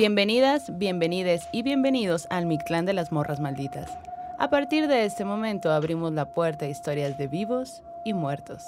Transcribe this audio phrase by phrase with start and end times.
[0.00, 3.90] Bienvenidas, bienvenides y bienvenidos al Mictlán de las Morras Malditas.
[4.38, 8.62] A partir de este momento abrimos la puerta a historias de vivos y muertos.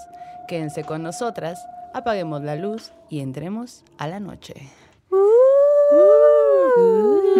[0.47, 4.57] Quédense con nosotras, apaguemos la luz y entremos a la noche.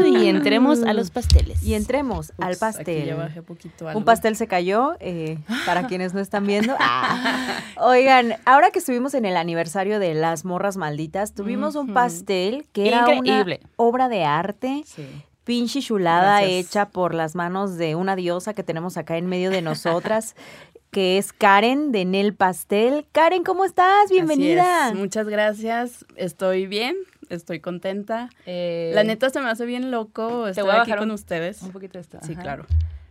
[0.07, 1.63] Y entremos a los pasteles.
[1.63, 3.07] Y entremos al aquí pastel.
[3.07, 3.99] ya bajé poquito algo.
[3.99, 6.75] Un pastel se cayó, eh, para quienes no están viendo.
[6.79, 7.61] Ah.
[7.77, 12.89] Oigan, ahora que estuvimos en el aniversario de Las Morras Malditas, tuvimos un pastel que
[12.89, 13.61] era Increíble.
[13.63, 15.07] una obra de arte, Sí.
[15.45, 16.67] pinche chulada Gracias.
[16.69, 20.37] hecha por las manos de una diosa que tenemos acá en medio de nosotras,
[20.91, 23.07] que es Karen de Nel Pastel.
[23.13, 24.11] Karen, ¿cómo estás?
[24.11, 24.87] Bienvenida.
[24.89, 24.99] Así es.
[24.99, 26.05] Muchas gracias.
[26.17, 26.95] Estoy bien,
[27.35, 28.31] estoy contenta.
[28.47, 31.63] Eh, La neta se me hace bien loco estar voy a aquí con un- ustedes.
[31.63, 32.19] Un poquito de esto.
[32.23, 32.43] Sí, ajá.
[32.43, 32.67] claro.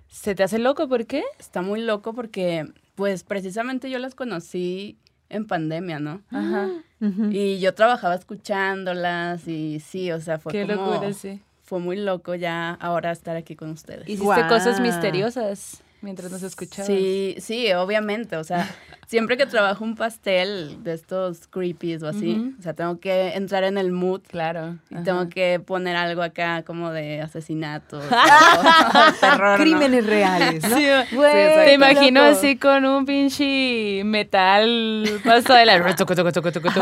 [0.08, 0.88] ¿Se te hace loco?
[0.90, 1.24] ¿Por qué?
[1.40, 4.98] Está muy loco porque, pues, precisamente yo las conocí
[5.30, 6.22] en pandemia, ¿no?
[6.30, 6.70] Ajá.
[7.00, 7.30] Ujú.
[7.32, 10.92] Y yo trabajaba escuchándolas y sí, o sea, fue Qué como...
[10.92, 11.40] locura, sí.
[11.64, 14.04] Fue muy loco ya ahora estar aquí con ustedes.
[14.04, 14.50] Hiciste Guau.
[14.50, 16.88] cosas misteriosas mientras nos escuchabas.
[16.88, 18.36] Sí, sí, obviamente.
[18.36, 18.68] O sea,
[19.12, 23.66] siempre que trabajo un pastel de estos creepies o así, o sea, tengo que entrar
[23.66, 24.78] en el mood Claro.
[24.90, 25.04] y ajá.
[25.04, 29.64] tengo que poner algo acá como de asesinato, o terror, ¿no?
[29.66, 30.78] Crímenes reales, ¿no?
[30.78, 31.66] Sí, Güey, exacto.
[31.66, 32.38] Te imagino loco.
[32.38, 35.74] así con un pinche metal paso de la...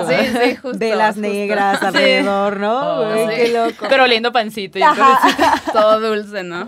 [0.08, 0.78] Sí, sí, justo.
[0.78, 1.22] de las justo.
[1.28, 3.00] negras alrededor, ¿no?
[3.00, 3.36] Oh, sí.
[3.36, 3.86] qué loco.
[3.90, 4.78] Pero oliendo pancito.
[4.78, 4.84] y
[5.74, 6.68] Todo dulce, ¿no?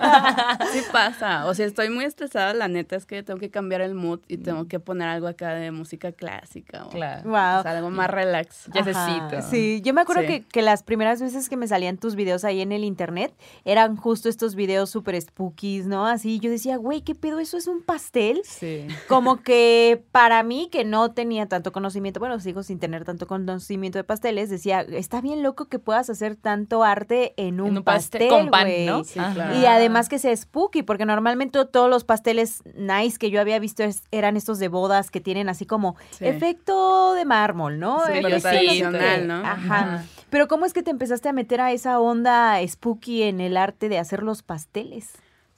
[0.74, 1.46] Sí pasa.
[1.46, 4.38] O sea, estoy muy estresada, la neta es que tengo que cambiar el mood y
[4.38, 7.24] tengo que poner algo acá de música clásica o, Claro.
[7.30, 7.60] Wow.
[7.60, 8.70] o sea, algo más relax.
[8.74, 9.42] Necesito.
[9.50, 10.28] Sí, yo me acuerdo Sí.
[10.28, 13.34] que, que las primeras veces que me salían tus videos ahí en el internet
[13.66, 16.06] eran justo estos videos súper spookies, ¿no?
[16.06, 17.40] Así yo decía, güey, ¿qué pedo?
[17.40, 18.42] ¿Eso es un pastel?
[18.44, 18.88] Sí.
[19.08, 23.98] Como que para mí, que no tenía tanto conocimiento, bueno, sigo sin tener tanto conocimiento
[24.00, 27.84] de pasteles, decía, está bien loco que puedas hacer tanto arte en un, En un
[27.84, 28.86] pastel pastel, con pan, güey".
[28.86, 29.04] ¿no?
[29.04, 29.34] Sí, Ajá.
[29.34, 29.60] claro.
[29.60, 33.84] Y además que sea spooky, porque normalmente todos los pasteles nice que yo había visto
[33.84, 36.26] es- eran estos de bodas que tienen así como Sí.
[36.28, 38.00] efecto de mármol, ¿no?
[38.06, 39.36] Sí, pero eso es lo que- tradicional, ¿no?
[39.46, 40.04] Ajá.
[40.30, 43.90] Pero ¿cómo es que te empezaste a meter a esa onda spooky en el arte
[43.90, 45.12] de hacer los pasteles?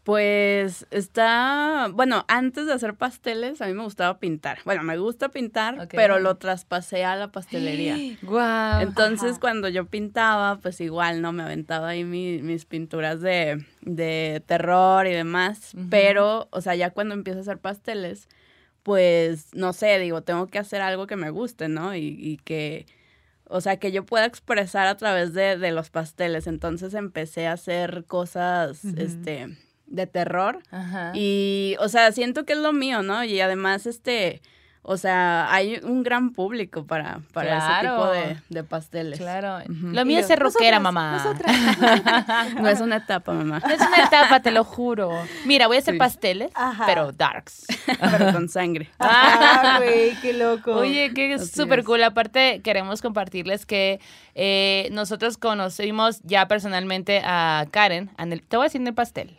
[0.04, 4.58] Pues está, bueno, antes de hacer pasteles a mí me gustaba pintar.
[4.66, 7.96] Bueno, me gusta pintar, pero lo traspasé a la pastelería.
[8.22, 8.82] Guau.
[8.82, 9.40] Entonces, Ajá.
[9.40, 11.32] cuando yo pintaba, pues igual, ¿no?
[11.32, 15.72] Me aventaba ahí mi- mis pinturas de, de terror y demás.
[15.90, 18.28] Pero, o sea, ya cuando empiezo a hacer pasteles,
[18.84, 21.96] pues, no sé, digo, tengo que hacer algo que me guste, ¿no?
[21.96, 22.86] Y, y que,
[23.46, 26.48] o sea, que yo pueda expresar a través de, de los pasteles.
[26.48, 29.58] Entonces empecé a hacer cosas, este,
[29.88, 30.60] de terror.
[30.72, 31.12] Ajá.
[31.16, 33.24] Y, o sea, siento que es lo mío, ¿no?
[33.24, 34.42] Y además, este,
[34.86, 39.18] o sea, hay un gran público para, para ese tipo de, de pasteles.
[39.18, 39.60] Claro.
[39.68, 42.54] Lo mío Y es ser rockera, "Nosotras, mamá.
[42.62, 43.60] No es una etapa, mamá.
[43.66, 45.12] No es una etapa, te lo juro.
[45.46, 46.00] Mira, voy a hacer Sí.
[46.00, 46.86] pasteles, Ajá.
[46.86, 47.66] pero darks.
[47.86, 48.90] Pero con sangre.
[49.00, 50.74] Ah, güey, qué loco.
[50.76, 52.04] Oye, Así súper cool.
[52.04, 54.00] Aparte, queremos compartirles que
[54.36, 58.10] eh, nosotros conocimos ya personalmente a Karen.
[58.18, 59.38] en el- te voy a decir en el pastel,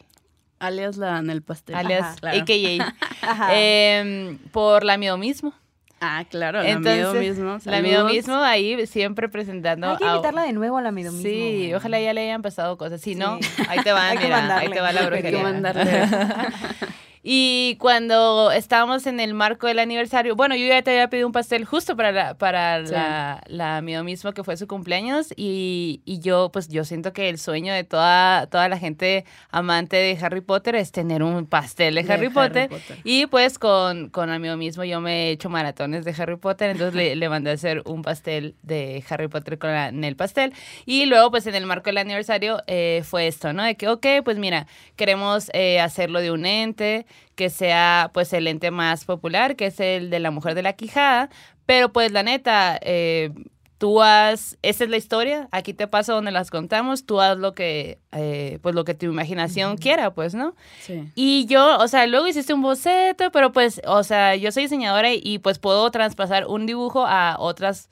[0.66, 1.75] Alias la en el pastel.
[1.76, 2.38] alias claro.
[2.41, 3.48] AKA, Ajá.
[3.54, 5.52] em, por la miedo mismo.
[6.00, 7.58] Ah, claro, la Entonces, miedo mismo.
[7.64, 9.91] La miedo mismo ahí siempre presentando.
[9.92, 11.26] Hay que a- invitarla de nuevo a la Mido mismo.
[11.26, 13.00] Sí, ojalá ya le hayan pasado cosas.
[13.00, 13.38] Si no,
[13.69, 15.42] ahí te van, mira, ahí te va la Hay que brujería.
[15.42, 15.82] mandarle.
[17.26, 21.32] Y cuando estábamos en el marco del aniversario, bueno, yo ya te había pedido un
[21.32, 22.93] pastel justo para la, para Sí.
[22.93, 27.31] la, la mío mismo, que fue su cumpleaños, y, y yo, pues yo siento que
[27.31, 31.94] el sueño de toda, toda la gente amante de Harry Potter es tener un pastel
[31.94, 32.69] de, De Harry, Harry Potter.
[33.05, 36.94] Y pues con, con mío mismo yo me he hecho maratones de Harry Potter, entonces
[36.94, 40.53] le, le mandé a hacer un pastel de Harry Potter con la- en el pastel.
[40.85, 43.62] Y luego, pues en el marco del aniversario eh, fue esto, ¿no?
[43.62, 44.67] De que, ok, pues mira,
[44.97, 49.81] queremos eh, hacerlo de un ente, que sea pues el ente más popular, que es
[49.81, 51.31] el de la mujer de la quijada,
[51.66, 53.31] pero pues la neta, eh,
[53.78, 57.54] tú haz, esta es la historia, aquí te pasa donde las contamos, tú haz lo
[57.54, 60.54] que, eh, pues lo que tu imaginación quiera, pues, ¿no?
[60.81, 61.10] Sí.
[61.14, 65.12] Y yo, o sea, luego hiciste un boceto, pero pues, o sea, yo soy diseñadora
[65.12, 67.90] y, y, pues puedo traspasar un dibujo a otras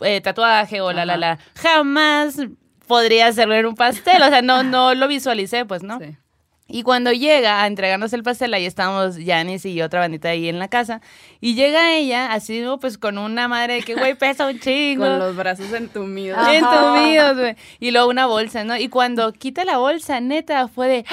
[0.00, 1.38] eh, tatuaje o la, la, la.
[1.56, 2.36] Jamás
[2.86, 5.98] podría hacerlo en un pastel, o sea, no, no lo visualicé, pues, ¿no?
[5.98, 6.16] Sí.
[6.70, 10.58] Y cuando llega a entregarnos el pastel, ahí estábamos Janice y otra bandita ahí en
[10.58, 11.00] la casa.
[11.40, 15.04] Y llega ella, así, pues con una madre de que, güey, pesa un chingo.
[15.04, 16.36] Con los brazos entumidos.
[16.36, 16.54] Ajá.
[16.54, 17.56] Entumidos, güey.
[17.80, 18.76] Y luego una bolsa, ¿no?
[18.76, 21.04] Y cuando quita la bolsa, neta, fue de,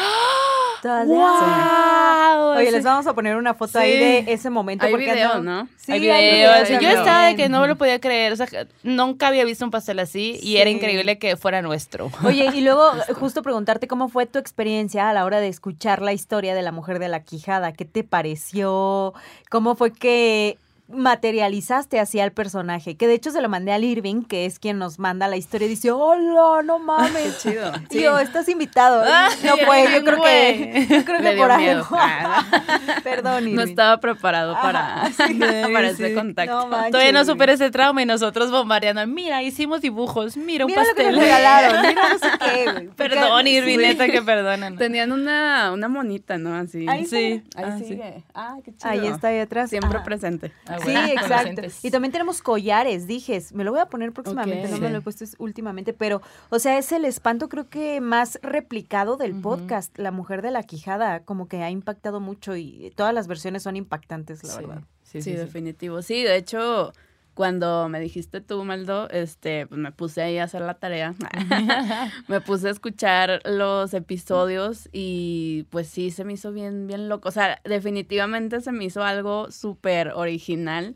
[0.85, 2.57] Todas- ¡wow!
[2.57, 3.85] Oye, les vamos a poner una foto Sí.
[3.85, 4.85] ahí de ese momento.
[4.85, 5.67] Hay porque video, no- ¿no?
[5.77, 6.67] Sí, Hay hay videos.
[6.67, 8.31] videos Y yo estaba de que no me lo podía creer.
[8.33, 8.47] O sea,
[8.83, 12.11] nunca había visto un pastel así y era increíble que fuera nuestro.
[12.23, 16.13] Oye, y luego justo preguntarte cómo fue tu experiencia a la hora de escuchar la
[16.13, 17.73] historia de la mujer de la quijada.
[17.73, 19.15] ¿Qué te pareció?
[19.49, 22.95] ¿Cómo fue que materializaste así al personaje?
[22.95, 25.65] Que de hecho se lo mandé al Irving, que es quien nos manda la historia
[25.65, 27.39] y dice, hola, no mames.
[27.41, 27.71] Qué chido.
[27.89, 29.03] Y yo, estás invitado.
[29.17, 31.85] Ah, no sí, fue, yo Irving, creo que, yo creo Le que por miedo.
[31.89, 31.97] algo.
[33.03, 33.55] Perdón, Irving.
[33.55, 35.39] No estaba preparado para, sí.
[35.39, 36.13] para Sí, ese sí.
[36.15, 36.53] contacto.
[36.59, 39.05] No manches, Todavía no supera ese trauma y nosotros bombardeando.
[39.07, 40.37] Mira, hicimos dibujos.
[40.37, 41.15] Mira, un Mira lo que pastel.
[41.15, 41.81] nos regalaron.
[41.81, 42.87] Mira no sé qué, güey.
[42.89, 43.85] Perdón, Irving, Sí.
[43.85, 44.77] neta que perdonan.
[44.77, 46.55] Tenían una, una monita, ¿no?
[46.55, 46.85] Así.
[46.87, 47.43] Ahí Sí.
[47.55, 47.85] Ahí Ah, sí.
[47.85, 48.23] sigue.
[48.33, 48.89] Ah, qué chido.
[48.91, 49.69] Ahí está ahí atrás.
[49.69, 50.03] Siempre Ah.
[50.03, 50.51] presente.
[50.67, 51.61] Ah, Sí, bueno, exacto.
[51.83, 53.53] Y también tenemos collares, dijes.
[53.53, 56.59] Me lo voy a poner próximamente, no me lo he puesto es- últimamente, pero, o
[56.59, 61.21] sea, es el espanto creo que más replicado del podcast, La Mujer de la Quijada,
[61.23, 64.81] como que ha impactado mucho y todas las versiones son impactantes, la Sí, verdad.
[65.03, 65.35] sí, Sí, sí, sí.
[65.37, 66.01] definitivo.
[66.01, 66.91] Sí, de hecho,
[67.35, 71.13] cuando me dijiste tú, Maldo, este, pues me puse ahí a hacer la tarea.
[72.27, 77.27] me puse a escuchar los episodios y pues sí, se me hizo bien, bien loco.
[77.29, 80.95] O sea, definitivamente se me hizo algo súper original.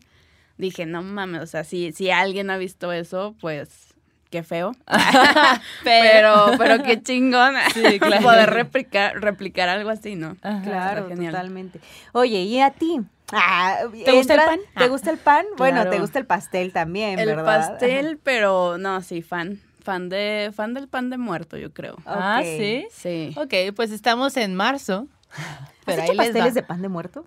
[0.57, 3.93] Dije, no mames, o sea, si, si alguien ha visto eso, pues
[4.29, 4.71] qué feo.
[5.83, 8.23] pero, pero qué chingón Sí, claro.
[8.23, 10.37] poder replicar, replicar algo así, ¿no?
[10.41, 10.61] Ajá.
[10.61, 11.81] Claro, totalmente.
[12.13, 13.01] Oye, ¿y a ti?
[13.31, 14.59] Ah, ¿Te gusta el pan?
[14.77, 14.87] ¿Te Ah.
[14.87, 15.45] gusta el pan?
[15.57, 15.89] Bueno, Claro.
[15.91, 17.45] te gusta el pastel también, el ¿verdad?
[17.45, 19.61] pastel, pero no, sí, fan.
[19.81, 21.95] Fan de, fan del pan de muerto, yo creo.
[22.05, 22.45] Ah, Ok.
[22.45, 22.87] sí.
[22.91, 23.33] Sí.
[23.37, 25.07] Ok, pues estamos en marzo.
[25.31, 27.25] ¿Has Pero hecho ahí les pasteles de pan de muerto?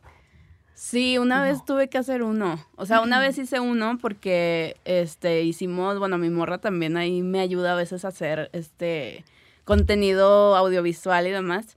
[0.74, 2.58] Sí, una vez tuve que hacer uno.
[2.76, 7.38] O sea, una vez hice uno porque este hicimos, bueno, mi morra también ahí me
[7.40, 9.24] ayuda a veces a hacer este
[9.64, 11.76] contenido audiovisual y demás.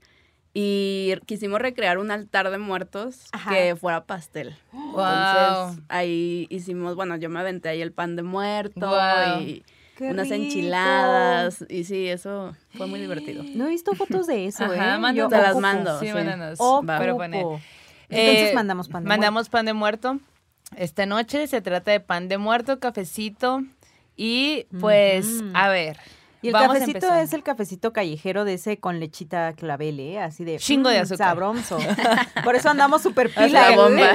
[0.58, 3.50] Y quisimos recrear un altar de muertos Ajá.
[3.50, 4.56] que fuera pastel.
[4.72, 5.04] Wow.
[5.66, 8.90] Entonces, ahí hicimos, bueno, yo me aventé ahí el pan de muerto
[9.40, 9.62] y
[9.98, 10.42] ¡Qué unas rico!
[10.42, 11.62] enchiladas.
[11.68, 13.42] Y sí, eso fue muy divertido.
[13.54, 14.78] No he visto fotos de eso, ¿eh?
[14.78, 15.30] Ajá, mándanos.
[15.30, 16.00] Te las mando.
[16.00, 16.12] Sí, sí.
[16.14, 16.58] mándanos.
[16.86, 17.44] Pero poner.
[18.08, 20.20] Entonces Eh, mandamos pan de Mandamos pan de muerto.
[20.74, 23.62] Esta noche se trata de pan de muerto, cafecito
[24.16, 25.98] y pues, a ver.
[26.46, 30.20] Y el vamos cafecito es el cafecito callejero de ese con lechita clavel, ¿eh?
[30.20, 30.58] Así de...
[30.58, 31.26] Chingo de mm, azúcar.
[31.26, 31.78] Sabroso.
[32.44, 33.70] Por eso andamos súper pila.
[33.70, 34.12] la bomba.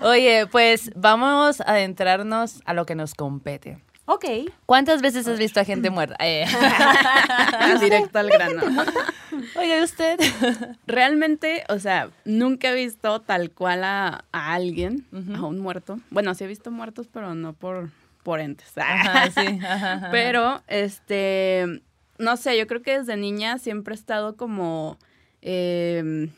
[0.00, 3.76] Oye, pues vamos a adentrarnos a lo que nos compete.
[4.06, 4.24] Ok.
[4.64, 6.16] ¿Cuántas veces has visto a gente muerta?
[6.20, 6.46] Eh.
[7.82, 8.62] Directo al grano.
[9.56, 10.18] Oye, usted.
[10.86, 15.06] Realmente, o sea, nunca he visto tal cual a, a alguien,
[15.36, 16.00] a un muerto.
[16.08, 17.90] Bueno, sí he visto muertos, pero no por,
[18.22, 18.72] por entes.
[18.76, 19.58] Ajá, sí.
[19.62, 20.08] ajá, ajá.
[20.10, 21.82] Pero, este,
[22.18, 24.98] no sé, yo creo que desde niña siempre he estado como,
[25.42, 26.28] eh,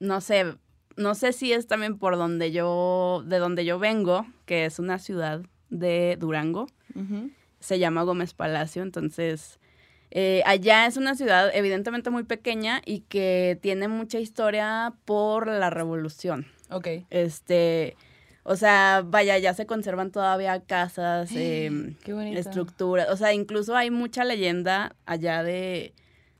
[0.00, 0.56] no sé,
[0.96, 4.98] no sé si es también por donde yo, de donde yo vengo, que es una
[4.98, 7.30] ciudad de Durango Ujú.
[7.60, 9.58] se llama Gómez Palacio, entonces
[10.10, 15.68] eh, allá es una ciudad evidentemente muy pequeña y que tiene mucha historia por la
[15.70, 16.46] revolución.
[16.70, 16.88] Ok.
[17.10, 17.96] Este,
[18.48, 22.38] o sea, vaya, ya se conservan todavía casas, bonito.
[22.38, 25.92] estructuras, o sea, incluso hay mucha leyenda allá de,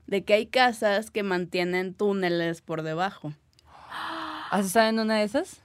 [0.07, 3.33] de que hay casas que mantienen túneles por debajo.
[4.53, 5.61] ¿Has estado en una de esas?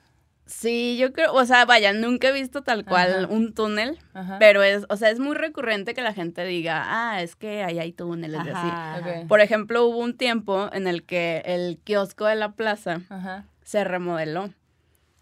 [0.47, 3.33] Sí, yo creo, o sea, vaya, nunca he visto tal cual Ajá.
[3.33, 4.37] un túnel, Ajá.
[4.39, 7.77] Pero es, o sea, es muy recurrente que la gente diga, ah, es que ahí
[7.77, 9.27] hay túneles y así.
[9.27, 13.01] Por ejemplo, hubo un tiempo en el que el kiosco de la plaza
[13.63, 14.49] se remodeló.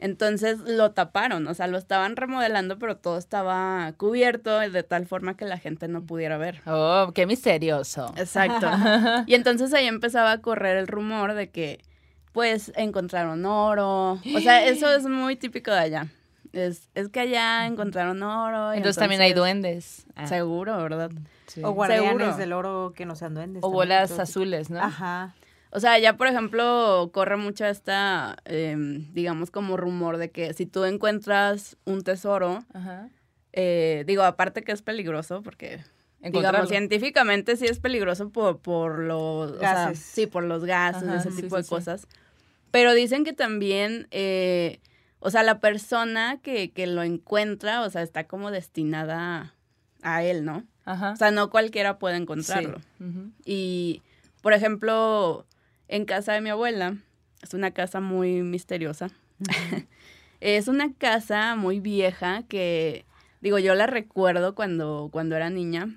[0.02, 5.36] Entonces lo taparon, o sea, lo estaban remodelando, pero todo estaba cubierto de tal forma
[5.36, 6.62] que la gente no pudiera ver.
[6.66, 8.14] Oh, qué misterioso.
[8.16, 8.68] Exacto.
[9.28, 11.82] y entonces ahí empezaba a correr el rumor de que,
[12.32, 14.12] pues, encontraron oro.
[14.14, 16.08] O sea, eso es muy típico de allá.
[16.54, 18.74] Es, es que allá encontraron oro.
[18.74, 20.06] y Entonces, también hay duendes.
[20.16, 21.12] Ah, Seguro, ¿verdad?
[21.48, 21.62] sí.
[21.62, 22.38] O guardianes Seguro.
[22.38, 23.64] del oro que no sean duendes.
[23.66, 24.80] O bolas azules, ¿no?
[24.82, 25.36] Ajá.
[25.72, 30.66] O sea, ya por ejemplo, corre mucho esta, em, digamos, como rumor de que si
[30.66, 33.10] tú encuentras un tesoro, Ajá.
[33.54, 35.84] eh, digo, aparte que es peligroso, porque,
[36.22, 40.00] digamos, científicamente sí es peligroso por, por los o sea, Gases.
[40.00, 41.70] sí, por los gases, Ajá, ese sí, tipo sí, de sí.
[41.70, 42.08] cosas.
[42.72, 44.80] Pero dicen que también, eh,
[45.20, 49.54] o sea, la persona que, que lo encuentra, o sea, está como destinada
[50.02, 50.66] a él, ¿no?
[50.86, 51.12] Ajá.
[51.12, 52.80] O sea, no cualquiera puede encontrarlo.
[53.46, 54.02] Y,
[54.42, 55.46] por ejemplo,
[55.90, 56.96] en casa de mi abuela,
[57.42, 59.10] es una casa muy misteriosa.
[60.40, 63.06] es una casa muy vieja que,
[63.42, 65.90] digo, yo la recuerdo cuando, cuando era niña.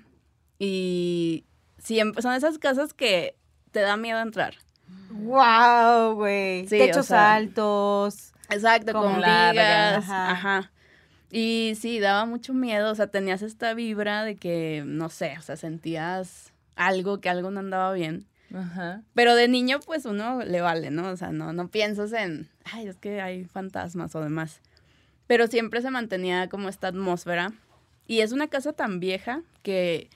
[0.59, 1.45] Y
[1.77, 3.35] siempre son esas casas que
[3.71, 4.55] te da miedo entrar.
[5.11, 6.67] Wow, güey.
[6.67, 8.33] Sí, Techos o sea, altos.
[8.49, 10.31] Exacto, con largas, ajá.
[10.31, 10.71] Ajá.
[11.29, 12.91] Y sí, daba mucho miedo.
[12.91, 17.51] O sea, tenías esta vibra de que, no sé, o sea, sentías algo, que algo
[17.51, 18.27] no andaba bien.
[18.53, 19.01] Ajá.
[19.13, 21.09] Pero de niño, pues uno le vale, ¿no?
[21.09, 24.61] O sea, no, no piensas en, ay, es que hay fantasmas o demás.
[25.27, 27.53] Pero siempre se mantenía como esta atmósfera.
[28.05, 30.09] Y es una casa tan vieja que,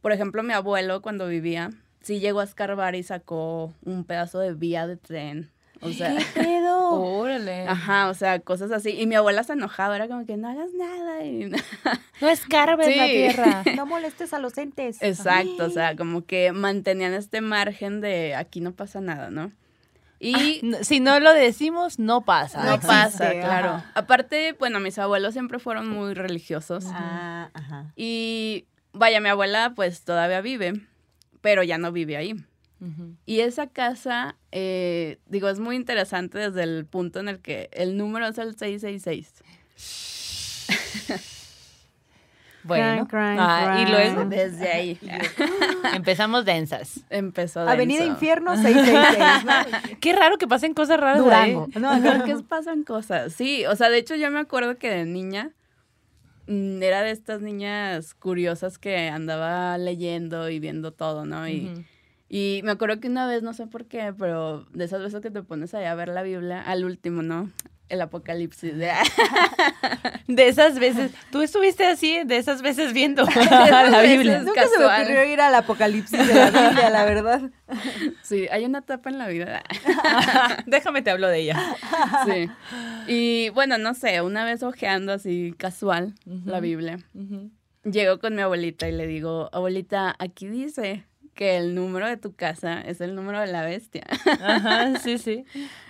[0.00, 4.54] por ejemplo, mi abuelo cuando vivía, sí llegó a escarbar y sacó un pedazo de
[4.54, 5.50] vía de tren.
[5.80, 6.90] O sea, ¿Qué pedo?
[7.00, 7.66] Órale.
[7.68, 8.90] ajá, o sea, cosas así.
[8.90, 11.24] Y mi abuela se enojaba, era como que no hagas nada.
[11.24, 11.50] Y...
[12.20, 13.62] No escarbes la tierra.
[13.76, 15.02] No molestes a los entes.
[15.02, 19.52] Exacto, o sea, como que mantenían este margen de aquí no pasa nada, ¿no?
[20.18, 22.64] Y No, Si no lo decimos, no pasa.
[22.64, 23.40] No existe, pasa, ajá.
[23.40, 23.82] claro.
[23.94, 26.86] Aparte, bueno, mis abuelos siempre fueron muy religiosos.
[26.88, 27.92] Ah, ajá.
[27.96, 28.64] Y
[28.94, 30.80] vaya, mi abuela pues todavía vive,
[31.42, 32.34] pero ya no vive ahí.
[33.24, 37.96] Y esa casa, eh, digo, es muy interesante desde el punto en el que el
[37.96, 39.42] número es el 666.
[42.64, 43.06] Bueno.
[43.06, 43.92] Cran, cran, Ah, y cran.
[43.92, 44.98] luego Desde ahí
[45.94, 47.00] empezamos densas.
[47.10, 48.12] empezó Avenida denso.
[48.14, 49.44] Infierno 666.
[49.44, 49.98] ¿no?
[50.00, 51.68] Qué raro que pasen cosas raras Durango.
[51.72, 51.80] ahí.
[51.80, 52.24] No, no.
[52.24, 53.32] que pasan cosas.
[53.34, 55.52] Sí, o sea, de hecho yo me acuerdo que de niña
[56.48, 61.48] mm, era de estas niñas curiosas que andaba leyendo y viendo todo, ¿no?
[61.48, 61.86] Y.
[62.28, 65.30] y me acuerdo que una vez, no sé por qué, pero de esas veces que
[65.30, 67.50] te pones allá a ver la Biblia, al último, ¿no?
[67.88, 68.76] El apocalipsis.
[68.76, 68.90] De,
[70.26, 74.18] De esas veces, tú estuviste así, de esas veces viendo esas la veces.
[74.18, 74.42] Biblia.
[74.42, 77.42] Nunca se me ocurrió ir al apocalipsis de la Biblia, la verdad.
[78.22, 79.62] sí, hay una etapa en la vida.
[80.66, 81.76] Déjame te hablo de ella.
[82.26, 82.50] sí.
[83.06, 86.14] Y bueno, no sé, una vez ojeando así casual
[86.44, 86.98] la Biblia,
[87.84, 91.06] llego con mi abuelita y le digo, abuelita, aquí dice
[91.36, 94.02] que el número de tu casa es el número de la bestia.
[94.42, 95.44] Ajá, sí, sí.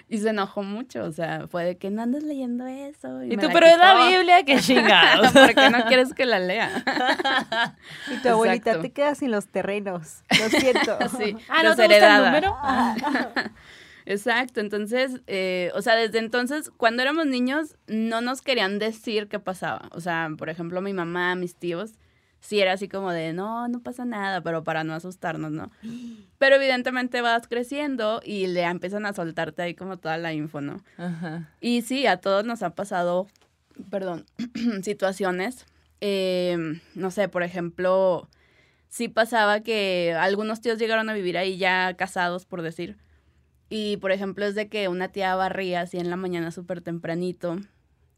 [0.09, 3.25] Y se enojó mucho, o sea, fue de que no andas leyendo eso.
[3.25, 4.07] Y me tú, la pero es la quitó".
[4.19, 5.33] Biblia, qué chingados.
[5.33, 6.71] ¿Por qué no quieres que la lea?
[8.13, 8.83] Y tu abuelita Exacto.
[8.83, 10.23] te quedas sin los terrenos.
[10.39, 10.99] Lo siento.
[11.19, 12.57] Sí, Ah, ¿no te gusta el número?
[14.09, 19.41] Exacto, entonces, eh, o sea, desde entonces, cuando éramos niños, no nos querían decir qué
[19.41, 19.89] pasaba.
[19.91, 21.95] O sea, por ejemplo, mi mamá, mis tíos,
[22.41, 25.71] sí era así como de, no, no pasa nada, pero para no asustarnos, ¿no?
[26.39, 30.83] Pero evidentemente vas creciendo y le empiezan a soltarte ahí como toda la info, ¿no?
[30.99, 31.51] Ajá.
[31.61, 33.27] Y sí, a todos nos ha pasado,
[33.91, 34.27] perdón,
[34.83, 35.65] situaciones.
[36.03, 38.29] eh, no sé, por ejemplo,
[38.89, 42.97] sí pasaba que algunos tíos llegaron a vivir ahí ya casados, por decir.
[43.69, 47.59] Y, por ejemplo, es de que una tía barría así en la mañana súper tempranito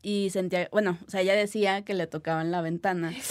[0.03, 3.13] y sentía, bueno, o sea, ella decía que le tocaban la ventana.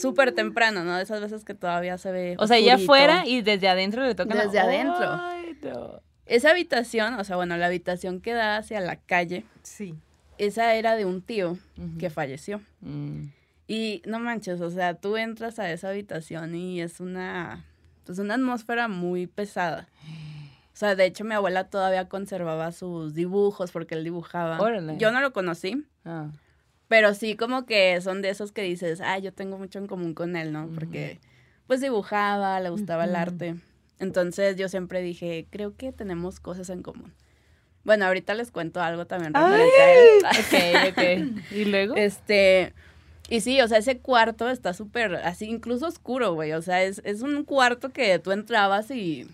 [0.00, 0.96] Súper temprano, ¿no?
[0.96, 2.36] De esas veces que todavía se ve.
[2.38, 2.86] O sea, ella oscurito.
[2.92, 4.38] fuera y desde adentro le tocan.
[4.38, 5.10] Desde adentro.
[5.10, 6.00] Ay, no.
[6.26, 9.94] Esa habitación, o sea, bueno, la habitación que da hacia la calle, Sí.
[10.38, 11.56] esa era de un tío
[11.98, 12.60] que falleció.
[12.80, 13.26] Mm.
[13.68, 17.64] Y no manches, o sea, tú entras a esa habitación y es una,
[18.04, 19.88] pues una atmósfera muy pesada.
[20.72, 24.60] O sea, de hecho mi abuela todavía conservaba sus dibujos porque él dibujaba.
[24.60, 24.96] Órale.
[24.98, 26.28] Yo no lo conocí, Ah.
[26.88, 30.14] Pero sí como que son de esos que dices, ah, yo tengo mucho en común
[30.14, 30.68] con él, ¿no?
[30.74, 31.20] Porque
[31.66, 33.56] pues dibujaba, le gustaba el arte.
[33.98, 37.12] Entonces yo siempre dije, creo que tenemos cosas en común.
[37.82, 40.90] Bueno, ahorita les cuento algo también referente a él.
[40.90, 41.50] Ok, ok.
[41.52, 41.94] ¿Y luego?
[41.96, 42.72] Este,
[43.28, 46.52] y sí, o sea, ese cuarto está súper, así, incluso oscuro, güey.
[46.52, 49.28] O sea, es, es un cuarto que tú entrabas y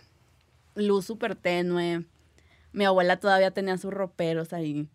[0.75, 2.05] luz súper tenue.
[2.73, 4.87] Mi abuela todavía tenía sus roperos ahí.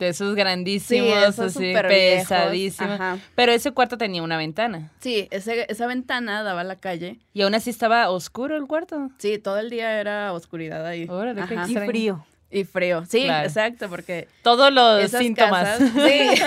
[0.00, 2.94] De esos grandísimos, esos así, pesadísimos.
[2.94, 3.18] ajá.
[3.34, 4.90] Pero ese cuarto tenía una ventana.
[5.00, 7.18] Sí, ese, esa ventana daba a la calle.
[7.32, 9.10] Y aún así estaba oscuro el cuarto.
[9.18, 11.06] Sí, todo el día era oscuridad ahí.
[11.08, 11.54] Órale, qué.
[11.68, 12.26] Y frío.
[12.52, 13.04] Y frío.
[13.08, 13.46] Sí, Claro.
[13.46, 15.68] exacto, porque Todos los esas síntomas.
[15.78, 16.42] casas- sí,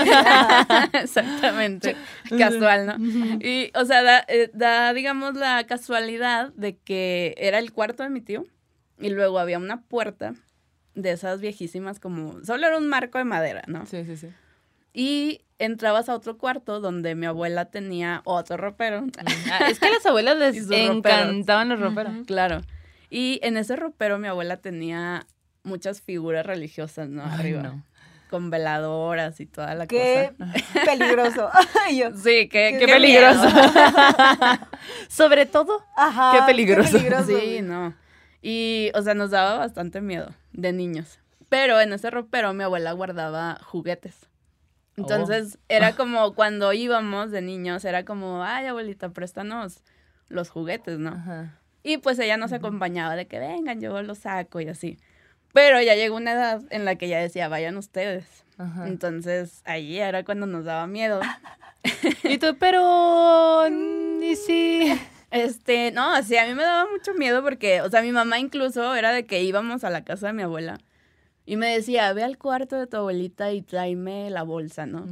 [0.94, 1.96] exactamente.
[2.38, 2.96] Casual, ¿no?
[3.40, 8.10] Y, o sea, da, eh, da, digamos, la casualidad de que era el cuarto de
[8.10, 8.46] mi tío
[9.00, 10.34] Y luego había una puerta
[10.96, 13.86] de esas viejísimas como, solo era un marco de madera, ¿no?
[13.86, 14.28] Sí, sí, sí.
[14.94, 19.06] Y entrabas a otro cuarto donde mi abuela tenía otro ropero.
[19.52, 20.98] Ah, es que a las abuelas les roperos.
[20.98, 22.14] encantaban los roperos.
[22.28, 22.62] Claro.
[23.10, 25.26] Y en ese ropero mi abuela tenía
[25.64, 27.24] muchas figuras religiosas, ¿no?
[27.24, 27.62] Ay, Arriba.
[27.64, 27.84] no.
[28.30, 30.54] Con veladoras y toda la Qué cosa.
[30.86, 31.50] peligroso.
[31.96, 33.48] Yo- Sí, qué, Qué qué peligroso.
[35.10, 35.84] Sobre todo.
[35.96, 36.98] Ajá, Qué peligroso.
[37.28, 37.94] Sí, no.
[38.44, 41.18] Y, o sea, nos daba bastante miedo de niños.
[41.48, 44.28] Pero en ese ropero mi abuela guardaba juguetes.
[44.98, 49.82] Entonces, era como cuando íbamos de niños, era como, ay, abuelita, préstanos
[50.28, 51.12] los juguetes, ¿no?
[51.12, 51.58] Ajá.
[51.84, 55.00] Y pues ella nos acompañaba de que vengan, yo los saco y así.
[55.54, 58.44] Pero ya llegó una edad en la que ya decía, vayan ustedes.
[58.58, 58.88] Ajá.
[58.88, 61.22] Entonces, ahí era cuando nos daba miedo.
[62.24, 63.68] Y tú, pero.
[64.22, 64.98] ¿Y si?
[65.34, 68.94] Este, no, sí, a mí me daba mucho miedo porque, o sea, mi mamá incluso
[68.96, 70.78] era de que íbamos a la casa de mi abuela
[71.46, 75.06] y me decía, ve al cuarto de tu abuelita y tráeme la bolsa, ¿no?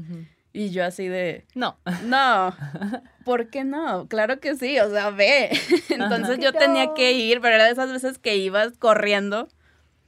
[0.54, 1.78] Y yo así de, No.
[2.06, 2.54] no,
[3.26, 4.08] ¿por qué no?
[4.08, 5.50] Claro que sí, o sea, ve.
[5.90, 6.60] Entonces yo No.
[6.60, 9.48] tenía que ir, pero era de esas veces que ibas corriendo,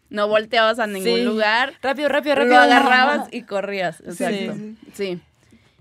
[0.09, 1.23] no volteabas a ningún Sí.
[1.23, 2.55] lugar, Rápido, rápido, rápido.
[2.55, 3.97] lo agarrabas y corrías.
[3.97, 4.23] Sí.
[4.23, 4.61] Exacto.
[4.93, 5.21] Sí.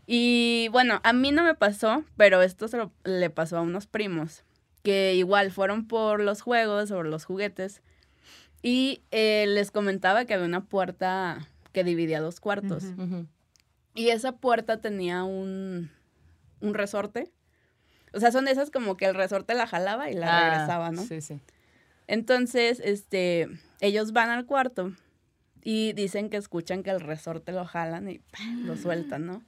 [0.06, 3.86] Y bueno, a mí no me pasó, pero esto se lo- le pasó a unos
[3.86, 4.42] primos
[4.82, 7.82] que igual fueron por los juegos o los juguetes
[8.62, 12.84] y eh, les comentaba que había una puerta que dividía dos cuartos
[13.94, 15.90] y esa puerta tenía un,
[16.60, 17.30] un resorte.
[18.12, 21.02] O sea, son esas como que el resorte la jalaba y la Ah, regresaba, ¿no?
[21.02, 21.40] Sí, sí.
[22.08, 23.48] Entonces, este,
[23.80, 24.92] ellos van al cuarto
[25.62, 28.64] y dicen que escuchan que el resorte lo jalan y ¡pam!
[28.66, 29.42] lo sueltan, ¿no?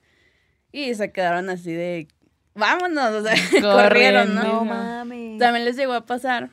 [0.74, 2.08] Y se quedaron así de,
[2.56, 4.34] vámonos, o sea, corrieron.
[4.34, 4.42] ¿no?
[4.42, 5.38] No mames.
[5.38, 6.50] También les llegó a pasar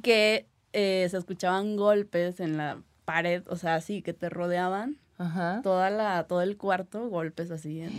[0.00, 5.60] que eh, se escuchaban golpes en la pared, o sea, así que te rodeaban Ajá.
[5.64, 7.80] toda la, todo el cuarto, golpes así.
[7.80, 7.90] En...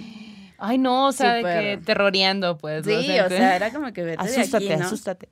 [0.58, 2.86] Ay, no, o sea, de que terroreando, pues.
[2.86, 4.86] Sí, o sea, era como que vete Asústate, de aquí, ¿no?
[4.86, 5.30] asústate.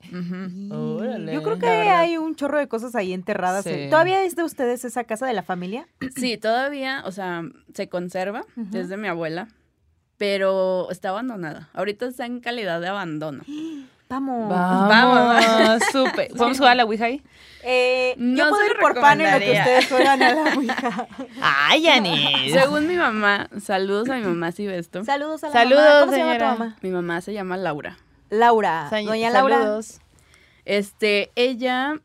[0.72, 1.34] Órale.
[1.34, 3.64] Yo creo que hay un chorro de cosas ahí enterradas.
[3.64, 3.88] Sí.
[3.90, 5.88] ¿Todavía es de ustedes esa casa de la familia?
[6.18, 8.78] Sí, todavía, o sea, se conserva, Ujú.
[8.78, 9.48] es de mi abuela,
[10.24, 11.68] pero está abandonada.
[11.74, 13.44] Ahorita está en calidad de abandono.
[14.10, 14.48] Vamos.
[14.50, 16.30] Vamos, súper.
[16.30, 17.22] ¿Podemos jugar a la Ouija ahí?
[17.64, 21.08] Eh, No yo puedo ir por pan en lo que ustedes fueran a la Ouija.
[21.42, 22.54] Ay, Yanis.
[22.54, 25.04] Según mi mamá, saludos a mi mamá si ve esto.
[25.04, 26.00] Saludos a la Saludos, mamá.
[26.02, 26.54] ¿Cómo se llama señora.
[26.54, 26.76] tu mamá?
[26.82, 27.98] Mi mamá se llama Laura.
[28.30, 28.88] Laura.
[28.90, 29.58] Sa- Doña Laura.
[29.58, 30.00] Saludos.
[30.64, 32.00] Este, ella,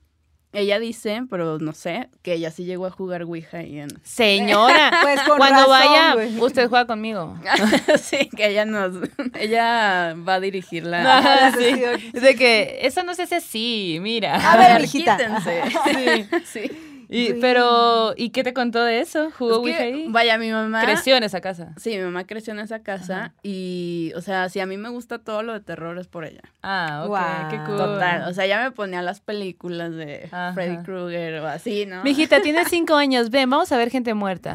[0.59, 3.89] ella dice, pero no sé, que ella sí llegó a jugar Ouija y en...
[4.03, 7.39] Señora, Pues con cuando razón, vaya, usted juega conmigo.
[8.01, 8.97] sí, que ella nos,
[9.39, 11.19] ella va a dirigir la...
[11.19, 11.65] Ah, sí.
[11.65, 12.01] sesión.
[12.13, 14.37] Es de que eso no se hace así, mira.
[14.37, 15.63] A ver, quítense.
[15.85, 16.29] Sí.
[16.45, 16.88] sí.
[17.11, 19.31] Y, pero, ¿y qué te contó de eso?
[19.39, 20.07] ¿Jugó Es Ouija que, ahí?
[20.09, 20.83] vaya, mi mamá...
[20.83, 21.73] Creció en esa casa.
[21.79, 25.19] Sí, mi mamá creció en esa casa y, o sea, si a mí me gusta
[25.19, 26.43] todo lo de terror es por ella.
[26.63, 27.49] Ah, ok, Guau.
[27.51, 27.77] qué cool.
[27.79, 30.53] Total, o sea, ya me ponía las películas de Ajá.
[30.53, 32.03] Freddy Krueger o así, ¿no?
[32.05, 34.55] Mijita, tienes cinco años, ven, vamos a ver gente muerta.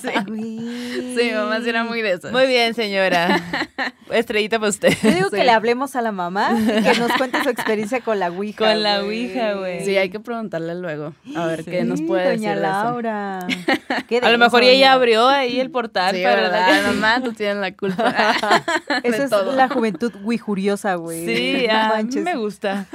[0.00, 0.10] sí.
[1.12, 2.32] Sí, mi mamá sí era muy de esas.
[2.32, 3.38] Muy bien, señora.
[4.10, 4.92] Estrellita para usted.
[5.02, 5.42] Yo digo que Sí.
[5.44, 8.58] le hablemos a la mamá y que nos cuente su experiencia con la Ouija.
[8.58, 9.02] Con la.
[9.02, 9.84] Ouija, güey.
[9.84, 12.62] Sí, hay que preguntarle luego, a ver qué nos puede Doña decir.
[12.62, 13.38] Laura.
[14.22, 16.82] A lo mejor ella abrió ahí el portal Sí, para ¿verdad?
[16.86, 18.12] mamá, tú tienes la culpa.
[19.02, 19.54] Eso de es todo.
[19.56, 21.24] la juventud ouijuriosa, güey.
[21.26, 22.86] Sí, No a mí me gusta.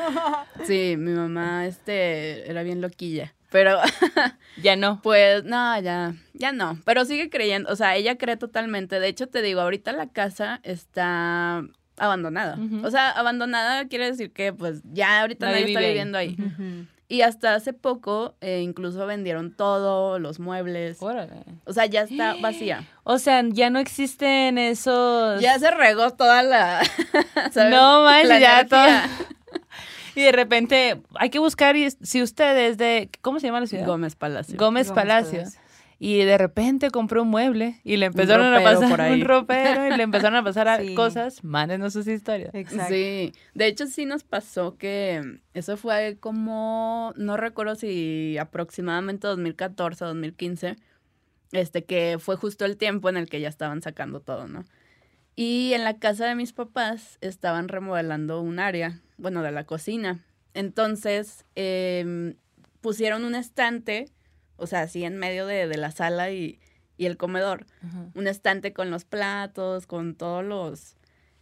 [0.66, 3.34] Sí, mi mamá, este, era bien loquilla.
[3.50, 3.80] Pero,
[4.62, 5.00] Ya no.
[5.02, 6.78] pues, no, ya, ya no.
[6.84, 9.00] Pero sigue creyendo, o sea, ella cree totalmente.
[9.00, 11.64] De hecho, te digo, ahorita la casa está
[11.98, 12.58] abandonada.
[12.84, 16.36] O sea, abandonada quiere decir que, pues, ya ahorita Nadie nadie, está vive viviendo ahí.
[16.38, 16.86] Ujú.
[17.10, 21.02] Y hasta hace poco, eh, incluso vendieron todo, los muebles.
[21.02, 21.44] Órale.
[21.66, 22.86] O sea, ya está vacía.
[23.10, 25.40] O sea, ya no existen esos.
[25.40, 26.82] Ya se regó toda la.
[27.54, 27.72] ¿sabes?
[27.72, 29.04] No manches, La ya energía.
[29.10, 29.28] todo.
[30.16, 33.10] Y de repente hay que buscar y si usted es de.
[33.22, 33.86] ¿Cómo se llama la ciudad?
[33.86, 34.58] Gómez Palacio.
[34.58, 35.40] Gómez Gómez Palacio.
[35.40, 35.62] Palacio.
[36.00, 39.20] Y de repente compró un mueble y le empezaron a pasar por ahí.
[39.20, 40.94] un ropero y le empezaron a pasar Sí.
[40.94, 41.44] cosas.
[41.44, 42.54] Mándenos sus historias.
[42.54, 42.94] Exacto.
[42.94, 50.04] Sí, de hecho sí nos pasó que eso fue como, no recuerdo si aproximadamente 2014
[50.04, 50.76] o 2015,
[51.52, 54.66] este que fue justo el tiempo en el que ya estaban sacando todo, ¿no?
[55.36, 60.24] Y en la casa de mis papás estaban remodelando un área, bueno, de la cocina.
[60.54, 62.36] Entonces em,
[62.82, 64.06] pusieron un estante,
[64.58, 66.60] o sea, así en medio de, de la sala y,
[66.98, 70.96] y el comedor Ajá, un estante con los platos, con todos los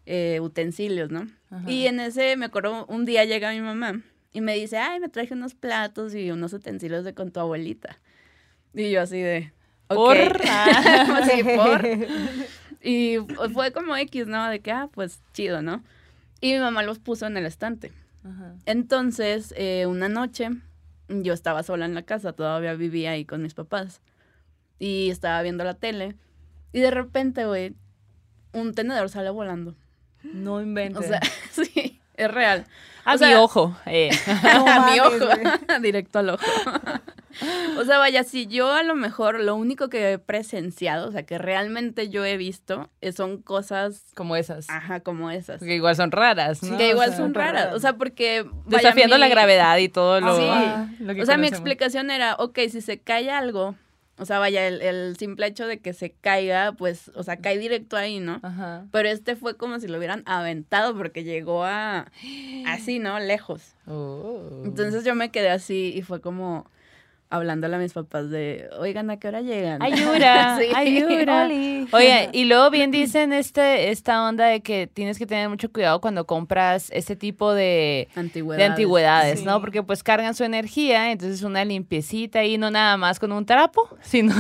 [0.06, 1.28] eh, utensilios, ¿no?
[1.49, 1.69] ajá.
[1.69, 4.01] Y en ese, me acuerdo, un día llega mi mamá
[4.34, 7.97] Y me dice, ay, me traje unos platos y unos utensilios de con tu abuelita.
[8.73, 9.51] Y yo así de.
[9.88, 10.17] Por.
[11.32, 11.88] Sí, por.
[12.82, 13.17] Y
[13.54, 14.47] fue como X, ¿no?
[14.47, 15.84] De que, ah, pues chido, ¿no?
[16.39, 17.91] Y mi mamá los puso en el estante.
[18.65, 20.49] Entonces, eh, una noche,
[21.10, 24.02] yo estaba sola en la casa, todavía vivía ahí con mis papás.
[24.80, 26.15] Y estaba viendo la tele.
[26.74, 27.76] Y de repente, güey,
[28.54, 29.76] un tenedor sale volando.
[30.24, 31.06] No inventes.
[31.06, 31.20] O sea,
[31.52, 32.65] sí, es real.
[33.06, 33.76] a o sea- mi ojo.
[33.86, 34.10] eh.
[34.44, 35.26] No a mi ojo,
[35.82, 36.44] directo al ojo.
[37.78, 41.24] O sea, vaya, si yo a lo mejor lo único que he presenciado, o sea,
[41.24, 44.69] que realmente yo he visto, eh, son cosas, Como esas.
[44.69, 45.60] ajá, como esas.
[45.62, 46.78] Que igual son raras, ¿no?
[46.78, 47.54] que igual O sea, son raras.
[47.63, 47.76] raras.
[47.76, 48.43] O sea, porque...
[48.43, 50.38] vaya, Desafiando la gravedad y todo lo.
[50.38, 50.48] Sí.
[50.50, 53.76] ah, lo que O sea, mi explicación era, ok, si se cae algo,
[54.17, 57.58] o sea, vaya, el, el simple hecho de que se caiga, pues, o sea, cae
[57.58, 58.39] directo ahí, ¿no?
[58.43, 58.86] Ajá.
[58.91, 62.10] Pero este fue como si lo hubieran aventado porque llegó a...
[62.65, 63.19] Así, ¿no?
[63.19, 63.76] Lejos.
[63.88, 64.62] Oh.
[64.63, 66.65] Entonces yo me quedé así y fue como
[67.30, 69.82] hablándole a mis papás de, oigan, ¿a qué hora llegan?
[69.84, 70.68] Ayuda, Sí.
[70.74, 71.46] ayuda.
[71.46, 71.88] Oli.
[71.92, 76.00] Oye, y luego bien dicen este, esta onda de que tienes que tener mucho cuidado
[76.02, 78.58] cuando compras este tipo de, Antigüedades.
[78.60, 79.46] de antigüedades, Sí.
[79.46, 79.60] ¿no?
[79.60, 83.90] Porque pues cargan su energía, entonces una limpiecita y no nada más con un trapo,
[84.02, 84.34] sino,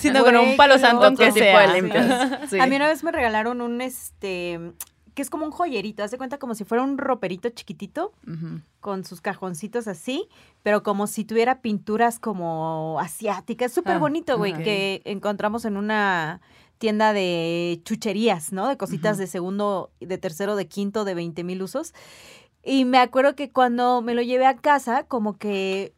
[0.00, 1.72] sino con un palo santo aunque Otro tipo sea.
[1.72, 1.82] de.
[2.48, 2.58] Sí.
[2.58, 4.58] A mí una vez me regalaron un, este,
[5.14, 8.12] que es como un joyerito, haz de cuenta como si fuera un roperito chiquitito,
[8.80, 10.28] con sus cajoncitos así,
[10.62, 16.40] pero como si tuviera pinturas como asiáticas, súper Ah, bonito, güey, que encontramos en una
[16.78, 18.68] tienda de chucherías, ¿no?
[18.68, 21.94] De cositas de segundo, de tercero, de quinto, de 20 mil usos.
[22.64, 25.94] Y me acuerdo que cuando me lo llevé a casa, como que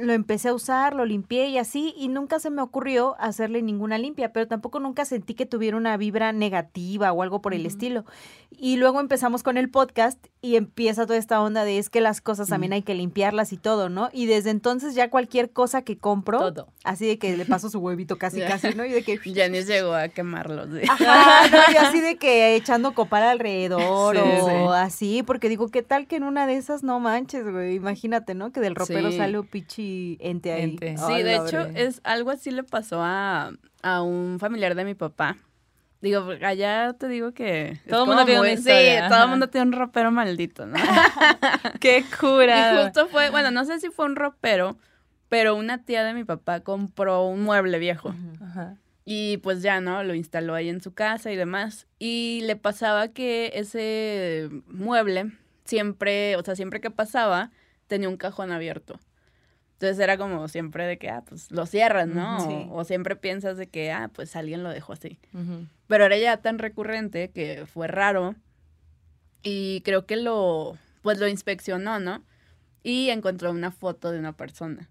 [0.00, 3.98] lo empecé a usar, lo limpié y así, y nunca se me ocurrió hacerle ninguna
[3.98, 8.04] limpia, pero tampoco nunca sentí que tuviera una vibra negativa o algo por el estilo.
[8.50, 12.22] Y luego empezamos con el podcast y empieza toda esta onda de es que las
[12.22, 14.08] cosas también hay que limpiarlas y todo, ¿no?
[14.12, 16.68] Y desde entonces ya cualquier cosa que compro, Todo.
[16.82, 18.48] así de que le paso su huevito casi, Ya.
[18.48, 18.84] casi, ¿no?
[18.86, 19.18] Y de que...
[19.34, 20.68] Janice llegó a quemarlos.
[20.72, 20.80] sí.
[20.88, 24.78] Ajá, no, y así de que echando copal alrededor Sí, o sí.
[24.78, 27.74] así, porque digo, ¿qué tal que en una de esas no manches, güey?
[27.74, 28.50] Imagínate, ¿no?
[28.50, 29.18] Que del ropero Sí.
[29.18, 30.62] sale un pichi ente ahí.
[30.62, 30.96] Ente.
[30.96, 31.76] Sí, de hecho, verdad.
[31.76, 35.36] es algo así le pasó a, a un familiar de mi papá.
[36.00, 37.78] Digo, allá te digo que...
[37.88, 40.78] Todo como mundo tiene una historia, Sí, todo el mundo tiene un ropero maldito, ¿no?
[41.80, 42.74] ¡Qué cura!
[42.74, 44.78] Y justo fue, bueno, no sé si fue un ropero,
[45.28, 48.14] pero una tía de mi papá compró un mueble viejo.
[48.42, 48.76] Ajá.
[49.04, 50.02] Y pues ya, ¿no?
[50.04, 51.86] Lo instaló ahí en su casa y demás.
[51.98, 55.32] Y le pasaba que ese mueble
[55.64, 57.50] siempre, o sea, siempre que pasaba,
[57.88, 58.98] tenía un cajón abierto.
[59.74, 62.36] Entonces era como siempre de que, ah, pues lo cierras, ¿no?
[62.38, 62.68] O- sí.
[62.70, 65.18] o, siempre piensas de que, ah, pues alguien lo dejó así.
[65.32, 65.66] Ujú.
[65.90, 68.36] Pero era ya tan recurrente que fue raro.
[69.42, 72.22] Y creo que lo, pues lo inspeccionó, ¿no?
[72.84, 74.88] Y encontró una foto de una persona.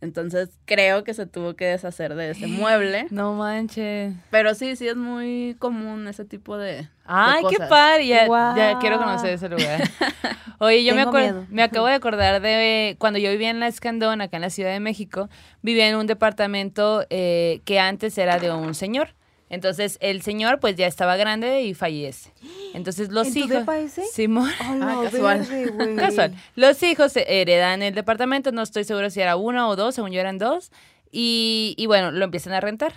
[0.00, 3.08] Entonces creo que se tuvo que deshacer de ese mueble.
[3.10, 4.14] No manches.
[4.30, 6.82] Pero sí, sí es muy común ese tipo de.
[6.82, 8.06] de Ay, qué padre.
[8.06, 9.82] Ya, quiero conocer ese lugar.
[10.60, 11.46] Oye, yo me, Tengo acuer- miedo.
[11.50, 14.70] me acabo de acordar de cuando yo vivía en la Escandón, acá en la Ciudad
[14.70, 15.28] de México,
[15.62, 19.14] vivía en un departamento eh, que antes era de un señor.
[19.50, 22.30] Entonces, el señor pues ya estaba grande y fallece.
[22.72, 23.64] Entonces, los ¿En hijos...
[24.12, 24.50] Simón.
[24.60, 25.40] Ay, la Ah, casual.
[25.40, 25.96] verde.
[25.98, 26.34] Casual.
[26.56, 30.20] Los hijos heredan el departamento, no estoy seguro si era uno o dos, según yo
[30.20, 30.70] eran dos.
[31.12, 32.94] Y, y bueno, lo empiezan a rentar.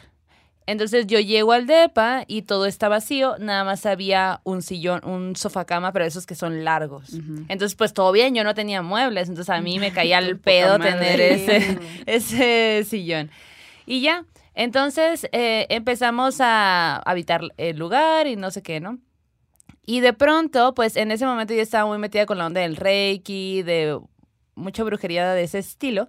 [0.66, 5.36] Entonces yo llego al depa y todo está vacío, nada más había un sillón, un
[5.36, 7.16] sofá cama, pero esos que son largos.
[7.50, 10.80] Entonces, pues todo bien, yo no tenía muebles, entonces a mí me caía el pedo
[10.80, 13.30] tener ese, ese sillón.
[13.86, 14.24] Y ya,
[14.56, 19.00] entonces eh, empezamos a habitar el lugar y no sé qué, ¿no?
[19.86, 22.78] Y de pronto, pues en ese momento yo estaba muy metida con la onda del
[22.78, 24.00] Reiki, de
[24.56, 26.08] mucha brujería de ese estilo.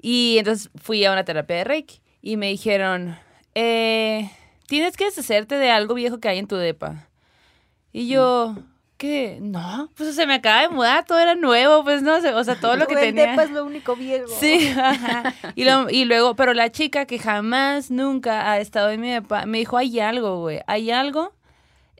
[0.00, 3.16] Y entonces fui a una terapia de Reiki y me dijeron,
[3.54, 4.30] eh,
[4.66, 7.08] tienes que deshacerte de algo viejo que hay en tu depa.
[7.92, 8.56] Y yo,
[9.02, 9.38] ¿qué?
[9.40, 12.54] No, pues se me acaba de mudar, todo era nuevo, pues no sé, o sea,
[12.60, 13.30] todo lo que El tenía.
[13.32, 14.28] depa es lo único viejo.
[14.38, 15.34] Sí, ajá.
[15.56, 19.44] Y, lo- y luego, pero la chica que jamás, nunca ha estado en mi depa,
[19.44, 21.32] me dijo, hay algo, güey, hay algo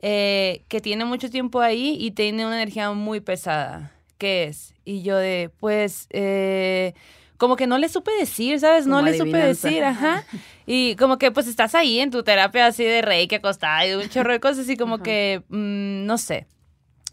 [0.01, 3.91] eh, que tiene mucho tiempo ahí y tiene una energía muy pesada.
[4.17, 4.73] ¿Qué es?
[4.85, 6.93] Y yo de, pues, eh,
[7.37, 8.87] como que no le supe decir, ¿sabes?
[8.87, 10.23] No Como le supe decir, ajá.
[10.65, 13.97] Y como que pues estás ahí en tu terapia así de reiki acostada y de
[13.97, 16.47] un chorro de cosas y como que, mm, no sé.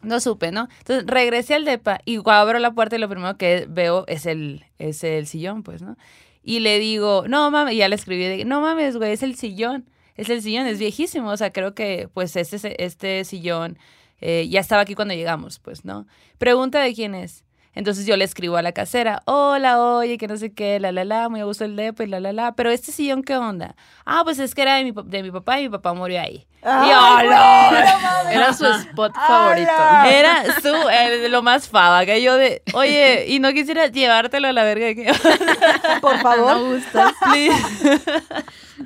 [0.03, 0.69] No supe, ¿no?
[0.79, 4.65] Entonces regresé al depa y abro la puerta y lo primero que veo es el,
[4.79, 5.97] es el sillón, pues, ¿no?
[6.43, 9.91] Y le digo, no mames, y ya le escribí, no mames, güey, es el sillón,
[10.17, 13.79] es el sillón, es viejísimo, o sea, creo que pues este, este sillón
[14.21, 16.07] eh, ya estaba aquí cuando llegamos, pues, ¿no?
[16.39, 17.45] Pregunta de quién es.
[17.73, 21.05] Entonces yo le escribo a la casera, hola, oye, que no sé qué, la, la,
[21.05, 23.77] la, muy a gusto el depo y la, la, la, pero este sillón, ¿qué onda?
[24.05, 26.47] Ah, pues es que era de mi, de mi papá y mi papá murió ahí.
[26.62, 27.90] Ay, güey.
[28.37, 29.70] Era su spot favorito.
[30.07, 34.53] Era su, eh, lo más fava, que yo de, oye, y no quisiera llevártelo a
[34.53, 34.87] la verga.
[34.87, 35.12] de que-
[36.01, 36.57] Por favor.
[36.57, 37.12] No gustas.
[37.33, 37.57] Please.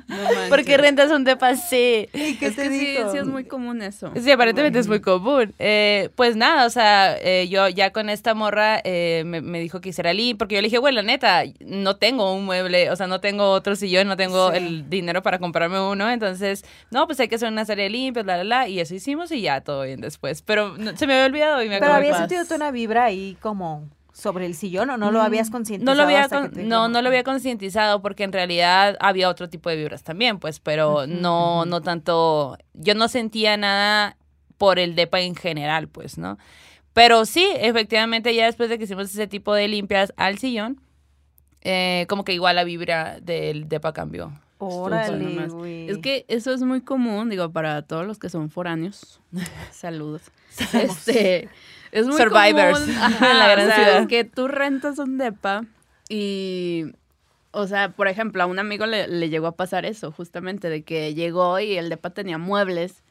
[0.07, 0.49] No manches.
[0.49, 2.07] Porque rentas un depa así.
[2.13, 3.11] ¿Y qué Es te que sí, dijo?
[3.11, 4.11] sí es muy común eso.
[4.21, 5.53] Sí, aparentemente es muy común.
[5.57, 9.79] Eh, pues nada, o sea, eh, yo ya con esta morra eh, me, me dijo
[9.81, 12.95] que hiciera link, porque yo le dije, bueno, la neta, no tengo un mueble, o
[12.95, 14.57] sea, no tengo otro sillón, no tengo Sí.
[14.57, 18.25] el dinero para comprarme uno, entonces, no, pues hay que hacer una serie de limpias,
[18.25, 20.41] la, la, la, y eso hicimos y ya, todo bien después.
[20.41, 22.19] Pero no- se me había olvidado y me Pero paz.
[22.19, 25.93] sentido tú una vibra ahí como sobre el sillón o no lo habías concientizado.
[25.93, 29.49] Mm, No lo había, con- no, no lo había concientizado porque en realidad había otro
[29.49, 34.15] tipo de vibras también, pues, pero no, no tanto, yo no sentía nada
[34.57, 36.37] por el depa en general, pues, ¿no?
[36.93, 40.79] Pero sí, efectivamente, ya después de que hicimos ese tipo de limpias al sillón,
[41.61, 44.31] eh, como que igual la vibra del depa cambió.
[44.57, 45.89] Órale, güey.
[45.89, 49.19] Es que eso es muy común, digo, para todos los que son foráneos.
[49.71, 50.21] Saludos.
[50.73, 51.49] Este,
[51.91, 54.07] es muy Survivors común, en ajá, la gran o sea, ciudad.
[54.07, 55.65] que tú rentas un depa
[56.07, 56.85] y,
[57.51, 60.83] o sea, por ejemplo, a un amigo le, le llegó a pasar eso, justamente, de
[60.83, 63.03] que llegó y el depa tenía muebles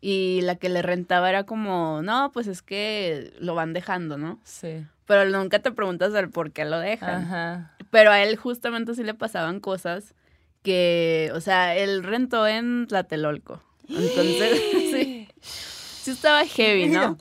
[0.00, 4.38] y la que le rentaba era como, no, pues es que lo van dejando, ¿no?
[4.44, 4.86] Sí.
[5.06, 7.24] Pero nunca te preguntas el por qué lo dejan.
[7.24, 7.72] Ajá.
[7.90, 10.14] Pero a él justamente sí le pasaban cosas
[10.66, 13.62] que, o sea, él rentó en Tlatelolco.
[13.88, 14.60] Entonces,
[14.92, 17.16] sí, sí estaba heavy, ¿no?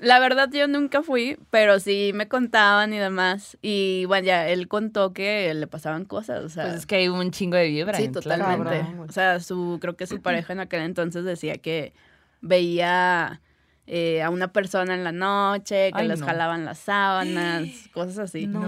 [0.00, 3.56] La verdad yo nunca fui, pero sí me contaban y demás.
[3.62, 7.08] Y bueno, ya él contó que le pasaban cosas, o sea, Pues es que hay
[7.08, 7.96] un chingo de vibra.
[7.96, 8.80] sí, totalmente.
[8.80, 9.06] Cabrón.
[9.08, 11.92] O sea, su, creo que su pareja en aquel entonces decía que
[12.40, 13.40] veía
[13.86, 16.26] eh, a una persona en la noche, que Ay, les no.
[16.26, 18.48] jalaban las sábanas, cosas así.
[18.48, 18.60] No.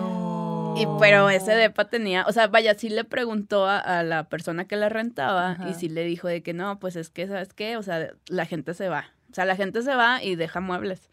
[0.76, 4.66] Y pero ese depa tenía, o sea, vaya, sí le preguntó a, a la persona
[4.66, 5.68] que le rentaba Ajá.
[5.68, 7.76] y sí le dijo de que no, pues es que, ¿sabes qué?
[7.76, 9.06] O sea, la gente se va.
[9.30, 11.10] O sea, la gente se va y deja muebles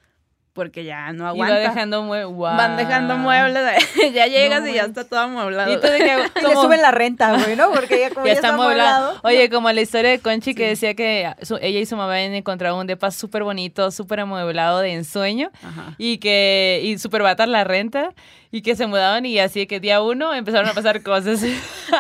[0.54, 1.56] porque ya no Y va aguanta.
[1.60, 2.26] dejando mue-
[2.58, 3.64] Van dejando muebles,
[4.14, 5.72] ya llegas No y ya está todo amueblado.
[5.72, 5.78] Y Y
[6.48, 7.72] le suben la renta, güey, ¿no?
[7.72, 9.20] Porque ya como Ya ya, está amueblado.
[9.24, 12.34] Oye, como la historia de Conchi que decía que su- ella y su mamá habían
[12.34, 15.96] encontrado un depa súper bonito, súper amueblado de ensueño Ajá.
[15.98, 18.14] y que y súper bata la renta
[18.52, 21.42] y que se mudaban y así que día uno empezaron a pasar cosas.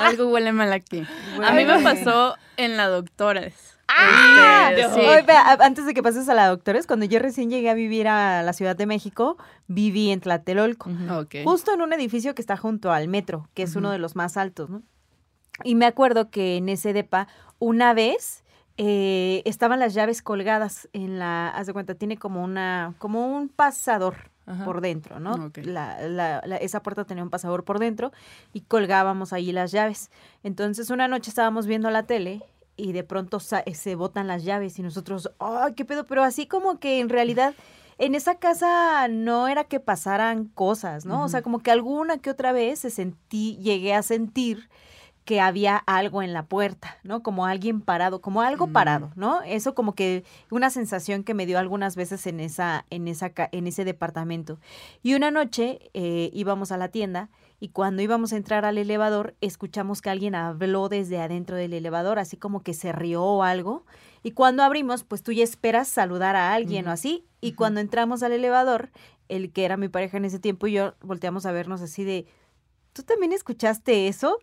[0.01, 1.05] Algo huele mal aquí.
[1.37, 3.70] Huele a mí me pasó en la Doctores.
[3.97, 4.69] ¡Ah!
[4.71, 4.93] Este, Dios.
[4.93, 4.99] sí.
[5.01, 7.73] Oye, espera, a- antes de que pases a la doctores, cuando yo recién llegué a
[7.73, 10.89] vivir a la Ciudad de México, viví en Tlatelolco.
[11.43, 14.37] Justo en un edificio que está junto al metro, que es uno de los más
[14.37, 14.81] altos, ¿no?
[15.63, 17.27] Y me acuerdo que en ese depa,
[17.59, 18.43] una vez
[18.77, 23.49] eh, estaban las llaves colgadas en la, haz de cuenta, tiene como una, como un
[23.49, 24.65] pasador Ajá.
[24.65, 25.51] por dentro, ¿no?
[25.63, 28.11] La- la- la- esa puerta tenía un pasador por dentro
[28.53, 30.09] y colgábamos ahí las llaves.
[30.41, 32.41] Entonces una noche estábamos viendo la tele
[32.77, 36.05] y de pronto eh, se botan las llaves y nosotros, ¡ay, qué pedo!
[36.05, 37.53] Pero así como que en realidad
[37.97, 41.23] en esa casa no era que pasaran cosas, ¿no?
[41.23, 44.69] O sea, como que alguna que otra vez se sentí, llegué a sentir
[45.23, 47.21] que había algo en la puerta, ¿no?
[47.21, 48.71] Como alguien parado, como algo Mm.
[48.73, 49.43] parado, ¿no?
[49.43, 53.49] Eso como que una sensación que me dio algunas veces en esa, en esa, ca-
[53.51, 54.57] en ese departamento.
[55.03, 57.29] Y una noche eh, íbamos a la tienda
[57.61, 62.17] y cuando íbamos a entrar al elevador escuchamos que alguien habló desde adentro del elevador,
[62.17, 63.85] así como que se rió o algo.
[64.23, 67.23] Y cuando abrimos, pues tú ya esperas saludar a alguien o así.
[67.39, 68.89] Y cuando entramos al elevador,
[69.29, 72.25] el que era mi pareja en ese tiempo y yo volteamos a vernos así de,
[72.93, 74.39] ¿tú también escuchaste eso?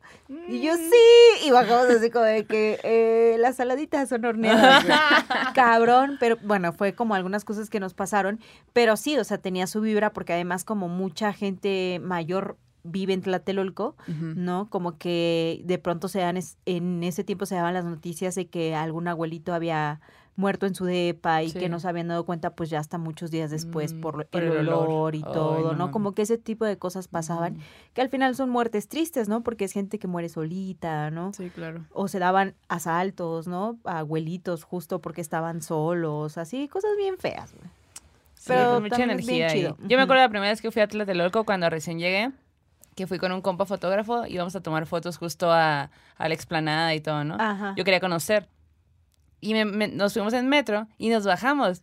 [0.47, 4.85] Y yo sí, y bajamos así como de que eh, las saladitas son horneadas.
[5.57, 8.39] Cabrón, pero bueno, fue como algunas cosas que nos pasaron,
[8.73, 13.23] pero sí, o sea, tenía su vibra porque además como mucha gente mayor vive en
[13.23, 13.97] Tlatelolco.
[14.09, 14.69] ¿no?
[14.71, 18.47] Como que de pronto se dan, es- en ese tiempo se daban las noticias de
[18.47, 20.01] que algún abuelito había
[20.37, 21.59] muerto en su depa y Sí.
[21.59, 24.43] que no se habían dado cuenta pues ya hasta muchos días después Mm, por, el,
[24.45, 24.87] el olor.
[24.89, 25.91] olor y Ay, todo, no ¿no?
[25.91, 27.59] Como que ese tipo de cosas pasaban,
[27.93, 29.43] que al final son muertes tristes, ¿no?
[29.43, 31.33] Porque es gente que muere solita, ¿no?
[31.33, 31.85] Sí, claro.
[31.93, 33.79] O se daban asaltos, ¿no?
[33.85, 37.69] A abuelitos justo porque estaban solos, así, cosas bien feas, güey.
[38.35, 39.77] Sí, Pero con mucha bien energía chido.
[39.89, 42.31] Yo me acuerdo la primera vez que fui a Tlatelolco cuando recién llegué,
[42.99, 46.95] que fui con un compa fotógrafo, íbamos a tomar fotos justo a, a la explanada
[46.95, 47.37] y todo, ¿no?
[47.39, 47.73] Ajá.
[47.77, 48.49] Yo quería conocer.
[49.41, 51.83] Y me- me- nos fuimos en metro y nos bajamos.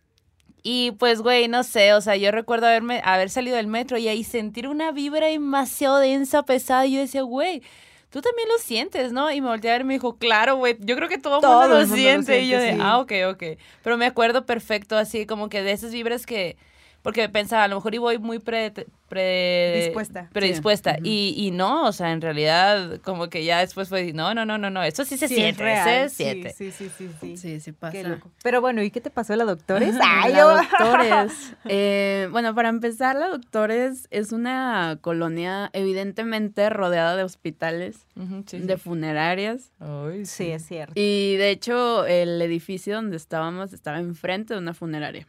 [0.62, 4.08] Y pues, güey, no sé, o sea, yo recuerdo haberme, haber salido del metro y
[4.08, 6.84] ahí sentir una vibra demasiado densa, pesada.
[6.86, 7.62] Y yo decía, güey,
[8.10, 9.30] tú también lo sientes, ¿no?
[9.32, 11.60] Y me volteé a ver y me dijo, claro, güey, yo creo que todo Todo
[11.62, 12.42] mundo lo el mundo lo siente.
[12.42, 12.80] y yo siente, de, sí.
[12.82, 13.42] ah, ok, ok.
[13.82, 16.56] Pero me acuerdo perfecto, así como que de esas vibras que
[17.06, 18.72] porque pensaba, a lo mejor y voy muy pre,
[19.08, 20.28] pre- Dispuesta.
[20.32, 20.96] predispuesta.
[21.04, 24.58] y, y no, o sea, en realidad, como que ya después fue, no, no, no,
[24.58, 26.50] no, no, esto sí se Sí, es siente, real, se siente.
[26.52, 27.36] Sí, sí, sí, sí.
[27.36, 27.92] Sí, sí pasa.
[27.92, 28.30] Qué loco.
[28.42, 29.94] Pero bueno, ¿y qué te pasó la doctores?
[29.96, 31.32] La Ay, yo- Doctores.
[31.68, 38.06] Eh, bueno, para empezar, la Doctores es una colonia evidentemente rodeada de hospitales,
[38.46, 38.58] sí.
[38.58, 39.70] de funerarias.
[39.78, 40.92] Ay, Sí, es cierto.
[40.96, 45.26] Y de hecho, el edificio donde estábamos estaba enfrente de una funeraria.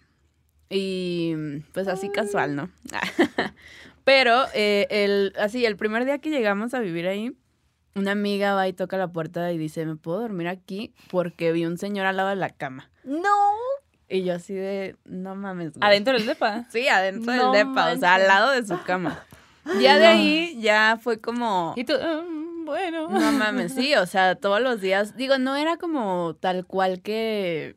[0.69, 1.33] Y
[1.73, 2.69] pues así casual, ¿no?
[4.03, 7.33] Pero eh, el, así, el primer día que llegamos a vivir ahí,
[7.95, 10.93] una amiga va y toca la puerta y dice, ¿me puedo dormir aquí?
[11.09, 12.89] Porque vi un señor al lado de la cama.
[13.03, 13.29] No.
[14.09, 15.73] Y yo así de, no mames.
[15.73, 15.87] güey".
[15.89, 16.65] Adentro del depa.
[16.71, 19.23] Sí, adentro No del depa, o sea, al lado de su cama.
[19.81, 21.73] Ya de ahí, ya fue como...
[21.75, 23.09] Y tú, "Mm, bueno.
[23.09, 27.75] No mames, sí, o sea, todos los días, digo, no era como tal cual que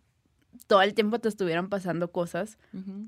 [0.71, 2.57] todo el tiempo te estuvieran pasando cosas,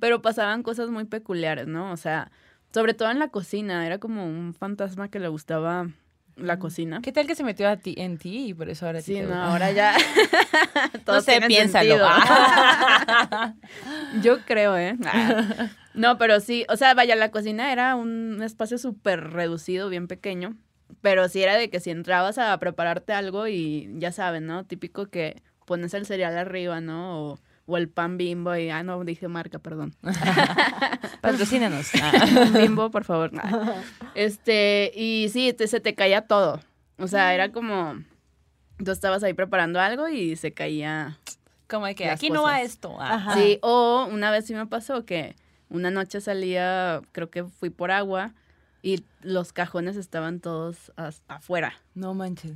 [0.01, 1.93] pero pasaban cosas muy peculiares, ¿no?
[1.93, 2.33] O sea,
[2.75, 5.87] sobre todo en la cocina, era como un fantasma que le gustaba
[6.35, 7.01] la cocina.
[7.03, 9.23] ¿Qué tal que se metió a ti, en ti y por eso ahora Sí, te
[9.23, 9.95] no, ahora ya
[11.05, 11.91] todo No sé, piénsalo.
[11.91, 12.09] sentido.
[14.23, 14.97] Yo creo, ¿eh?
[15.95, 20.57] No, pero sí, o sea, vaya, la cocina era un espacio súper reducido, bien pequeño,
[21.01, 24.65] pero sí era de que si entrabas a prepararte algo y ya saben, ¿no?
[24.65, 27.21] Típico que pones el cereal arriba, ¿no?
[27.33, 27.39] O,
[27.73, 29.95] o el pan bimbo y, ah, no, dije marca, perdón.
[31.21, 31.91] Patrocínanos.
[32.03, 32.51] Ah.
[32.59, 33.31] bimbo, por favor.
[34.15, 36.61] Este, y sí, te- se te caía todo.
[36.99, 37.97] O sea, era como,
[38.85, 41.19] tú estabas ahí preparando algo y se caía
[41.69, 42.97] Como de que aquí no va esto.
[43.01, 43.15] Ah.
[43.15, 43.35] Ajá.
[43.35, 45.37] Sí, o una vez sí me pasó que
[45.69, 48.33] una noche salía, creo que fui por agua
[48.83, 50.93] y los cajones estaban todos
[51.29, 51.75] afuera.
[51.95, 52.53] No manches.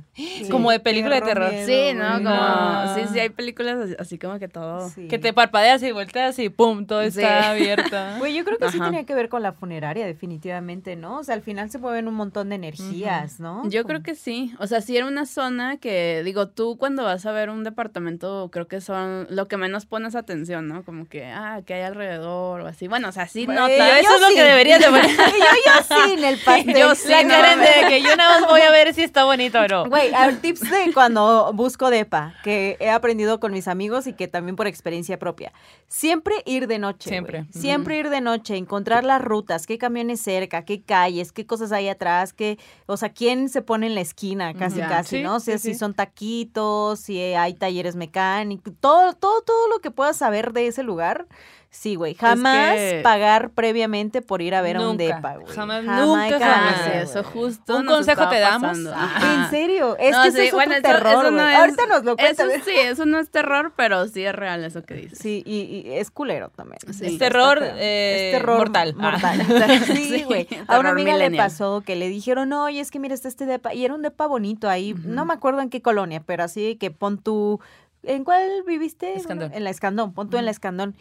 [0.49, 1.51] Como de película de terror.
[1.51, 2.13] miedo, Sí, ¿no?
[2.13, 2.95] Como, no.
[2.95, 4.89] sí, sí, hay películas así, así como que todo.
[4.89, 5.07] Sí.
[5.07, 7.07] Que te parpadeas y volteas y pum, todo Sí.
[7.19, 7.95] está abierto.
[8.17, 11.19] Güey, yo creo que sí tenía que ver con la funeraria, definitivamente, ¿no?
[11.19, 13.69] O sea, al final se mueven un montón de energías, ¿no?
[13.69, 14.53] Yo creo que sí.
[14.59, 18.49] O sea, sí era una zona que, digo, tú cuando vas a ver un departamento,
[18.51, 20.83] creo que son lo que menos pones atención, ¿no?
[20.83, 22.87] Como que, ah, que hay alrededor o así.
[22.87, 23.77] Bueno, o sea, sí Güey, notas.
[23.77, 25.05] yo eso es lo que deberías de poner.
[25.15, 26.37] yo, yo sí en el
[26.77, 27.75] Yo sí, La no Karen mames.
[27.75, 29.89] de que yo nada más voy a ver si está bonito o no.
[29.89, 34.55] Güey, tips de cuando busco depa, que he aprendido con mis amigos y que también
[34.55, 35.51] por experiencia propia.
[35.87, 37.09] Siempre ir de noche.
[37.09, 37.45] Siempre.
[37.51, 41.87] Siempre ir de noche, encontrar las rutas, qué camiones cerca, qué calles, qué cosas hay
[41.89, 45.35] atrás, qué, o sea, quién se pone en la esquina, casi, casi, Sí, ¿no?
[45.35, 49.91] O sea, sí, si son taquitos, si hay talleres mecánicos, todo, todo, todo lo que
[49.91, 51.27] puedas saber de ese lugar.
[51.69, 52.15] Sí, güey.
[52.15, 55.53] Jamás que- pagar previamente por ir a ver a un depa, güey.
[55.53, 57.77] Jamás, Jamás, nunca, jamás, eso justo.
[57.77, 58.77] Un nos consejo te damos.
[58.87, 59.33] Ajá.
[59.43, 59.95] ¿En serio?
[59.99, 62.03] Es No, que eso sí, es bueno, otro eso- terror, eso no es- Ahorita nos
[62.03, 62.47] lo cuentas.
[62.49, 65.19] Eso sí, eso no es terror, pero sí es real eso que dices.
[65.19, 66.79] Sí, y, y es culero también.
[66.91, 67.05] Sí.
[67.05, 68.95] Es terror, eh, es terror mortal.
[68.95, 69.39] mortal.
[69.67, 69.79] Ah.
[69.85, 70.47] Sí, Sí, güey.
[70.67, 73.73] a una amiga le pasó que le dijeron, oye, es que mira, está este depa.
[73.73, 74.95] Y era un depa bonito ahí.
[75.03, 77.59] No me acuerdo en qué colonia, pero así que pon tú.
[78.03, 79.15] ¿En cuál viviste?
[79.15, 79.51] Escandón.
[79.53, 80.13] En la Escandón.
[80.13, 80.95] Pon tú en la Escandón.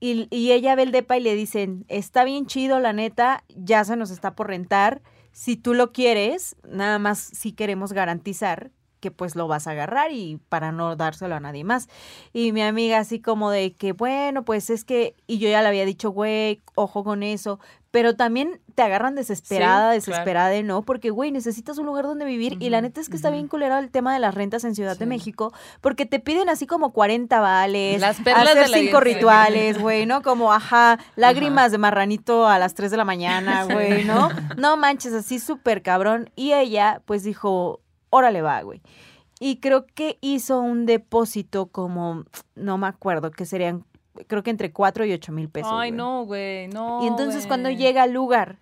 [0.00, 3.84] Y, y ella ve el depa y le dicen, está bien chido, la neta, ya
[3.84, 5.02] se nos está por rentar.
[5.32, 8.70] Si tú lo quieres, nada más si queremos garantizar
[9.04, 11.90] que pues lo vas a agarrar y para no dárselo a nadie más.
[12.32, 15.68] Y mi amiga así como de que, bueno, pues es que, y yo ya le
[15.68, 20.16] había dicho, güey, ojo con eso, pero también te agarran desesperada, Sí, claro.
[20.16, 23.16] desesperada de no, porque, güey, necesitas un lugar donde vivir y la neta es que
[23.16, 25.04] está bien culero el tema de las rentas en Ciudad de.
[25.04, 29.78] México, porque te piden así como 40 vales, Las perlas hacer de la cinco rituales,
[29.78, 30.22] güey, ¿no?
[30.22, 34.30] Como, ajá, lágrimas de marranito a las 3 de la mañana, güey, ¿no?
[34.56, 36.30] No manches, así súper cabrón.
[36.34, 37.80] Y ella, pues dijo,
[38.14, 38.80] órale va, güey.
[39.40, 42.24] Y creo que hizo un depósito como,
[42.54, 43.84] no me acuerdo, que serían,
[44.28, 45.70] creo que entre 4 y 8 mil pesos.
[45.72, 45.98] Ay, güey.
[45.98, 47.02] no, güey, no.
[47.04, 48.58] Y entonces cuando llega al lugar,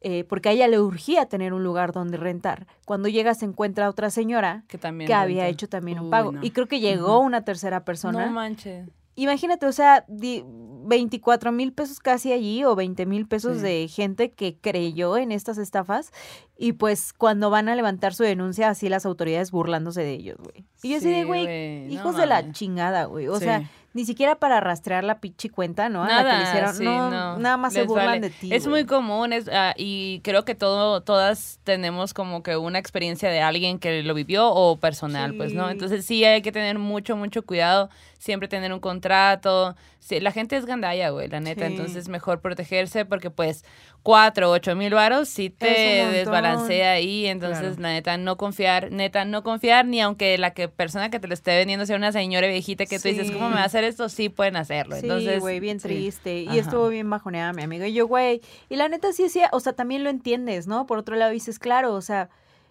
[0.00, 3.86] eh, porque a ella le urgía tener un lugar donde rentar, cuando llega se encuentra
[3.86, 5.06] a otra señora Que también.
[5.06, 6.32] que había hecho también un pago.
[6.32, 6.40] no.
[6.44, 8.26] Y creo que llegó una tercera persona.
[8.26, 8.88] No manches.
[9.22, 10.44] Imagínate, o sea, di-
[10.90, 13.62] 24 mil pesos casi allí o 20 mil pesos Sí.
[13.62, 16.12] de gente que creyó en estas estafas
[16.56, 20.64] y pues cuando van a levantar su denuncia así las autoridades burlándose de ellos, güey.
[20.82, 23.28] Y yo así de, Sí, güey, no hijos de la chingada, güey.
[23.28, 23.44] O Sí.
[23.44, 26.04] sea, ni siquiera para rastrear la pinche cuenta, ¿no?
[26.04, 26.74] A la que le Nada, hicieron.
[26.74, 28.20] sí, no, no, nada más se burlan vale.
[28.20, 28.52] de ti.
[28.52, 28.82] Es güey.
[28.82, 33.40] muy común es, ah, y creo que todo, todas tenemos como que una experiencia de
[33.40, 35.70] alguien que lo vivió o personal, pues, ¿no?
[35.70, 39.74] Entonces sí hay que tener mucho, mucho cuidado, siempre tener un contrato.
[40.00, 41.72] Sí, la gente es gandalla, güey, la neta, Sí.
[41.72, 43.64] entonces mejor protegerse porque pues
[44.02, 45.66] cuatro, ocho mil varos sí te
[46.12, 47.82] desbalancea ahí, entonces Claro.
[47.82, 51.34] la neta no confiar, neta no confiar, ni aunque la que persona que te lo
[51.34, 53.32] esté vendiendo sea una señora viejita que tú dices, Sí.
[53.32, 54.94] ¿cómo me vas hacer esto, sí pueden hacerlo.
[54.96, 55.88] Sí, Entonces, güey, bien sí.
[55.88, 56.40] triste.
[56.42, 56.56] Y Ajá.
[56.58, 57.86] estuvo bien bajoneada mi amiga.
[57.86, 58.40] Y yo, güey,
[58.70, 60.86] y la neta sí decía, o sea, también lo entiendes, ¿no?
[60.86, 62.30] Por otro lado dices, claro, o sea,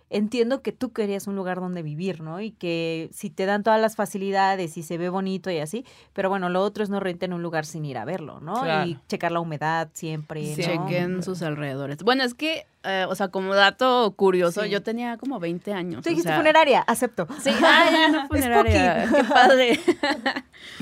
[0.10, 2.40] entiendo que tú querías un lugar donde vivir, ¿no?
[2.40, 6.30] Y que si te dan todas las facilidades y se ve bonito y así, pero
[6.30, 8.62] bueno, lo otro es no rentar en un lugar sin ir a verlo, ¿no?
[8.62, 8.88] Claro.
[8.90, 10.62] Y checar la humedad siempre, Sí.
[10.62, 10.88] ¿no?
[10.88, 12.04] Chequen sus alrededores.
[12.04, 14.70] Bueno, es que, eh, o sea, como dato curioso, Sí.
[14.70, 16.04] yo tenía como 20 años.
[16.04, 17.28] Tú o dijiste sea- funeraria, acepto.
[17.42, 19.10] Sí, ah, ya, no, Es funeraria.
[19.14, 19.80] Qué padre.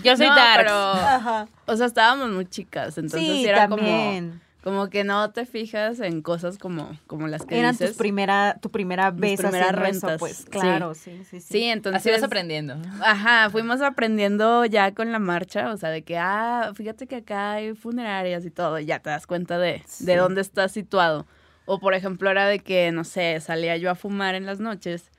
[0.03, 1.47] Yo soy No, pero, Ajá.
[1.65, 4.29] o sea, estábamos muy chicas, entonces sí, era también.
[4.29, 4.44] como
[4.89, 7.89] que no te fijas en cosas como, como las que Eran dices.
[7.91, 10.43] tus primera, tu primera vez eso, rentas, pues, sí.
[10.45, 11.47] claro, sí, sí, sí.
[11.53, 12.01] Sí, entonces...
[12.01, 12.75] Así vas aprendiendo.
[13.01, 17.53] Ajá, fuimos aprendiendo ya con la marcha, o sea, de que, ah, fíjate que acá
[17.53, 20.05] hay funerarias y todo, y ya te das cuenta de, Sí.
[20.05, 21.27] de dónde estás situado.
[21.65, 25.11] O, por ejemplo, era de que, no sé, salía yo a fumar en las noches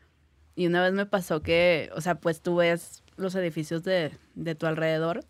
[0.57, 4.55] y una vez me pasó que, o sea, pues tú ves los edificios de, de
[4.55, 5.25] tu alrededor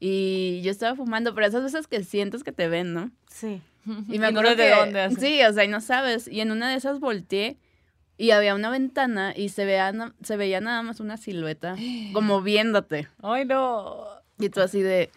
[0.00, 3.10] y yo estaba fumando, pero esas veces que sientes que te ven, ¿no?
[3.30, 3.60] Sí.
[3.86, 5.16] Y me Y no acuerdo de que, dónde así.
[5.16, 6.28] sí, o sea, y no sabes.
[6.28, 7.56] Y en una de esas volteé
[8.16, 9.92] y había una ventana y se veía,
[10.22, 11.76] se veía nada más una silueta
[12.12, 13.08] como viéndote.
[13.22, 14.04] Ay, no.
[14.38, 15.10] Y tú así de,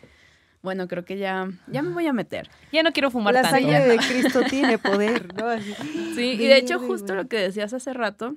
[0.64, 2.50] bueno, creo que ya, ya me voy a meter.
[2.72, 3.58] Ya no quiero fumar La tanto.
[3.60, 5.48] sangre de Cristo tiene poder, ¿no?
[5.48, 5.74] Así.
[6.16, 8.36] Sí, y de hecho justo lo que decías hace rato,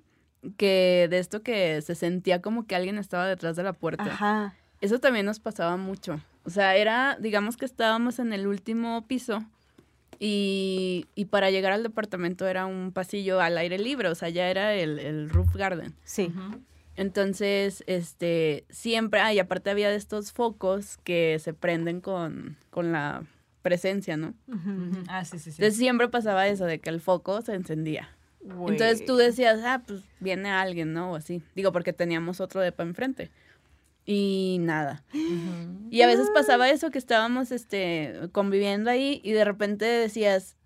[0.59, 4.05] que de esto que se sentía como que alguien estaba detrás de la puerta.
[4.05, 4.55] Ajá.
[4.82, 6.20] Eso también nos pasaba mucho.
[6.45, 9.45] O sea, era, digamos que estábamos en el último piso
[10.18, 14.49] y, y para llegar al departamento era un pasillo al aire libre, o sea, ya
[14.49, 15.95] era el, el roof garden.
[16.05, 16.32] Sí.
[16.97, 22.92] Entonces, este, siempre, ah, y aparte había de estos focos que se prenden con, con
[22.92, 23.24] la
[23.62, 24.34] presencia, ¿no?
[25.09, 25.57] Ah, sí, sí, sí.
[25.57, 28.11] Entonces siempre pasaba eso, de que el foco se encendía.
[28.40, 31.12] Entonces tú decías, ah, pues viene alguien, ¿no?
[31.12, 31.42] O así.
[31.55, 33.30] Digo, porque teníamos otro depa enfrente.
[34.07, 35.02] Y nada.
[35.90, 40.57] Y a veces pasaba eso, que estábamos este, conviviendo ahí y de repente decías,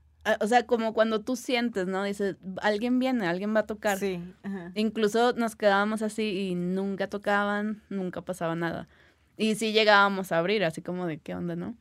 [0.41, 2.03] o sea, como cuando tú sientes, ¿no?
[2.05, 3.99] Dices, alguien viene, alguien va a tocar.
[3.99, 4.21] Sí.
[4.43, 4.73] ajá.
[4.75, 8.89] Incluso nos quedábamos así y nunca tocaban, nunca pasaba nada.
[9.37, 11.77] Y sí llegábamos a abrir, así como de qué onda, ¿no?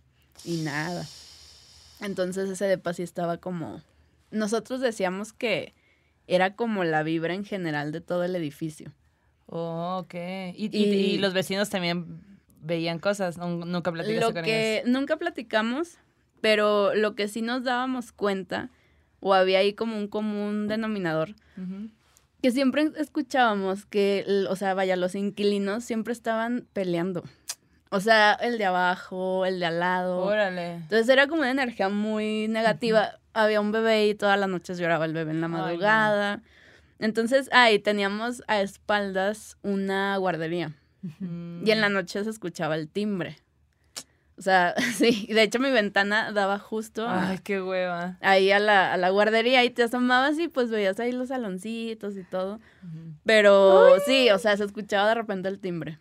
[0.45, 1.05] Y nada.
[2.01, 3.82] Entonces ese depa sí estaba como...
[4.30, 5.74] Nosotros decíamos que
[6.28, 8.93] era como la vibra en general de todo el edificio.
[9.48, 10.14] Oh, ok.
[10.14, 10.84] ¿Y, y, Y-
[11.16, 12.22] y los vecinos también
[12.62, 13.38] veían cosas?
[13.38, 14.89] ¿Nun- ¿Nunca platicaste Lo con que ellos?
[14.89, 15.98] nunca platicamos,
[16.41, 18.70] pero lo que sí nos dábamos cuenta,
[19.20, 21.34] o había ahí como un común denominador,
[22.41, 27.24] que siempre escuchábamos que, o sea, vaya, los inquilinos siempre estaban peleando.
[27.89, 30.20] O sea, el de abajo, el de al lado.
[30.24, 30.74] Órale.
[30.76, 33.14] Entonces era como una energía muy negativa.
[33.34, 35.80] Había un bebé y todas las noches lloraba el bebé en la Ay, no.
[37.00, 40.74] Entonces, ahí teníamos a espaldas una guardería.
[41.20, 41.66] Mm.
[41.68, 43.38] Y en la noche se escuchaba el timbre.
[44.38, 48.18] O sea, sí, de hecho mi ventana daba justo a- Ay, qué hueva.
[48.22, 52.16] ahí a la, a la guardería y te asomabas y pues veías ahí los saloncitos
[52.18, 52.60] y todo.
[53.26, 55.98] Pero sí, o sea, se escuchaba de repente el timbre.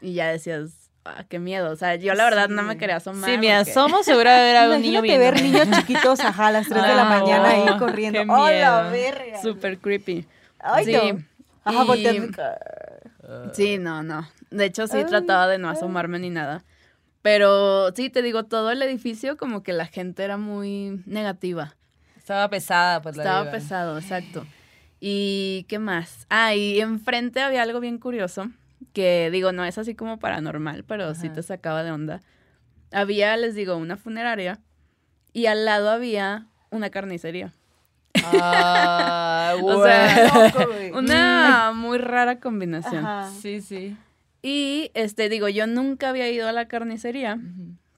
[0.00, 1.70] Y ya decías, ah, qué miedo.
[1.70, 3.30] O sea, yo la verdad no me quería asomar.
[3.30, 5.64] Sí, me porque- asomo, seguro de ver a un niño Imagínate ver viendo.
[5.64, 8.20] niños chiquitos, ajá, a las 3 de la Ay, mañana ahí corriendo.
[8.32, 8.90] ¡Oh, la miedo.
[8.90, 9.42] verga!
[9.42, 10.26] Súper creepy.
[10.74, 10.92] Ay, sí.
[10.92, 11.24] no.
[11.64, 12.42] Ajá, Y- volteando.
[13.52, 14.28] Sí, no, no.
[14.50, 16.64] De hecho, sí Ay, trataba de no asomarme ni nada.
[17.22, 21.74] Pero sí, te digo, todo el edificio como que la gente era muy negativa.
[22.16, 24.46] Estaba pesada, pues la Estaba pesado, exacto.
[25.00, 26.26] ¿Y qué más?
[26.30, 28.48] Ah, y enfrente había algo bien curioso,
[28.92, 32.22] que digo, no es así como paranormal, pero sí te sacaba de onda.
[32.92, 34.60] Había, les digo, una funeraria
[35.32, 37.52] y al lado había una carnicería.
[38.24, 40.90] Ah, O sea, Loco, güey.
[40.92, 43.04] Una muy rara combinación.
[43.04, 43.30] Ajá.
[43.40, 43.96] Sí, sí.
[44.42, 47.38] Y este, digo, yo nunca había ido a la carnicería,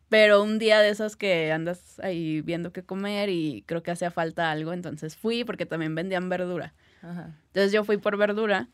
[0.09, 4.11] pero un día de esos que andas ahí viendo qué comer y creo que hacía
[4.11, 6.73] falta algo, entonces fui porque también vendían verdura.
[7.03, 7.35] Ajá.
[7.49, 8.69] Entonces yo fui por verdura,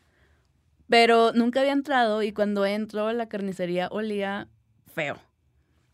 [0.87, 4.47] pero nunca había entrado y cuando entro a la carnicería olía
[4.93, 5.17] feo.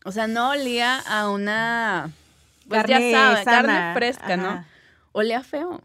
[0.04, 2.10] O sea, no olía a una,
[2.68, 4.64] pues Carne ya sabes, carne fresca, ¿no?
[5.12, 5.82] Olía feo.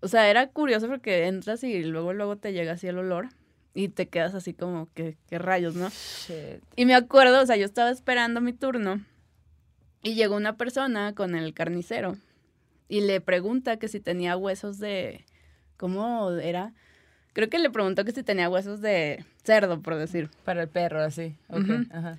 [0.00, 3.28] O sea, era curioso porque entras y luego luego te llega así el olor
[3.74, 5.88] y te quedas así como que qué rayos, ¿no?
[5.88, 6.62] Shit.
[6.76, 9.04] Y me acuerdo, o sea, yo estaba esperando mi turno
[10.02, 12.16] y llegó una persona con el carnicero
[12.88, 15.24] y le pregunta que si tenía huesos de,
[15.76, 16.72] ¿cómo era?
[17.32, 20.30] Creo que le preguntó que si tenía huesos de cerdo, por decir.
[20.44, 21.36] Para el perro, así.
[21.48, 21.58] Ok.
[21.58, 21.86] Ujú.
[21.90, 22.18] Ajá.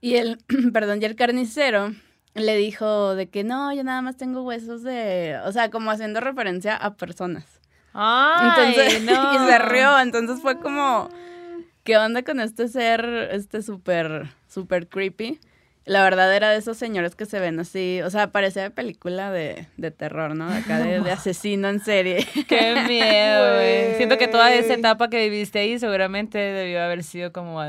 [0.00, 0.38] Y el,
[0.72, 1.94] perdón, y el carnicero
[2.34, 6.20] le dijo de que no, yo nada más tengo huesos de, o sea, como haciendo
[6.20, 7.44] referencia a personas.
[7.92, 9.34] Ay, Entonces, no.
[9.46, 11.08] y se rió, entonces fue como,
[11.84, 15.40] ¿qué onda con este ser, este súper súper creepy.
[15.84, 19.32] La verdad era de esos señores que se ven así, o sea, parecía de película
[19.32, 20.48] de, de terror, ¿no?
[20.48, 22.24] De Acá de, de asesino en serie.
[22.48, 23.84] Qué miedo, güey.
[23.86, 23.96] Güey.
[23.96, 27.60] Siento que toda esa etapa que viviste ahí seguramente debió haber sido como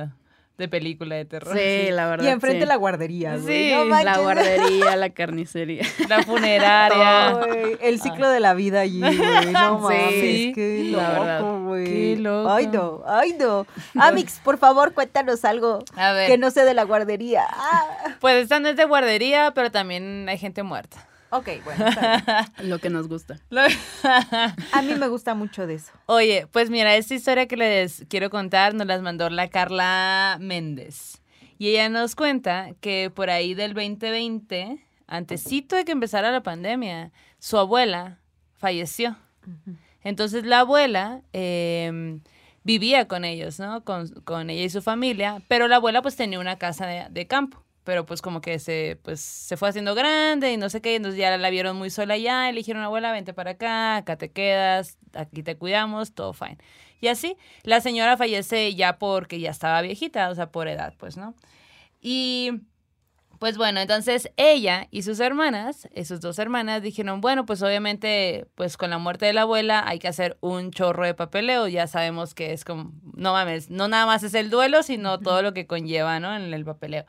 [0.57, 1.57] de película de terror.
[1.57, 2.25] Sí, la verdad.
[2.25, 2.65] Y enfrente sí.
[2.67, 3.69] la guardería, güey.
[3.69, 5.83] Sí, No la guardería, la carnicería.
[6.07, 7.29] La funeraria.
[7.41, 9.17] Ay, el ciclo de la vida allí, güey.
[9.51, 11.39] No Sí, mames, qué la verdad.
[11.41, 11.85] loco, güey.
[11.85, 12.49] Qué loco.
[12.51, 13.65] Ay, no, ay, no.
[13.99, 16.29] Amix, por favor, cuéntanos algo A ver.
[16.29, 17.45] que no sé de la guardería.
[17.49, 18.15] Ah.
[18.19, 21.07] Pues esta no es de guardería, pero también hay gente muerta.
[21.35, 22.69] Ok, bueno, está bien.
[22.69, 23.39] Lo que nos gusta.
[24.71, 25.91] A mí me gusta mucho de eso.
[26.05, 31.23] Oye, pues mira, esta historia que les quiero contar nos las mandó la Carla Méndez.
[31.57, 34.77] Y ella nos cuenta que por ahí del 2020,
[35.07, 38.19] antesito de que empezara la pandemia, su abuela
[38.55, 39.17] falleció.
[40.03, 42.19] Entonces la abuela eh,
[42.63, 43.83] vivía con ellos, ¿no?
[43.83, 47.25] Con, con ella y su familia, pero la abuela pues tenía una casa de, de
[47.25, 47.63] campo.
[47.83, 51.19] Pero pues como que se, pues, se fue haciendo grande y no sé qué, entonces
[51.19, 54.31] ya la vieron muy sola allá y le dijeron, abuela, vente para acá, acá te
[54.31, 56.57] quedas, aquí te cuidamos, todo fine.
[57.01, 61.17] Y así, la señora fallece ya porque ya estaba viejita, o sea, por edad, pues,
[61.17, 61.35] ¿no?
[62.01, 62.61] Y
[63.43, 68.77] pues bueno, entonces ella y sus hermanas, sus dos hermanas, dijeron, bueno, pues obviamente, pues
[68.77, 72.33] con la muerte de la abuela hay que hacer un chorro de papeleo, ya sabemos
[72.33, 75.67] que es como, no mames, no nada más es el duelo, sino todo lo que
[75.67, 76.33] conlleva, ¿no?
[76.33, 77.05] En el papeleo.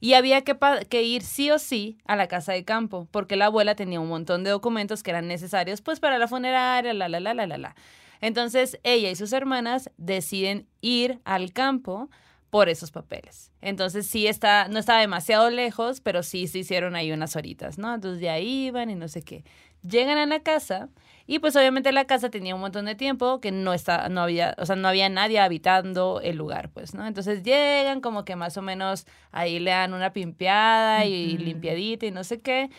[0.00, 0.56] Y había que,
[0.88, 4.08] que ir sí o sí a la casa de campo, porque la abuela tenía un
[4.08, 7.58] montón de documentos que eran necesarios, pues para la funeraria, la, la, la, la, la,
[7.58, 7.76] la.
[8.20, 12.10] Entonces ella y sus hermanas deciden ir al campo
[12.50, 13.50] por esos papeles.
[13.60, 17.92] Entonces sí está, no estaba demasiado lejos, pero sí se hicieron ahí unas horitas, ¿no?
[17.92, 19.44] Entonces ya iban y no sé qué.
[19.82, 20.88] Llegan a la casa
[21.26, 24.54] y pues obviamente la casa tenía un montón de tiempo que no está, no había,
[24.58, 27.06] o sea, no había nadie habitando el lugar, pues, ¿no?
[27.06, 32.10] Entonces llegan como que más o menos ahí le dan una pimpeada y limpiadita y
[32.10, 32.70] no sé qué.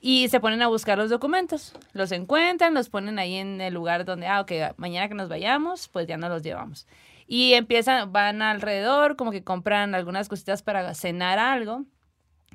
[0.00, 1.74] Y se ponen a buscar los documentos.
[1.92, 5.88] Los encuentran, los ponen ahí en el lugar donde, ah, ok, mañana que nos vayamos,
[5.88, 6.86] pues ya no los llevamos.
[7.26, 11.84] Y empiezan, van alrededor, como que compran algunas cositas para cenar algo.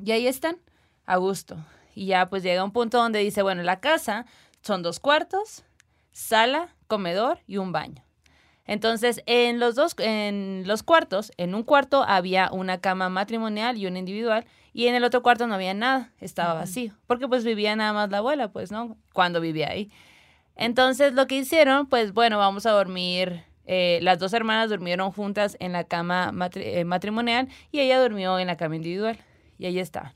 [0.03, 0.57] Y ahí están,
[1.05, 1.57] a gusto.
[1.95, 4.25] Y ya pues llega un punto donde dice, bueno, la casa
[4.63, 5.65] son dos cuartos,
[6.11, 8.03] sala, comedor y un baño.
[8.65, 13.87] Entonces, en los dos, en los cuartos, en un cuarto había una cama matrimonial y
[13.87, 17.75] una individual, y en el otro cuarto no había nada, estaba vacío, porque pues vivía
[17.75, 18.97] nada más la abuela, pues, ¿no?
[19.13, 19.91] Cuando vivía ahí.
[20.55, 25.57] Entonces, lo que hicieron, pues, bueno, vamos a dormir, eh, las dos hermanas durmieron juntas
[25.59, 29.17] en la cama matri- eh, matrimonial y ella durmió en la cama individual,
[29.57, 30.13] y ahí estaban.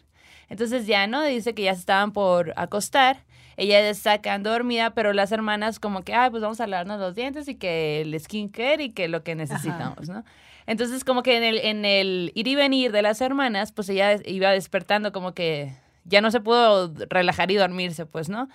[0.48, 1.22] Entonces ya, ¿no?
[1.24, 3.26] Dice que ya se estaban por acostar.
[3.58, 7.16] Ella está quedando dormida, pero las hermanas como que, ay, pues vamos a lavarnos los
[7.16, 10.24] dientes y que el skincare y que lo que necesitamos, ¿no?
[10.68, 14.18] Entonces como que en el, en el ir y venir de las hermanas, pues ella
[14.26, 18.48] iba despertando como que ya no se pudo relajar y dormirse, pues, ¿no?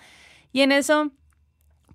[0.53, 1.11] Y en eso,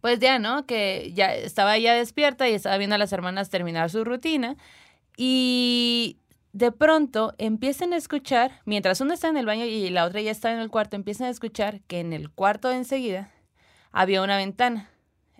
[0.00, 0.66] pues ya, ¿no?
[0.66, 4.56] Que ya estaba ella despierta y estaba viendo a las hermanas terminar su rutina.
[5.16, 6.18] Y
[6.52, 10.30] de pronto empiezan a escuchar, mientras una está en el baño y la otra ya
[10.30, 13.30] está en el cuarto, empiezan a escuchar que en el cuarto de enseguida
[13.92, 14.90] había una ventana.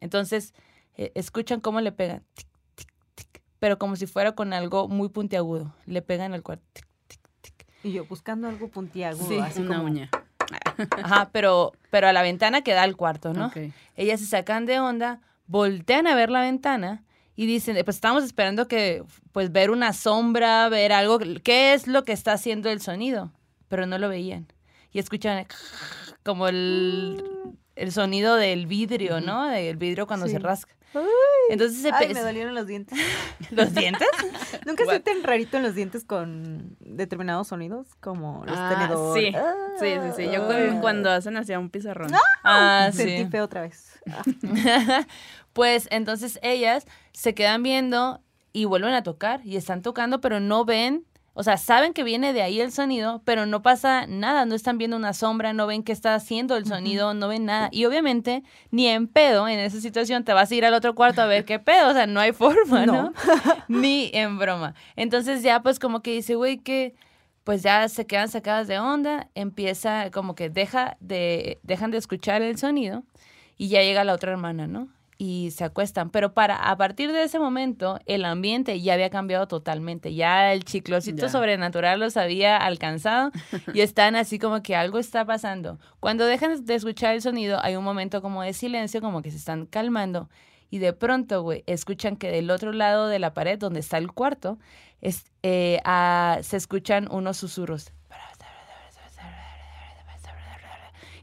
[0.00, 0.54] Entonces
[0.96, 5.08] eh, escuchan cómo le pegan, tic, tic, tic, pero como si fuera con algo muy
[5.08, 5.74] puntiagudo.
[5.86, 6.64] Le pegan al cuarto.
[6.72, 7.66] tic, tic, tic.
[7.82, 9.88] Y yo buscando algo puntiagudo, Sí, así Una como...
[9.88, 10.10] uña.
[11.02, 13.46] Ajá, pero, pero a la ventana que da al cuarto, ¿no?
[13.46, 13.56] Ok.
[13.96, 17.02] Ellas se sacan de onda, voltean a ver la ventana
[17.38, 22.02] y dicen, pues estamos esperando que, pues ver una sombra, ver algo, ¿qué es lo
[22.02, 23.32] que está haciendo el sonido?
[23.68, 24.48] Pero no lo veían.
[24.90, 25.46] Y escuchan
[26.24, 27.22] como el,
[27.76, 29.46] el sonido del vidrio, ¿no?
[29.46, 30.42] Del vidrio cuando se Sí.
[31.50, 32.98] Entonces se Ay, me dolieron los dientes.
[33.50, 34.08] los dientes.
[34.66, 37.88] ¿Nunca sienten rarito en los dientes con determinados sonidos?
[38.00, 39.22] Como los Ah, tenedores.
[39.22, 39.32] sí.
[39.80, 40.30] Sí, sí, sí.
[40.32, 42.10] Yo cuando, cuando hacen así un pizarrón.
[42.44, 43.30] Ah, Sentí sí.
[43.30, 44.00] feo otra vez.
[45.52, 48.22] pues entonces ellas se quedan viendo
[48.52, 51.04] y vuelven a tocar y están tocando, pero no ven,
[51.38, 54.76] o sea, saben que viene de ahí el sonido, pero no pasa nada, no están
[54.76, 57.68] viendo una sombra, no ven qué está haciendo el sonido, no ven nada.
[57.70, 61.22] Y obviamente, ni en pedo en esa situación te vas a ir al otro cuarto
[61.22, 63.02] a ver qué pedo, o sea, no hay forma, ¿no?
[63.04, 63.12] No.
[63.68, 64.74] ni en broma.
[64.96, 66.96] Entonces ya pues como que dice, güey, que
[67.44, 72.42] pues ya se quedan sacadas de onda, empieza como que deja de, dejan de escuchar
[72.42, 73.04] el sonido
[73.56, 74.88] y ya llega la otra hermana, ¿no?
[75.20, 76.10] Y se acuestan.
[76.10, 80.14] Pero para a partir de ese momento, el ambiente ya había cambiado totalmente.
[80.14, 81.28] Ya el chiclosito Ya.
[81.28, 83.32] sobrenatural los había alcanzado
[83.74, 85.78] y están así como que algo está pasando.
[86.00, 89.36] Cuando dejan de escuchar el sonido, hay un momento como de silencio, como que se
[89.38, 90.28] están calmando.
[90.70, 94.12] Y de pronto, güey, escuchan que del otro lado de la pared, donde está el
[94.12, 94.58] cuarto,
[95.00, 97.90] es, eh, ah, se escuchan unos susurros.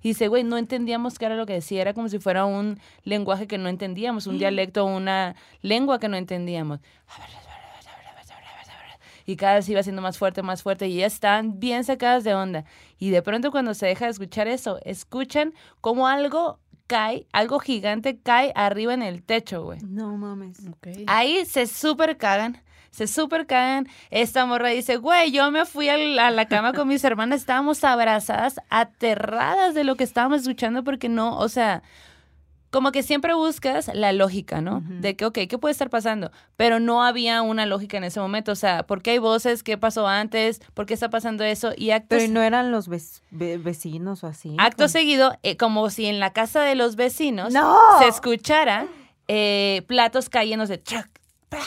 [0.05, 1.81] Y dice, güey, no entendíamos qué era lo que decía.
[1.81, 6.15] Era como si fuera un lenguaje que no entendíamos, un dialecto, una lengua que no
[6.15, 6.79] entendíamos.
[9.25, 10.87] Y cada vez iba siendo más fuerte, más fuerte.
[10.87, 12.65] Y ya están bien sacadas de onda.
[12.99, 18.19] Y de pronto cuando se deja de escuchar eso, escuchan como algo cae, algo gigante
[18.19, 19.79] cae arriba en el techo, güey.
[19.81, 20.59] No mames.
[21.07, 22.61] Ahí se super cagan.
[22.95, 23.87] Se super cagan.
[24.09, 25.97] Esta morra dice, güey, yo me fui a
[26.31, 31.37] la cama con mis hermanas, estábamos abrazadas, aterradas de lo que estábamos escuchando porque no,
[31.37, 31.83] o sea,
[32.71, 34.81] como que siempre buscas la lógica, ¿no?
[34.85, 36.31] De que, ok, ¿qué puede estar pasando?
[36.57, 39.63] Pero no había una lógica en ese momento, o sea, ¿por qué hay voces?
[39.63, 40.59] ¿Qué pasó antes?
[40.73, 41.71] ¿Por qué está pasando eso?
[41.77, 42.07] Y actos...
[42.17, 44.55] Pero ¿y no eran los vec- ve- vecinos o así.
[44.59, 47.77] Acto seguido, eh, como si en la casa de los vecinos ¡No!
[47.99, 48.87] se escuchara
[49.29, 50.81] eh, platos cayéndose.
[50.83, 51.09] Chac,
[51.47, 51.61] pra,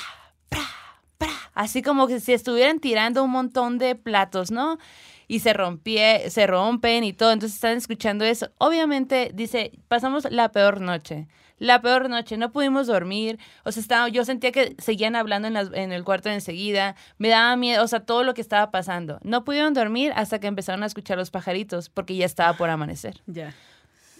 [1.18, 4.78] pra, así como que si estuvieran tirando un montón de platos, ¿no?
[5.26, 7.32] Y se rompie, se rompen y todo.
[7.32, 8.50] Entonces están escuchando eso.
[8.56, 11.28] Obviamente, dice, pasamos la peor noche.
[11.58, 15.92] La peor noche, no pudimos dormir, o sea, estaba, yo sentía que seguían hablando en,
[15.92, 19.18] el cuarto enseguida, me daba miedo, o sea, todo lo que estaba pasando.
[19.22, 23.22] No pudieron dormir hasta que empezaron a escuchar los pajaritos, porque ya estaba por amanecer.
[23.26, 23.54] Ya.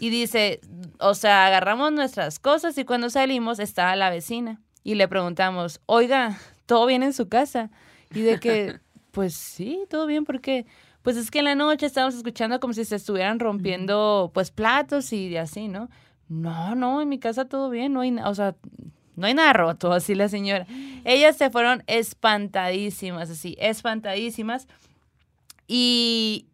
[0.01, 0.61] Y dice,
[0.99, 6.38] o sea, agarramos nuestras cosas y cuando salimos estaba la vecina y le preguntamos, oiga,
[6.69, 7.71] ¿todo bien en su casa?
[8.14, 8.79] Y de que,
[9.11, 10.66] pues sí, todo bien, ¿por qué?
[11.03, 15.12] Pues es que en la noche estábamos escuchando como si se estuvieran rompiendo, pues, platos
[15.12, 15.89] y así, ¿no?
[16.29, 18.55] No, no, en mi casa todo bien, no hay, o sea,
[19.16, 20.66] no hay nada roto, así la señora.
[21.05, 24.69] Ellas se fueron espantadísimas, así, espantadísimas.
[25.66, 26.47] Y,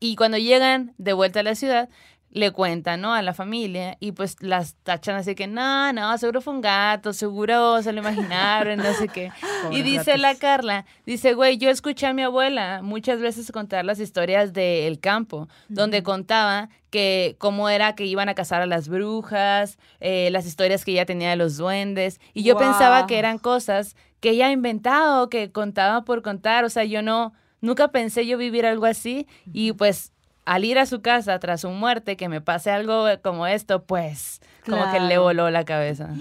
[0.00, 1.88] y cuando llegan de vuelta a la ciudad,
[2.32, 3.12] le cuentan, ¿no?
[3.12, 7.12] A la familia y pues las tachan así que, no, no, seguro fue un gato,
[7.12, 9.32] seguro se lo imaginaron, no sé qué.
[9.70, 10.30] y dice la.
[10.40, 15.48] Carla, dice, güey, yo escuché a mi abuela muchas veces contar las historias del campo,
[15.68, 20.84] donde contaba que cómo era que iban a cazar a las brujas, eh, las historias
[20.84, 24.52] que ella tenía de los duendes, y yo pensaba que eran cosas que ella ha
[24.52, 29.26] inventado, que contaba por contar, o sea, yo no, nunca pensé yo vivir algo así,
[29.52, 30.12] y pues
[30.44, 34.40] al ir a su casa tras su muerte, que me pase algo como esto, pues
[34.66, 36.10] como que le voló la cabeza.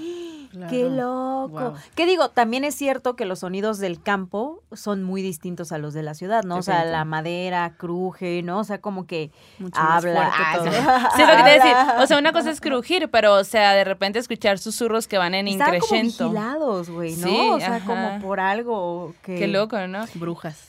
[0.70, 1.50] ¡Qué loco!
[1.50, 1.74] Wow.
[1.94, 2.30] ¿Qué digo?
[2.30, 6.16] También es cierto que los sonidos del campo son muy distintos a los de la
[6.16, 6.58] ciudad, ¿no?
[6.58, 8.60] O sea, la madera cruje, ¿no?
[8.60, 10.32] O sea, como que Mucho más habla.
[10.32, 10.72] fuerte ah, todo.
[10.72, 11.18] sí.
[11.18, 11.76] Sí, es lo que te decir.
[12.00, 15.36] O sea, una cosa es crujir, pero, o sea, de repente escuchar susurros que van
[15.36, 16.30] en Estaban como increchento.
[16.30, 17.28] vigilados, güey, ¿no?
[17.28, 17.86] Sí, o sea, ajá.
[17.86, 19.36] como por algo que...
[19.36, 20.06] Qué loco, ¿no?
[20.16, 20.69] Brujas.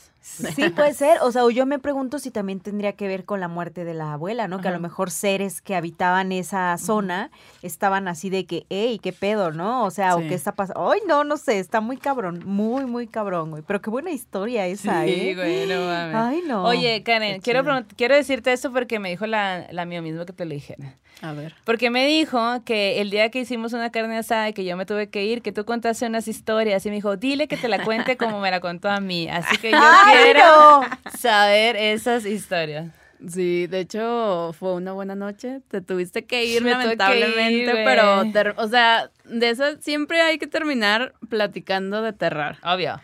[0.55, 1.19] Sí, puede ser.
[1.23, 4.13] O sea, yo me pregunto si también tendría que ver con la muerte de la
[4.15, 4.61] abuela, ¿no?
[4.61, 7.31] Que a lo mejor seres que habitaban esa zona
[7.63, 9.85] estaban así de que, hey, qué pedo, ¿no?
[9.85, 10.29] O sea, o Sí.
[10.29, 10.91] qué está pasando.
[10.91, 13.63] Ay, no, no sé, está muy cabrón, muy, muy cabrón, güey.
[13.67, 15.35] Pero qué buena historia esa, ¿eh?
[15.35, 16.15] güey, no mames.
[16.17, 16.65] Ay, no.
[16.65, 17.65] Oye, Karen, Qué quiero,
[17.97, 20.97] quiero decirte esto porque me dijo la, la mía mismo que te lo dijera.
[21.23, 21.55] A ver.
[21.65, 24.87] Porque me dijo que el día que hicimos una carne asada y que yo me
[24.87, 27.85] tuve que ir, que tú contaste unas historias y me dijo, dile que te la
[27.85, 29.29] cuente como me la contó a mí.
[29.29, 30.83] Así que yo ¡Ay, quiero no!
[31.19, 32.87] saber esas historias.
[33.29, 35.61] Sí, de hecho fue una buena noche.
[35.69, 38.25] Te tuviste que ir Me tuve que lamentablemente, ir, pero
[38.57, 42.57] o sea, de eso siempre hay que terminar platicando de terror.
[42.63, 43.01] Obvio.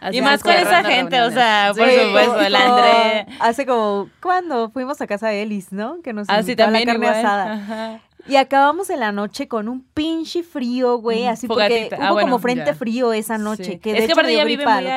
[0.00, 3.26] Así y más con esa gente, o sea, por Sí, supuesto, como- la como Andrea.
[3.40, 4.70] Hace como, ¿cuándo?
[4.70, 6.00] Fuimos a casa de Ellis, ¿no?
[6.02, 7.18] Que nos Así invitó a la también carne igual.
[7.26, 7.52] asada.
[7.54, 8.00] Ajá.
[8.28, 11.96] Y acabamos en la noche con un pinche frío, güey, Mm, así porque fogatita.
[11.96, 12.74] hubo Ah, bueno, como frente ya.
[12.74, 13.64] frío esa noche.
[13.64, 13.78] Sí.
[13.78, 14.90] Que de es que hecho ella vive muy, el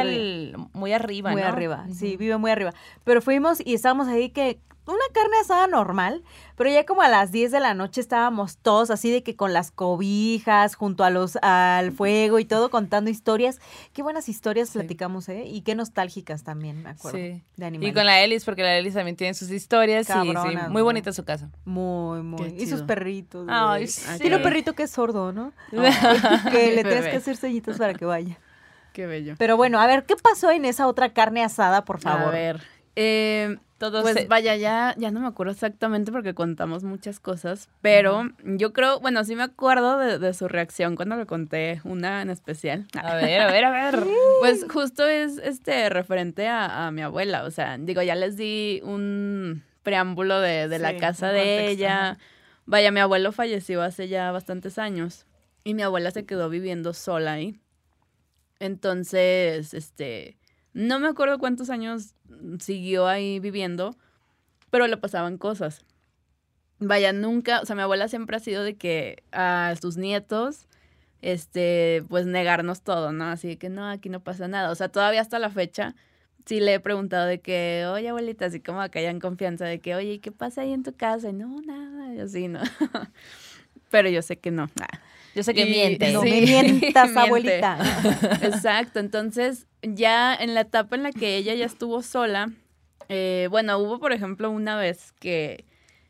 [0.55, 1.47] al- muy arriba, Muy ¿no?
[1.47, 2.71] arriba, sí, vive muy arriba.
[3.03, 6.23] Pero fuimos y estábamos ahí que una carne asada normal,
[6.55, 9.51] pero ya como a las 10 de la noche estábamos todos así de que con
[9.53, 13.59] las cobijas junto a los al fuego y todo contando historias.
[13.93, 14.79] Qué buenas historias Sí.
[14.79, 15.43] platicamos, ¿eh?
[15.47, 17.17] Y qué nostálgicas también, me acuerdo.
[17.17, 17.23] Sí.
[17.57, 17.93] De Y animales.
[17.95, 20.09] con la Elis, porque la Elis también tiene sus historias.
[20.09, 21.49] y sí, muy bonita su casa.
[21.65, 22.55] Muy, muy.
[22.57, 23.47] Y sus perritos.
[23.49, 24.19] Ay, sí.
[24.19, 25.51] Tiene un perrito que es sordo, ¿no?
[25.73, 28.37] Oh, que le tienes que hacer sellitos para que vaya.
[28.93, 29.35] Qué bello.
[29.37, 32.27] Pero bueno, a ver, ¿qué pasó en esa otra carne asada, por favor?
[32.27, 32.61] A ver.
[32.95, 33.57] eh,
[34.01, 38.73] Pues se- vaya, ya, ya no me acuerdo exactamente porque contamos muchas cosas, pero yo
[38.73, 42.87] creo, bueno, sí me acuerdo de, de su reacción cuando le conté una en especial.
[43.01, 43.99] A ver, a ver, a ver.
[44.39, 48.81] Pues justo es este referente a, a mi abuela, o sea, digo, ya les di
[48.83, 52.17] un preámbulo de, de la casa de contexto, ella.
[52.65, 55.25] Vaya, mi abuelo falleció hace ya bastantes años
[55.63, 57.59] y mi abuela se quedó viviendo sola ahí.
[58.59, 60.37] Entonces, este,
[60.75, 62.13] no me acuerdo cuántos años
[62.59, 63.95] siguió ahí viviendo,
[64.69, 65.85] pero le pasaban cosas.
[66.79, 70.67] Vaya, nunca, o sea, mi abuela siempre ha sido de que a sus nietos,
[71.21, 73.25] este, pues negarnos todo, ¿no?
[73.25, 74.69] Así que no, aquí no pasa nada.
[74.69, 75.95] O sea, todavía hasta la fecha,
[76.45, 79.79] sí le he preguntado de que, oye, abuelita, así como acá ya en confianza, de
[79.79, 81.29] que, oye, ¿qué pasa ahí en tu casa?
[81.29, 82.59] Y no, nada, y así, ¿no?
[83.89, 84.67] Pero yo sé que no.
[85.35, 86.11] Yo sé que Y- miente.
[86.13, 86.29] No Sí.
[86.29, 87.19] me mientas, Miente.
[87.19, 87.77] abuelita.
[88.41, 92.51] Exacto, entonces ya en la etapa en la que ella ya estuvo sola,
[93.09, 95.65] eh, bueno, hubo por ejemplo una vez que,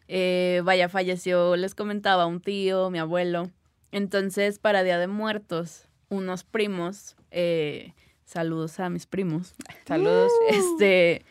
[0.07, 3.49] eh, vaya, falleció, les comentaba, un tío, mi abuelo,
[3.91, 7.93] entonces para Día de Muertos, unos primos, eh,
[8.25, 9.55] saludos a mis primos,
[9.87, 10.31] Saludos.
[10.49, 11.25] este,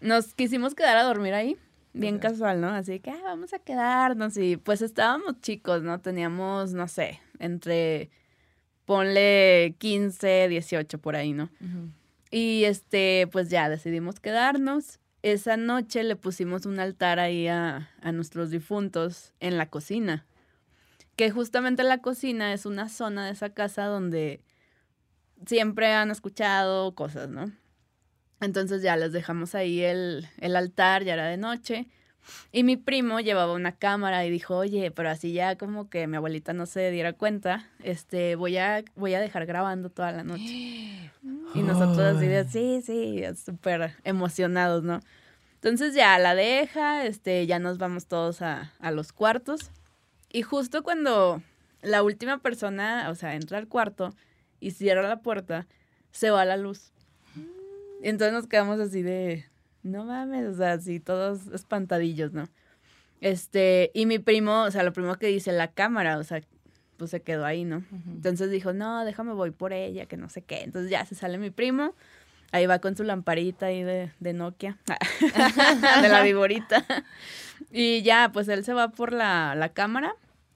[0.00, 1.56] nos quisimos quedar a dormir ahí,
[1.98, 2.68] bien casual, ¿no?
[2.68, 6.00] Así que, ah, vamos a quedarnos y pues estábamos chicos, ¿no?
[6.00, 8.10] Teníamos, no sé, entre,
[8.84, 11.50] ponle 15, 18 por ahí, ¿no?
[12.30, 15.00] Y este, pues ya decidimos quedarnos.
[15.22, 20.26] Esa noche le pusimos un altar ahí a, a nuestros difuntos en la cocina.
[21.16, 24.40] Que justamente la cocina es una zona de esa casa donde
[25.46, 27.52] siempre han escuchado cosas, ¿no?
[28.40, 31.88] Entonces ya les dejamos ahí el, el altar, ya era de noche.
[32.52, 36.16] Y mi primo llevaba una cámara y dijo, oye, pero así ya como que mi
[36.16, 41.10] abuelita no se diera cuenta, este, voy a, voy a dejar grabando toda la noche.
[41.54, 45.00] Y nosotros así de, sí, sí, súper emocionados, ¿no?
[45.54, 49.70] Entonces ya la deja, este, ya nos vamos todos a, a los cuartos.
[50.30, 51.42] Y justo cuando
[51.80, 54.14] la última persona, o sea, entra al cuarto
[54.60, 55.66] y cierra la puerta,
[56.12, 56.92] se va la luz.
[58.02, 59.46] Y entonces nos quedamos así de,
[59.82, 62.48] no mames, o sea, así todos espantadillos, ¿no?
[63.20, 66.40] Este, y mi primo, o sea, lo primero que dice, la cámara, o sea,
[66.96, 67.84] pues se quedó ahí, ¿no?
[68.06, 70.62] Entonces dijo, no, déjame voy por ella, que no sé qué.
[70.62, 71.94] Entonces ya se sale mi primo,
[72.52, 74.78] ahí va con su lamparita ahí de, de Nokia,
[76.02, 76.84] de la viborita.
[77.70, 80.14] Y ya, pues él se va por la, la cámara.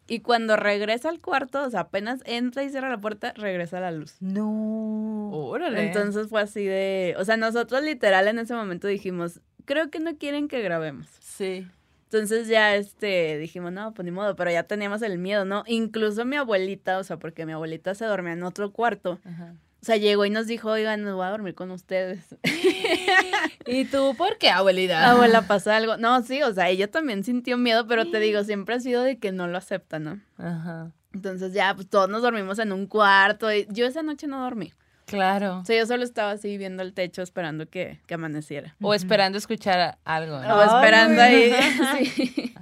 [0.09, 3.93] Y cuando regresa al cuarto, o sea, apenas entra y cierra la puerta, regresa la
[3.93, 4.17] luz.
[4.21, 5.31] No.
[5.31, 5.87] Órale.
[5.87, 10.17] Entonces fue así de, o sea, nosotros literal en ese momento dijimos, creo que no
[10.17, 11.07] quieren que grabemos.
[11.21, 11.67] sí.
[12.13, 15.65] Entonces ya este dijimos, no, pues ni modo, pero ya teníamos el miedo, ¿no?
[15.67, 19.19] Incluso mi abuelita, o sea, porque mi abuelita se dormía en otro cuarto.
[19.25, 19.55] Ajá.
[19.83, 22.37] O sea, llegó y nos dijo, oigan, me voy a dormir con ustedes.
[23.67, 25.11] ¿Y tú por qué, abuelita?
[25.11, 25.97] Abuela, pasa algo.
[25.97, 29.19] No, sí, o sea, ella también sintió miedo, pero te digo, siempre ha sido de
[29.19, 30.21] que no lo acepta, ¿no?
[30.39, 30.93] Ajá.
[31.13, 33.53] Entonces ya, pues todos nos dormimos en un cuarto.
[33.53, 34.73] Y yo esa noche no dormí.
[35.07, 35.59] Claro.
[35.59, 38.77] O sea, yo solo estaba así viendo el techo esperando que, que amaneciera.
[38.81, 40.39] O esperando escuchar algo.
[40.41, 40.59] ¿no?
[40.59, 41.53] O esperando ahí.
[42.05, 42.55] sí.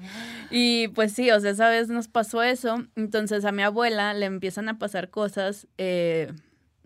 [0.51, 2.87] Y pues sí, o sea, esa vez nos pasó eso.
[2.97, 6.33] Entonces a mi abuela le empiezan a pasar cosas eh,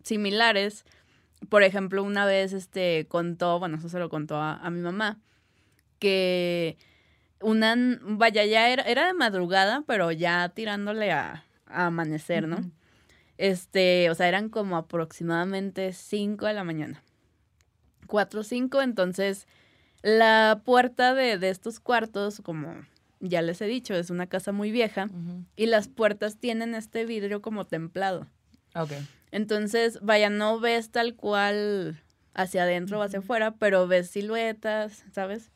[0.04, 0.84] similares.
[1.48, 5.18] Por ejemplo, una vez este contó, bueno, eso se lo contó a, a mi mamá,
[5.98, 6.78] que
[7.40, 12.70] una, vaya, ya era, era de madrugada, pero ya tirándole a, a amanecer, ¿no?
[13.36, 17.02] Este, o sea, eran como aproximadamente 5 de la mañana.
[18.06, 19.48] 4 o 5, entonces
[20.02, 22.74] la puerta de, de estos cuartos, como
[23.20, 25.08] ya les he dicho, es una casa muy vieja
[25.56, 28.26] y las puertas tienen este vidrio como templado.
[28.74, 28.92] Ok.
[29.34, 32.00] Entonces, vaya, no ves tal cual
[32.34, 35.50] hacia adentro o hacia afuera, pero ves siluetas, ¿sabes?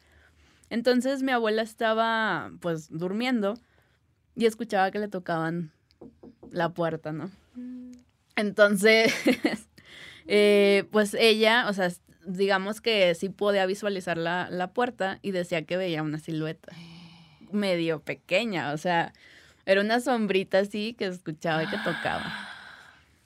[0.69, 3.55] Entonces mi abuela estaba pues durmiendo
[4.35, 5.71] y escuchaba que le tocaban
[6.51, 7.31] la puerta, ¿no?
[8.35, 9.15] Entonces,
[10.27, 11.89] eh, pues ella, o sea,
[12.27, 16.73] digamos que sí podía visualizar la, la puerta y decía que veía una silueta
[17.53, 19.13] medio pequeña, o sea,
[19.67, 22.55] era una sombrita así que escuchaba y que tocaba.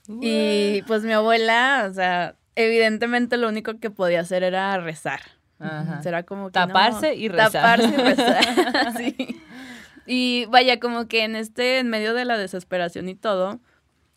[0.08, 5.20] Y pues mi abuela, o sea, evidentemente lo único que podía hacer era rezar.
[5.58, 6.02] Ajá.
[6.02, 7.52] Será como que Taparse no, y rezar.
[7.52, 8.44] Taparse y rezar.
[8.96, 9.40] sí.
[10.06, 13.60] Y vaya, como que en este, en medio de la desesperación y todo,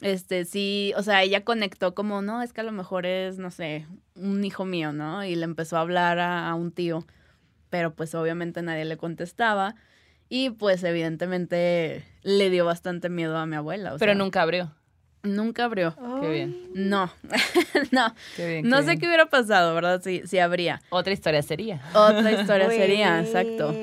[0.02, 3.52] este, sí, o sea, ella conectó como, no, es que a lo mejor es, no
[3.52, 5.24] sé, un hijo mío, ¿no?
[5.24, 7.06] Y le empezó a hablar a, a un tío,
[7.70, 9.76] pero pues obviamente nadie le contestaba.
[10.28, 13.94] Y pues evidentemente le dio bastante miedo a mi abuela.
[13.94, 14.74] o Pero sea, nunca abrió.
[15.26, 15.96] Nunca abrió.
[16.22, 16.70] Qué bien.
[16.74, 17.12] No,
[17.92, 18.14] no.
[18.36, 18.70] Qué bien.
[18.70, 19.00] No qué sé bien.
[19.00, 20.02] qué hubiera pasado, ¿verdad?
[20.02, 20.82] Si, si habría.
[20.90, 21.82] Otra historia sería.
[21.94, 23.74] Otra historia sería, exacto.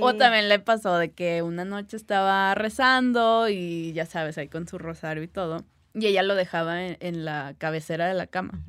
[0.00, 4.68] O también le pasó de que una noche estaba rezando y ya sabes, ahí con
[4.68, 5.64] su rosario y todo.
[5.94, 8.60] Y ella lo dejaba en, en la cabecera de la cama.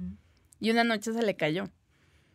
[0.60, 1.66] Y una noche se le cayó.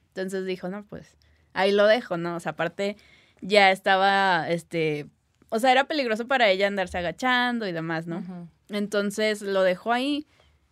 [0.09, 1.16] Entonces dijo, no, pues
[1.53, 2.36] ahí lo dejo, ¿no?
[2.36, 2.97] O sea, aparte
[3.41, 5.07] ya estaba, este,
[5.51, 8.48] o sea, era peligroso para ella andarse agachando y demás, ¿no?
[8.68, 10.26] Entonces lo dejó ahí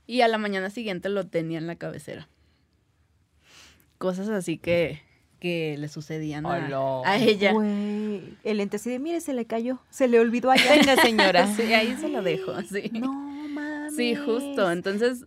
[0.07, 2.29] y a la mañana siguiente lo tenía en la cabecera.
[3.99, 5.03] Cosas así que,
[5.41, 7.53] que le sucedían a, a ella.
[7.53, 10.71] El lente así de, mire, se le cayó, se le olvidó allá.
[10.71, 11.47] Venga, señora.
[11.57, 12.91] Sí, ahí se lo dejo, sí.
[12.95, 13.97] No mames.
[13.97, 14.71] Sí, justo.
[14.71, 15.27] Entonces,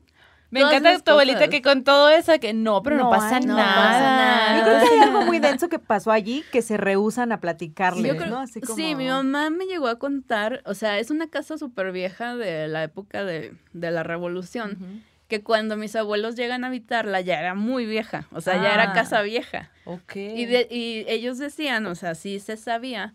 [0.52, 1.50] Me Todas encanta tu abuelita cosas.
[1.50, 3.74] que con todo eso, que no, pero no, No, pasa, ay, no nada.
[3.76, 4.58] pasa nada.
[4.58, 8.10] Yo creo que hay algo muy denso que pasó allí que se rehusan a platicarle,
[8.10, 8.40] yo creo- ¿no?
[8.40, 8.76] Así como...
[8.76, 12.68] sí, mi mamá me llegó a contar, o sea, es una casa súper vieja de
[12.68, 17.56] la época de, de la revolución, que cuando mis abuelos llegan a habitarla ya era
[17.56, 18.94] muy vieja, o sea, ya era Ah.
[18.94, 19.72] casa vieja.
[19.86, 20.18] Ok.
[20.18, 23.14] Y, de- y ellos decían, o sea, sí se sabía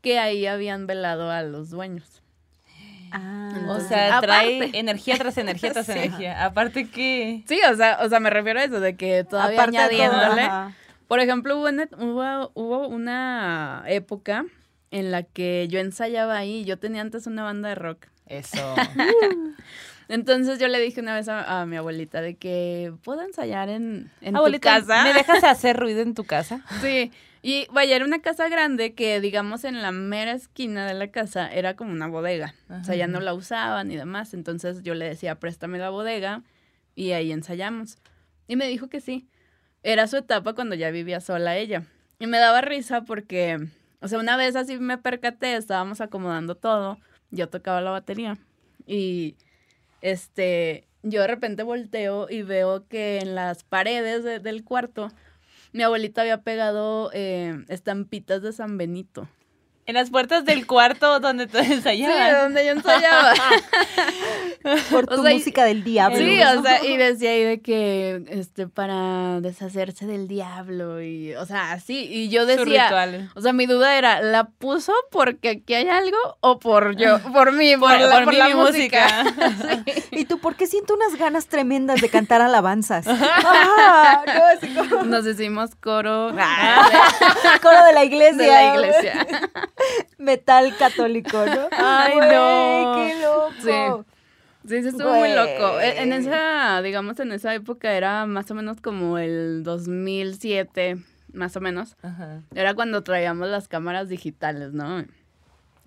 [0.00, 2.21] que ahí habían velado a los dueños.
[3.12, 3.52] Ah.
[3.68, 4.78] o sea, trae Aparte.
[4.78, 5.92] energía tras energía tras Sí.
[5.92, 6.44] energía.
[6.44, 7.42] Aparte que...
[7.46, 9.94] Sí, o sea, o sea, me refiero a eso, de que todavía Aparte de todo,
[10.12, 10.42] añadiéndole.
[10.42, 10.72] ajá.
[11.08, 14.46] Por ejemplo, hubo una, hubo, hubo una época
[14.90, 16.64] en la que yo ensayaba ahí.
[16.64, 18.06] Yo tenía antes una banda de rock.
[18.26, 18.74] Eso.
[20.08, 24.10] Entonces yo le dije una vez a, a mi abuelita de que puedo ensayar en,
[24.20, 25.04] en tu casa.
[25.04, 26.60] ¿me dejas hacer ruido en tu casa?
[26.80, 27.12] Sí.
[27.44, 31.52] Y vaya, era una casa grande que, digamos, en la mera esquina de la casa
[31.52, 32.54] era como una bodega.
[32.70, 34.32] O sea, ya no la usaban y demás.
[34.32, 36.42] Entonces yo le decía, préstame la bodega
[36.94, 37.98] y ahí ensayamos.
[38.46, 39.26] Y me dijo que sí.
[39.82, 41.82] Era su etapa cuando ya vivía sola ella.
[42.20, 43.58] Y me daba risa porque,
[44.00, 46.98] o sea, una vez así me percaté, estábamos acomodando todo.
[47.32, 48.38] Yo tocaba la batería.
[48.86, 49.34] Y,
[50.00, 55.10] este, yo de repente volteo y veo que en las paredes de- del cuarto
[55.72, 59.28] mi abuelita había pegado eh, estampitas de San Benito.
[59.84, 62.42] En las puertas del cuarto donde tú Sí, ensayabas.
[62.42, 63.32] donde yo ensayaba.
[64.90, 66.16] Por O tu sea, música del diablo.
[66.18, 71.44] sí, o sea, y decía ahí de que, este, para deshacerse del diablo y, o
[71.46, 72.06] sea, así.
[72.08, 73.30] Y yo Su decía, ritual.
[73.34, 77.50] o sea, mi duda era, ¿la puso porque aquí hay algo o por yo, por
[77.52, 79.04] mí, por, Por- la, por por mí, la mi música?
[80.12, 83.04] ¿Y tú por qué siento unas ganas tremendas de cantar alabanzas?
[83.08, 86.30] ah, no, así como Nos hicimos coro
[87.60, 88.36] coro de la iglesia.
[88.42, 89.26] de la iglesia.
[90.18, 91.68] Metal católico, ¿no?
[91.76, 92.92] Ay, no.
[92.94, 94.04] qué loco.
[94.64, 95.80] Sí, sí, estuvo muy loco.
[95.80, 100.98] E- En esa, digamos, en esa época era más o menos como el 2007,
[101.32, 101.96] más o menos.
[102.02, 102.42] Ajá.
[102.54, 105.04] Era cuando traíamos las cámaras digitales, ¿no?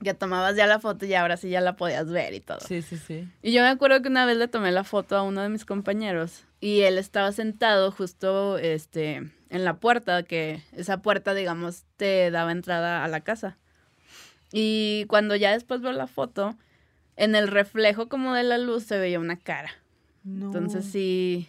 [0.04, 2.60] Que tomabas ya la foto y ahora sí ya la podías ver y todo.
[2.60, 3.30] Sí, sí, sí.
[3.42, 5.64] Y yo me acuerdo que una vez le tomé la foto a uno de mis
[5.64, 12.30] compañeros y él estaba sentado justo este en la puerta, que esa puerta, digamos, te
[12.30, 13.58] daba entrada a la casa.
[14.52, 16.56] Y cuando ya después veo la foto,
[17.18, 19.72] en el reflejo como de la luz se veía una cara.
[20.24, 20.48] No.
[20.48, 21.48] Entonces sí,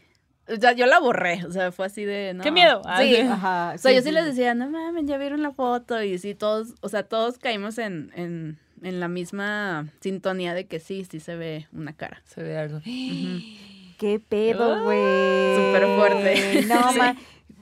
[0.49, 2.42] o sea, yo la borré, o sea, fue así de, no.
[2.44, 2.82] ¡Qué miedo!
[2.84, 3.14] Ah, Sí.
[3.16, 3.20] sí.
[3.22, 3.72] Ajá.
[3.74, 6.03] O sea, yo sí les decía, no mames, ya vieron la foto.
[6.03, 10.78] Y sí, todos, o sea, todos caímos en, en, en la misma sintonía de que
[10.78, 12.22] sí, sí se ve una cara.
[12.26, 12.80] Se ve algo.
[13.99, 15.57] ¿Qué pedo, Ah, güey?
[15.57, 16.66] súper fuerte.
[16.66, 16.99] No, Sí.
[16.99, 17.16] ma-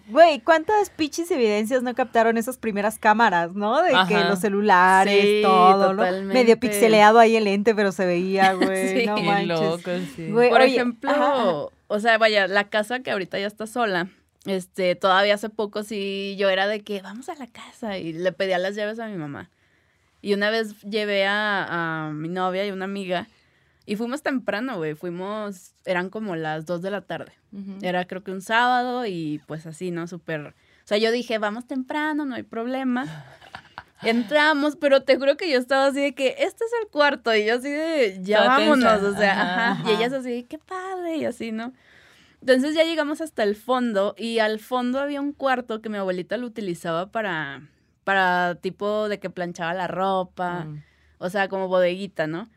[0.06, 3.82] Güey, ¿cuántas pinches evidencias no captaron esas primeras cámaras, no?
[3.82, 6.02] De que los celulares, Sí, todo, ¿no?
[6.02, 6.34] totalmente.
[6.34, 9.00] Medio pixeleado ahí el lente, pero se veía, güey.
[9.00, 9.06] Sí.
[9.06, 9.48] No manches.
[9.48, 10.30] loco, sí.
[10.30, 11.44] Güey, Por oye, ejemplo, ajá.
[11.86, 14.08] o sea, vaya, la casa que ahorita ya está sola,
[14.44, 18.30] este, todavía hace poco sí yo era de que vamos a la casa y le
[18.32, 19.50] pedía las llaves a mi mamá.
[20.20, 23.26] Y una vez llevé a, a mi novia y una amiga
[23.86, 27.32] y fuimos temprano, güey, fuimos, eran como las 2 de la tarde.
[27.82, 30.06] Era creo que un sábado y pues así, ¿no?
[30.06, 30.40] Súper...
[30.48, 33.06] O sea, yo dije, vamos temprano, no hay problema.
[34.02, 37.46] Entramos, pero te juro que yo estaba así de que este es el cuarto y
[37.46, 39.08] yo así de ya Toda vámonos, tensa.
[39.08, 39.90] o sea, Ajá, ajá.
[39.90, 41.72] Y ellas así de qué padre y así, ¿no?
[42.40, 46.36] Entonces ya llegamos hasta el fondo y al fondo había un cuarto que mi abuelita
[46.36, 47.62] lo utilizaba para
[48.04, 50.82] para tipo de que planchaba la ropa, Mm.
[51.18, 52.50] o sea, como bodeguita, ¿no?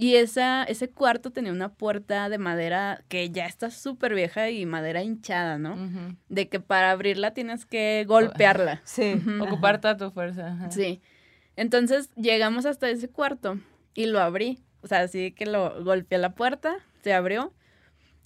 [0.00, 4.64] Y esa, ese cuarto tenía una puerta de madera que ya está súper vieja y
[4.64, 5.76] madera hinchada, ¿no?
[6.28, 8.80] De que para abrirla tienes que golpearla.
[8.84, 9.14] Sí.
[9.14, 9.42] Ujú.
[9.42, 10.52] Ocupar toda tu fuerza.
[10.52, 10.70] ajá.
[10.70, 11.00] Sí.
[11.56, 13.58] Entonces llegamos hasta ese cuarto
[13.92, 14.60] y lo abrí.
[14.82, 17.52] O sea, así que lo golpeé la puerta, se abrió.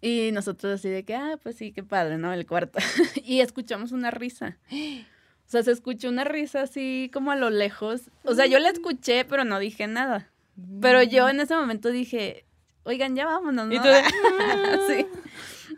[0.03, 2.35] Y nosotros así de que, ah, pues sí, qué padre, ¿no?
[2.35, 2.81] El cuarto.
[3.25, 4.59] y escuchamos una risa.
[5.45, 8.11] O sea, se escuchó una risa así como a lo lejos.
[8.25, 10.32] O sea, yo la escuché, pero no dije nada.
[10.81, 12.45] Pero yo en ese momento dije,
[12.85, 13.75] oigan, ya vámonos, ¿no?
[13.75, 14.03] Y tú de,
[14.89, 15.07] sí,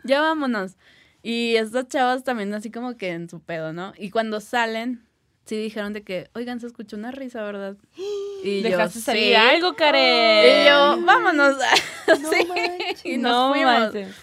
[0.03, 0.75] ya vámonos.
[1.23, 3.93] Y estas chavas también así como que en su pedo, ¿no?
[3.97, 5.03] Y cuando salen,
[5.45, 7.77] sí dijeron de que, oigan, se escuchó una risa, ¿verdad?
[8.43, 9.33] Y yo, Dejaste salir "Sí".
[9.35, 10.63] algo, Karen.
[10.63, 11.55] Y yo, vámonos.
[12.07, 13.05] No Sí, manches.
[13.05, 13.73] y nos no fuimos.
[13.79, 14.15] manches.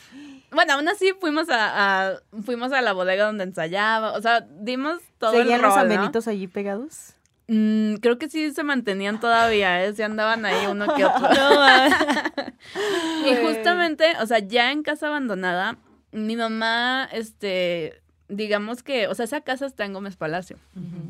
[0.53, 4.13] Bueno, aún así fuimos a, a- fuimos a la bodega donde ensayaba.
[4.13, 5.95] O sea, dimos todo ¿Seguían el los rol, ¿no?
[5.95, 7.15] ambenitos allí pegados?
[7.55, 9.93] Mm, creo que sí se mantenían todavía, ¿eh?
[9.93, 11.21] Sí andaban ahí uno que otro.
[13.27, 15.77] Y justamente, o sea, ya en casa abandonada,
[16.13, 20.57] mi mamá, este, digamos que, o sea, esa casa está en Gómez Palacio.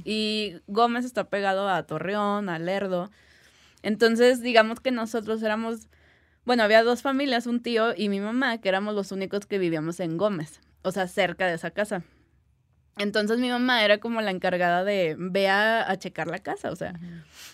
[0.05, 3.09] Y Gómez está pegado a Torreón, a Lerdo.
[3.85, 5.87] Entonces, digamos que nosotros éramos,
[6.45, 10.01] bueno, había dos familias, un tío y mi mamá, que éramos los únicos que vivíamos
[10.01, 12.03] en Gómez, o sea, cerca de esa casa.
[12.99, 16.77] Entonces mi mamá era como la encargada de ve a, a checar la casa, o
[16.77, 16.95] sea,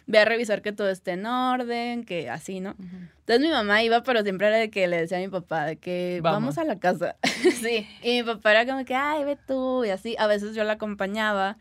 [0.06, 2.74] ve a revisar que todo esté en orden, que así, ¿no?
[3.20, 5.76] Entonces mi mamá iba, pero siempre era de que le decía a mi papá de
[5.76, 6.40] que Vamos.
[6.40, 7.16] vamos, a la casa.
[7.60, 7.86] sí.
[8.02, 10.16] Y mi papá era como que, ay, ve tú, y así.
[10.18, 11.56] A veces yo la acompañaba.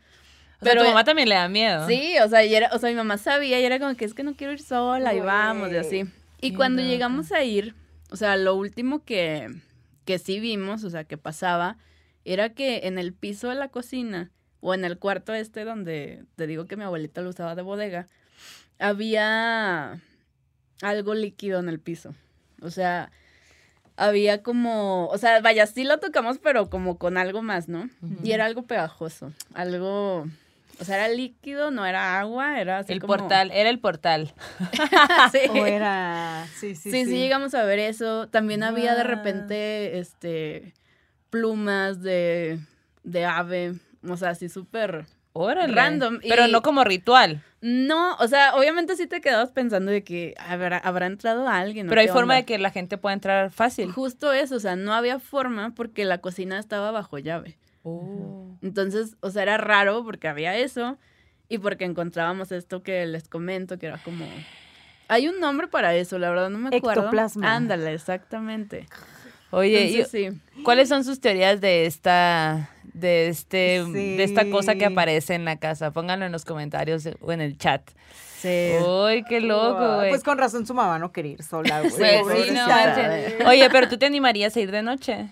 [0.60, 1.86] O sea, Pero tu mamá también le da miedo.
[1.86, 4.14] Sí, o sea, y era, o sea, mi mamá sabía y era como que es
[4.14, 6.04] que no quiero ir sola y vamos y así.
[6.40, 7.74] Y cuando llegamos a ir,
[8.10, 9.48] o sea, lo último que,
[10.04, 11.76] que sí vimos, o sea, que pasaba,
[12.32, 16.46] era que en el piso de la cocina o en el cuarto este donde te
[16.46, 18.06] digo que mi abuelita lo usaba de bodega,
[18.78, 20.00] había
[20.82, 22.14] algo líquido en el piso.
[22.62, 23.10] O sea,
[23.96, 27.88] había como, o sea, vaya, sí lo tocamos, pero como con algo más, ¿no?
[28.22, 30.26] Y era algo pegajoso, algo,
[30.80, 34.32] o sea, era líquido, no era agua, era así El como- portal, era el portal.
[35.32, 35.38] sí.
[35.50, 36.46] O era.
[36.58, 38.28] Sí, sí, Sí, sí, llegamos a ver eso.
[38.28, 40.74] También había de repente, este,
[41.30, 42.58] plumas de,
[43.02, 43.74] de ave,
[44.06, 45.06] o sea, así súper...
[45.34, 47.44] Random, Pero y- no como ritual.
[47.60, 51.88] No, o sea, obviamente sí te quedabas pensando de que habrá, habrá entrado alguien.
[51.88, 52.36] Pero hay forma onda.
[52.36, 53.92] de que la gente pueda entrar fácil.
[53.92, 57.56] Justo eso, o sea, no había forma porque la cocina estaba bajo llave.
[57.84, 58.56] Oh.
[58.62, 60.98] Entonces, o sea, era raro porque había eso
[61.48, 64.26] y porque encontrábamos esto que les comento, que era como...
[65.08, 67.02] Hay un nombre para eso, la verdad no me acuerdo.
[67.02, 67.54] Ectoplasma.
[67.54, 68.86] Ándale, exactamente.
[69.50, 70.28] Oye, y- sí.
[70.62, 73.92] ¿cuáles son sus teorías de esta de este Sí.
[74.16, 75.90] de esta cosa que aparece en la casa?
[75.92, 77.82] Pónganlo en los comentarios o en el chat.
[78.40, 78.72] Sí.
[78.86, 80.10] Uy, qué loco, güey.
[80.10, 81.92] Pues con razón su mamá no quería ir sola, güey.
[82.22, 83.48] Pues sí, no.
[83.48, 85.28] Oye, pero tú te animarías a ir de noche.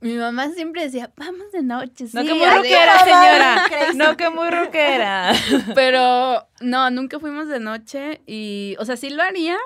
[0.00, 3.62] Mi mamá siempre decía, vamos de noche, No sí, que muy rockera, señora.
[3.94, 5.32] No que muy rockera.
[5.74, 9.56] Pero no, nunca fuimos de noche y, o sea, sí lo haría,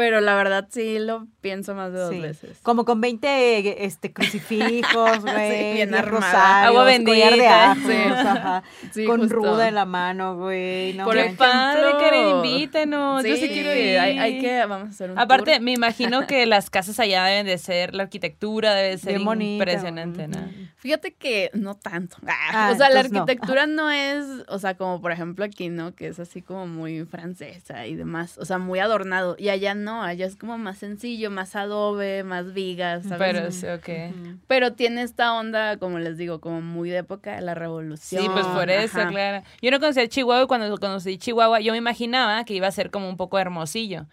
[0.00, 2.20] pero la verdad sí lo pienso más de dos Sí.
[2.20, 2.58] veces.
[2.62, 5.74] Como con 20 este, crucifijos, güey.
[5.74, 6.64] bien 10 armada.
[6.64, 7.04] Agua collar de
[7.36, 7.92] bendita, ajos, sí.
[8.10, 9.34] ajá, Sí, con justo.
[9.36, 10.94] ruda en la mano, güey.
[10.94, 13.24] No, Por el padre, ejemplo- Karen, invítenos.
[13.24, 13.98] Yo sí Sí, quiero ir.
[13.98, 15.60] Hay, hay que, vamos a hacer un Aparte, tour.
[15.62, 19.64] me imagino que las casas allá deben de ser, la arquitectura debe ser Bien bonita,
[19.64, 20.38] impresionante, ¿no?
[20.76, 22.16] Fíjate que no tanto.
[22.26, 23.20] Ah, o sea, la entonces no.
[23.20, 23.90] arquitectura no.
[23.90, 25.94] es, o sea, como por ejemplo aquí, ¿no?
[25.94, 28.38] Que es así como muy francesa y demás.
[28.38, 29.36] O sea, muy adornado.
[29.38, 33.18] Y allá no, allá es como más sencillo, más adobe, más vigas, ¿sabes?
[33.18, 34.14] Pero sí, ok.
[34.46, 38.22] Pero tiene esta onda, como les digo, como muy de época de la revolución.
[38.22, 39.08] Sí, pues por eso, Ajá.
[39.10, 39.42] claro.
[39.62, 42.90] Yo no conocía Chihuahua y cuando conocí Chihuahua yo me imaginaba que iba a ser
[42.90, 44.06] como un poco hermosillo.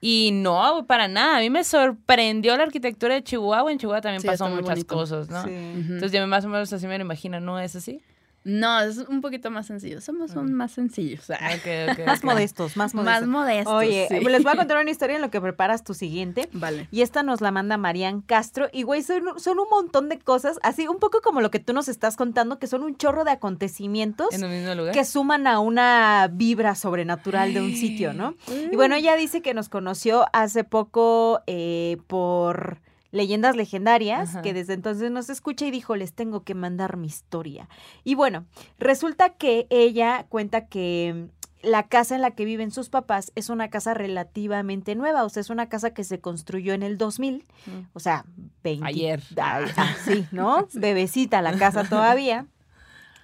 [0.00, 1.36] Y no, para nada.
[1.36, 3.70] A mí me sorprendió la arquitectura de Chihuahua.
[3.70, 4.94] En Chihuahua también Sí, pasó muchas bonito.
[4.94, 5.44] cosas, ¿no?
[5.44, 5.50] Sí.
[5.52, 8.00] Entonces yo más o menos así me lo imagino, ¿no es así?
[8.44, 10.00] No, es un poquito más sencillo.
[10.00, 11.30] Somos un más sencillos.
[11.30, 13.20] Ok, ok, Más modestos, más modestos.
[13.20, 13.72] Más modestos.
[13.72, 14.20] Oye, sí.
[14.20, 16.48] les voy a contar una historia en lo que preparas tu siguiente.
[16.52, 16.88] Vale.
[16.90, 18.68] Y esta nos la manda Marian Castro.
[18.72, 21.72] Y, güey, son, son un montón de cosas, así un poco como lo que tú
[21.72, 24.92] nos estás contando, que son un chorro de acontecimientos En un mismo lugar.
[24.94, 28.34] que suman a una vibra sobrenatural de un sitio, ¿no?
[28.72, 32.80] Y bueno, ella dice que nos conoció hace poco eh, por
[33.12, 34.42] Leyendas Legendarias, Ajá.
[34.42, 37.68] que desde entonces nos escucha y dijo, les tengo que mandar mi historia.
[38.02, 38.46] Y bueno,
[38.78, 43.48] resulta que ella cuenta que mm, la casa en la que viven sus papás es
[43.48, 47.44] una casa relativamente nueva, o sea, es una casa que se construyó en el 2000,
[47.66, 47.70] Mm.
[47.92, 48.24] o sea,
[48.64, 48.84] 20.
[48.84, 49.22] Ayer.
[49.40, 50.66] Ay, ah, sí, ¿no?
[50.72, 52.46] Bebecita la casa todavía.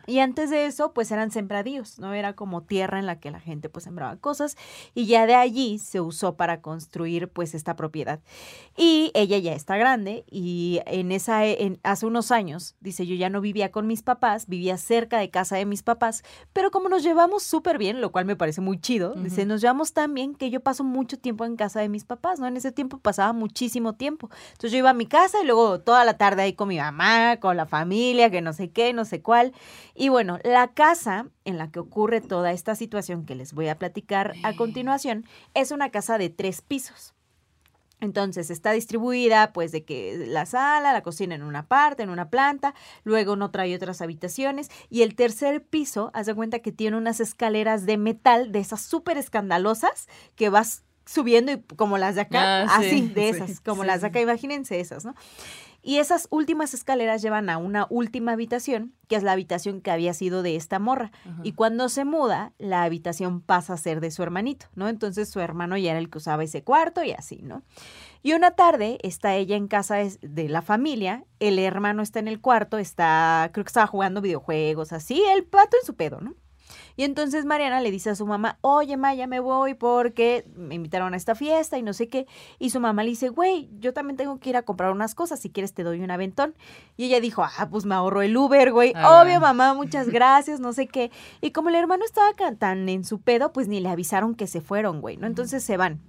[0.08, 2.14] Y antes de eso, pues eran sembradíos, ¿no?
[2.14, 4.56] Era como tierra en la que la gente pues sembraba cosas
[4.94, 8.20] y ya de allí se usó para construir pues esta propiedad.
[8.74, 13.28] Y ella ya está grande y en esa, en, hace unos años, dice, yo ya
[13.28, 17.02] no vivía con mis papás, vivía cerca de casa de mis papás, pero como nos
[17.02, 20.48] llevamos súper bien, lo cual me parece muy chido, dice, nos llevamos tan bien que
[20.48, 22.46] yo paso mucho tiempo en casa de mis papás, ¿no?
[22.46, 24.30] En ese tiempo pasaba muchísimo tiempo.
[24.52, 27.36] Entonces yo iba a mi casa y luego toda la tarde ahí con mi mamá,
[27.40, 29.52] con la familia, que no sé qué, no sé cuál.
[30.00, 33.78] Y bueno, la casa en la que ocurre toda esta situación que les voy a
[33.78, 35.24] platicar a continuación
[35.54, 37.14] es una casa de tres pisos.
[38.00, 42.30] Entonces está distribuida pues de que la sala, la cocina en una parte, en una
[42.30, 46.96] planta, luego no trae otras habitaciones y el tercer piso, haz de cuenta que tiene
[46.96, 52.20] unas escaleras de metal de esas súper escandalosas que vas subiendo y como las de
[52.20, 55.16] acá, Ah, sí, así, de sí, esas, como sí, las de acá, imagínense esas, ¿no?
[55.88, 60.12] Y esas últimas escaleras llevan a una última habitación, que es la habitación que había
[60.12, 61.12] sido de esta morra.
[61.42, 64.90] Y cuando se muda, la habitación pasa a ser de su hermanito, ¿no?
[64.90, 67.62] Entonces su hermano ya era el que usaba ese cuarto y así, ¿no?
[68.22, 72.42] Y una tarde está ella en casa de la familia, el hermano está en el
[72.42, 76.34] cuarto, está, creo que estaba jugando videojuegos, así, el pato en su pedo, ¿no?
[76.98, 80.74] Y entonces Mariana le dice a su mamá, oye, ma, ya me voy porque me
[80.74, 82.26] invitaron a esta fiesta y no sé qué.
[82.58, 85.38] Y su mamá le dice, güey, yo también tengo que ir a comprar unas cosas,
[85.38, 86.56] si quieres te doy un aventón.
[86.96, 88.94] Y ella dijo, ah, pues me ahorro el Uber, güey.
[88.96, 91.12] Ah, Obvio, mamá, muchas gracias, no sé qué.
[91.40, 94.60] Y como el hermano estaba tan en su pedo, pues ni le avisaron que se
[94.60, 95.28] fueron, güey, ¿no?
[95.28, 96.00] Entonces se van.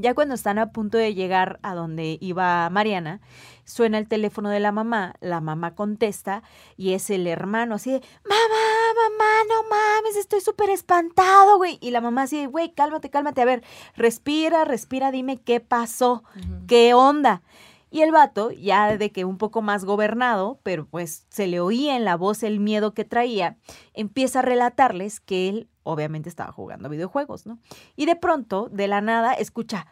[0.00, 3.20] Ya cuando están a punto de llegar a donde iba Mariana,
[3.64, 6.44] suena el teléfono de la mamá, la mamá contesta
[6.76, 8.67] y es el hermano así de, mamá,
[8.98, 11.78] mamá, no mames, estoy súper espantado, güey.
[11.80, 13.62] Y la mamá así güey, cálmate, cálmate, a ver,
[13.96, 16.24] respira, respira, dime qué pasó,
[16.66, 17.42] qué onda.
[17.90, 21.96] Y el vato, ya de que un poco más gobernado, pero pues se le oía
[21.96, 23.56] en la voz el miedo que traía,
[23.94, 27.58] empieza a relatarles que él obviamente estaba jugando videojuegos, ¿no?
[27.96, 29.86] Y de pronto, de la nada, escucha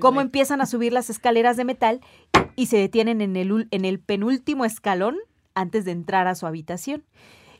[0.00, 2.00] cómo empiezan a subir las escaleras de metal
[2.56, 5.16] y se detienen en el, en el penúltimo escalón
[5.54, 7.04] antes de entrar a su habitación.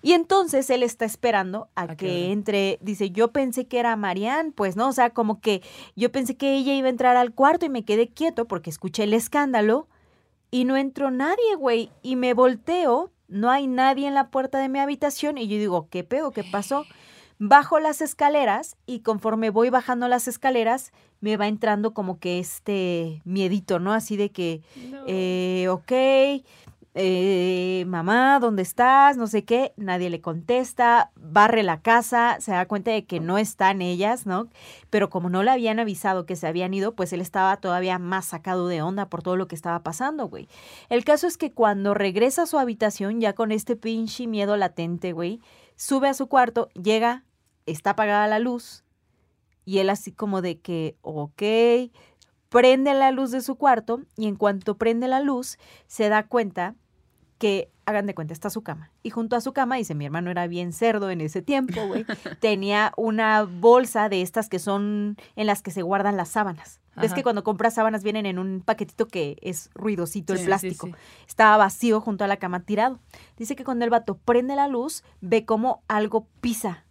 [0.05, 3.95] Y entonces él está esperando a, ¿A qué que entre, dice, yo pensé que era
[3.95, 5.63] Marianne, pues no, o sea, como que
[5.95, 9.05] yo pensé que ella iba a entrar al cuarto y me quedé quieto porque escuché
[9.05, 9.87] el escándalo
[10.51, 14.69] y no entró nadie, güey, y me volteo, no hay nadie en la puerta de
[14.69, 16.33] mi habitación y yo digo, ¿qué pedo?
[16.33, 16.85] ¿Qué pasó?
[17.39, 23.23] Bajo las escaleras y conforme voy bajando las escaleras me va entrando como que este
[23.25, 23.93] miedito, ¿no?
[23.93, 25.05] Así de que, No.
[25.07, 26.45] eh, ok,
[26.95, 29.17] eh, mamá, ¿dónde estás?
[29.17, 33.39] No sé qué, nadie le contesta, barre la casa, se da cuenta de que no
[33.39, 34.49] están ellas, ¿no?
[34.91, 38.27] Pero como no le habían avisado que se habían ido, pues él estaba todavía más
[38.27, 40.49] sacado de onda por todo lo que estaba pasando, güey.
[40.91, 45.13] El caso es que cuando regresa a su habitación, ya con este pinche miedo latente,
[45.13, 45.41] güey,
[45.77, 47.25] sube a su cuarto, llega,
[47.65, 48.85] está apagada la luz,
[49.65, 51.43] y él así como de que, ok,
[52.51, 56.75] prende la luz de su cuarto, y en cuanto prende la luz, se da cuenta
[57.43, 58.93] que, hagan de cuenta, está su cama.
[59.03, 62.05] Y junto a su cama, dice, mi hermano era bien cerdo en ese tiempo, güey,
[62.41, 66.79] tenía una bolsa de estas que son en las que se guardan las sábanas.
[66.95, 67.15] Ves Ajá.
[67.17, 70.87] que cuando compras sábanas vienen en un paquetito que es ruidosito Sí, el plástico.
[70.87, 70.95] sí.
[71.27, 73.01] Estaba vacío junto a la cama tirado.
[73.37, 76.85] Dice que cuando el vato prende la luz, ve como algo pisa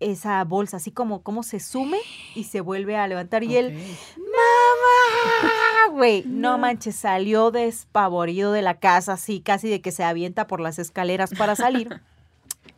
[0.00, 1.98] esa bolsa, así como, como se sume
[2.34, 3.42] y se vuelve a levantar.
[3.44, 4.18] Y él, Ok.
[4.18, 5.65] ¡Mamá!
[5.92, 10.60] Güey, no manches, salió despavorido de la casa, así casi de que se avienta por
[10.60, 12.00] las escaleras para salir.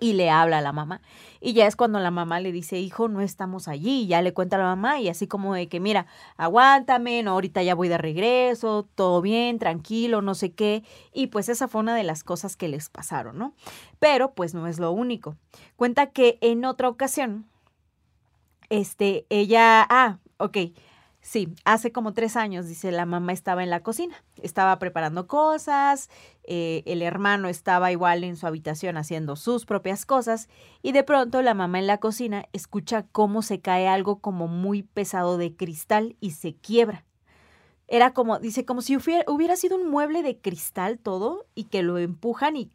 [0.01, 1.01] Y le habla a la mamá.
[1.41, 4.03] Y ya es cuando la mamá le dice, hijo, no estamos allí.
[4.03, 6.07] Y ya le cuenta a la mamá y así como de que, mira,
[6.37, 10.85] aguántame, no, ahorita ya voy de regreso, todo bien, tranquilo, no sé qué.
[11.13, 13.55] Y pues esa fue una de las cosas que les pasaron, ¿no?
[13.99, 15.37] Pero pues no es lo único.
[15.75, 17.47] Cuenta que en otra ocasión,
[18.69, 20.59] este, ella, ah, ok,
[21.29, 26.09] sí, hace como tres años, dice, la mamá estaba en la cocina, estaba preparando cosas,
[26.45, 30.49] eh, el hermano estaba igual en su habitación haciendo sus propias cosas
[30.83, 34.83] y de pronto la mamá en la cocina escucha cómo se cae algo como muy
[34.83, 37.05] pesado de cristal y se quiebra.
[37.89, 41.83] Era como, dice, como si hubiera, hubiera sido un mueble de cristal todo y que
[41.83, 42.71] lo empujan y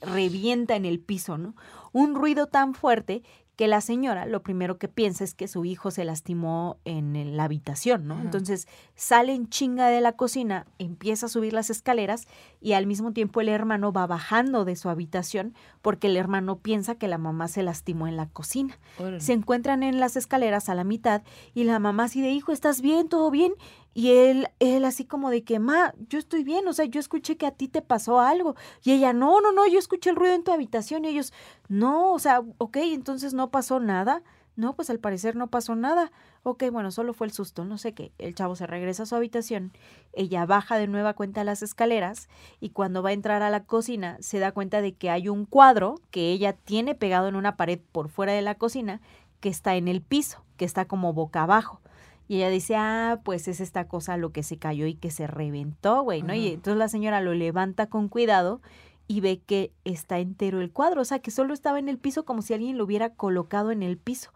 [0.00, 1.54] revienta en el piso, ¿no?
[1.92, 3.22] Un ruido tan fuerte
[3.56, 7.44] que la señora lo primero que piensa es que su hijo se lastimó en la
[7.44, 8.20] habitación, ¿no?
[8.20, 12.26] Entonces sale en chinga de la cocina, empieza a subir las escaleras
[12.60, 16.96] y al mismo tiempo el hermano va bajando de su habitación porque el hermano piensa
[16.96, 18.78] que la mamá se lastimó en la cocina.
[19.18, 21.22] Se encuentran en las escaleras a la mitad
[21.54, 23.08] y la mamá así de, hijo, ¿estás bien?
[23.08, 23.54] ¿Todo bien?
[23.96, 27.38] Y él, él así como de que, ma, yo estoy bien, o sea, yo escuché
[27.38, 28.54] que a ti te pasó algo.
[28.84, 31.06] Y ella, no, no, no, yo escuché el ruido en tu habitación.
[31.06, 31.32] Y ellos,
[31.68, 34.22] no, o sea, ok, entonces no pasó nada.
[34.54, 36.12] No, pues al parecer no pasó nada.
[36.42, 38.12] Ok, bueno, solo fue el susto, no sé qué.
[38.18, 39.72] El chavo se regresa a su habitación,
[40.12, 42.28] ella baja de nueva cuenta las escaleras
[42.60, 45.46] y cuando va a entrar a la cocina se da cuenta de que hay un
[45.46, 49.00] cuadro que ella tiene pegado en una pared por fuera de la cocina
[49.40, 51.80] que está en el piso, que está como boca abajo.
[52.28, 55.26] Y ella dice, ah, pues es esta cosa lo que se cayó y que se
[55.26, 56.34] reventó, güey, ¿no?
[56.34, 58.60] Y entonces la señora lo levanta con cuidado
[59.08, 62.24] y ve que está entero el cuadro, o sea, que solo estaba en el piso
[62.24, 64.30] como si alguien lo hubiera colocado en el piso,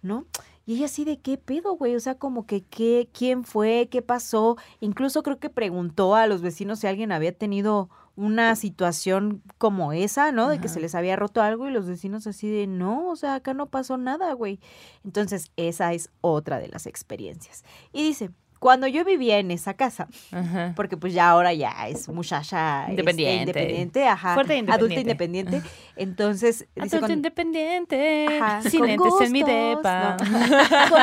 [0.00, 0.24] ¿no?
[0.66, 4.00] Y ella así de qué pedo, güey, o sea, como que qué, quién fue, qué
[4.00, 4.56] pasó.
[4.80, 10.30] Incluso creo que preguntó a los vecinos si alguien había tenido una situación como esa,
[10.32, 10.48] ¿no?
[10.48, 13.34] De que se les había roto algo y los vecinos así de, no, o sea,
[13.34, 14.60] acá no pasó nada, güey.
[15.04, 17.64] Entonces, esa es otra de las experiencias.
[17.92, 18.30] Y dice,
[18.64, 20.72] cuando yo vivía en esa casa, Ajá.
[20.74, 23.42] porque pues ya ahora ya es muchacha este, Independiente.
[23.50, 25.56] independiente, ajá, Fuerte e adulta independiente.
[25.56, 25.70] independiente.
[25.96, 28.38] Entonces, cuando- independiente.
[28.40, 30.16] Ajá, sin con lentes en mi gustos, depa.
[30.16, 30.88] ¿no?
[30.88, 31.02] Con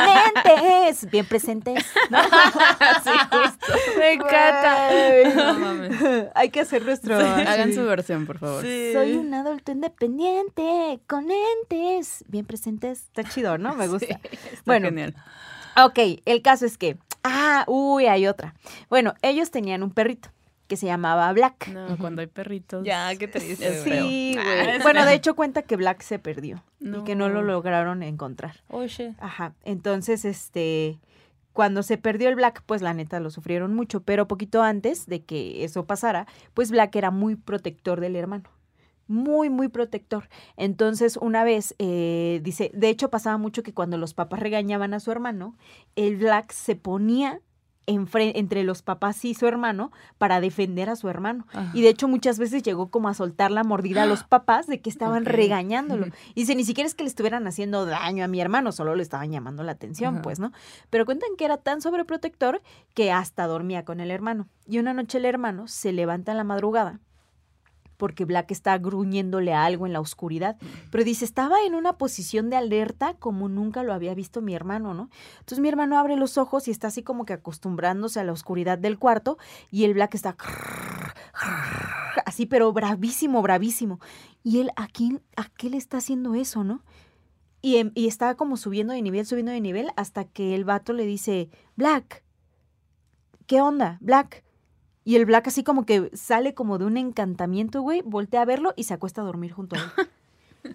[0.55, 1.85] lentes, bien presentes.
[3.03, 3.73] sí, justo.
[3.99, 4.89] Me encanta.
[5.35, 6.01] No mames.
[6.33, 7.15] Hay que hacer nuestro...
[7.19, 8.61] Hagan su versión, por favor.
[8.63, 13.01] Soy un adulto independiente, con lentes, bien presentes.
[13.03, 13.75] Está chido, ¿no?
[13.75, 14.19] Me gusta.
[14.31, 15.13] Está Bueno, genial.
[15.77, 16.97] Ok, el caso es que.
[17.23, 18.55] Ah, uy, hay otra.
[18.89, 20.29] Bueno, ellos tenían un perrito
[20.67, 21.67] que se llamaba Black.
[21.67, 22.85] No, cuando hay perritos.
[22.85, 23.67] Ya, qué triste.
[23.67, 23.99] Es güey.
[23.99, 24.47] Sí, güey.
[24.47, 28.63] Ah, Bueno, de hecho cuenta que Black se perdió y que no lo lograron encontrar.
[28.69, 29.13] Oye.
[29.19, 29.53] Ajá.
[29.65, 30.97] Entonces, este,
[31.51, 35.23] cuando se perdió el Black, pues la neta lo sufrieron mucho, pero poquito antes de
[35.23, 38.49] que eso pasara, pues Black era muy protector del hermano.
[39.11, 40.29] Muy, muy protector.
[40.55, 45.01] Entonces, una vez, eh, dice, de hecho pasaba mucho que cuando los papás regañaban a
[45.01, 45.57] su hermano,
[45.97, 47.41] el Black se ponía
[47.87, 51.45] entre los papás y su hermano para defender a su hermano.
[51.51, 51.71] Ajá.
[51.73, 54.79] Y de hecho muchas veces llegó como a soltar la mordida a los papás de
[54.79, 56.07] que estaban regañándolo.
[56.33, 59.03] Y dice, ni siquiera es que le estuvieran haciendo daño a mi hermano, solo le
[59.03, 60.21] estaban llamando la atención, Ajá.
[60.21, 60.53] pues, ¿no?
[60.89, 62.61] Pero cuentan que era tan sobreprotector
[62.93, 64.47] que hasta dormía con el hermano.
[64.65, 67.01] Y una noche el hermano se levanta en la madrugada
[68.01, 70.57] porque Black está gruñéndole a algo en la oscuridad.
[70.89, 74.95] Pero dice, estaba en una posición de alerta como nunca lo había visto mi hermano,
[74.95, 75.11] ¿no?
[75.37, 78.79] Entonces mi hermano abre los ojos y está así como que acostumbrándose a la oscuridad
[78.79, 79.37] del cuarto
[79.69, 80.35] y el Black está
[82.25, 83.99] así, pero bravísimo, bravísimo.
[84.43, 86.81] Y él, ¿a quién, a qué le está haciendo eso, no?
[87.61, 90.93] Y, em- y está como subiendo de nivel, subiendo de nivel, hasta que el vato
[90.93, 92.23] le dice, Black,
[93.45, 94.43] ¿qué onda, Black?
[95.03, 98.73] Y el Black así como que sale como de un encantamiento, güey, voltea a verlo
[98.75, 100.07] y se acuesta a dormir junto a él.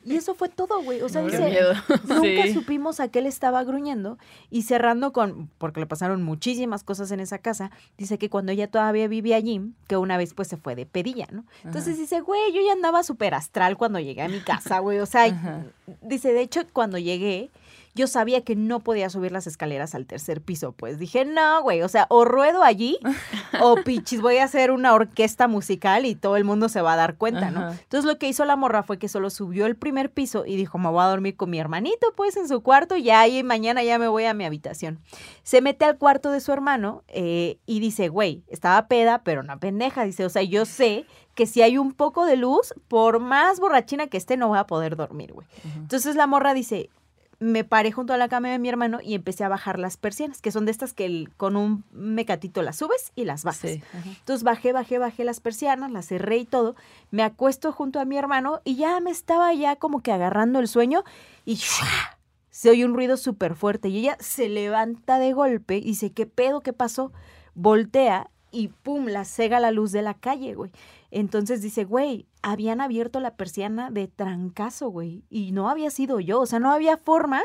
[0.04, 1.00] Y eso fue todo, güey.
[1.02, 1.72] O sea, Qué dice, miedo.
[2.08, 2.52] Nunca Sí.
[2.54, 4.18] supimos a qué le estaba gruñendo
[4.50, 8.68] y cerrando con, porque le pasaron muchísimas cosas en esa casa, dice que cuando ella
[8.68, 11.44] todavía vivía allí, que una vez pues se fue de pedilla, ¿no?
[11.62, 15.06] Entonces dice, güey, yo ya andaba súper astral cuando llegué a mi casa, güey, o
[15.06, 15.62] sea, Ajá.
[16.02, 17.50] dice, de hecho, cuando llegué,
[17.96, 21.82] yo sabía que no podía subir las escaleras al tercer piso, pues dije, no, güey,
[21.82, 22.98] o sea, o ruedo allí
[23.60, 26.96] o pichis, voy a hacer una orquesta musical y todo el mundo se va a
[26.96, 27.60] dar cuenta, ¿no?
[27.60, 27.78] Ajá.
[27.82, 30.78] Entonces lo que hizo la morra fue que solo subió el primer piso y dijo,
[30.78, 33.98] me voy a dormir con mi hermanito, pues, en su cuarto, ya ahí mañana ya
[33.98, 35.00] me voy a mi habitación.
[35.42, 39.58] Se mete al cuarto de su hermano eh, y dice, güey, estaba peda, pero no
[39.58, 43.60] pendeja, dice, o sea, yo sé que si hay un poco de luz, por más
[43.60, 45.46] borrachina que esté, no voy a poder dormir, güey.
[45.76, 46.88] Entonces la morra dice,
[47.38, 50.40] me paré junto a la cama de mi hermano y empecé a bajar las persianas,
[50.40, 53.72] que son de estas que el- con un mecatito las subes y las bajas.
[53.72, 53.82] Sí.
[54.20, 56.76] Entonces bajé, bajé, bajé las persianas, las cerré y todo.
[57.10, 60.68] Me acuesto junto a mi hermano y ya me estaba ya como que agarrando el
[60.68, 61.04] sueño
[61.44, 62.18] y ¡shua!
[62.50, 66.24] se oye un ruido súper fuerte y ella se levanta de golpe y dice, ¿qué
[66.24, 66.62] pedo?
[66.62, 67.12] ¿Qué pasó?
[67.54, 70.70] Voltea y pum, la cega la luz de la calle, güey.
[71.10, 76.40] Entonces dice, güey, habían abierto la persiana de trancazo, güey, y no había sido yo,
[76.40, 77.42] o sea, no había forma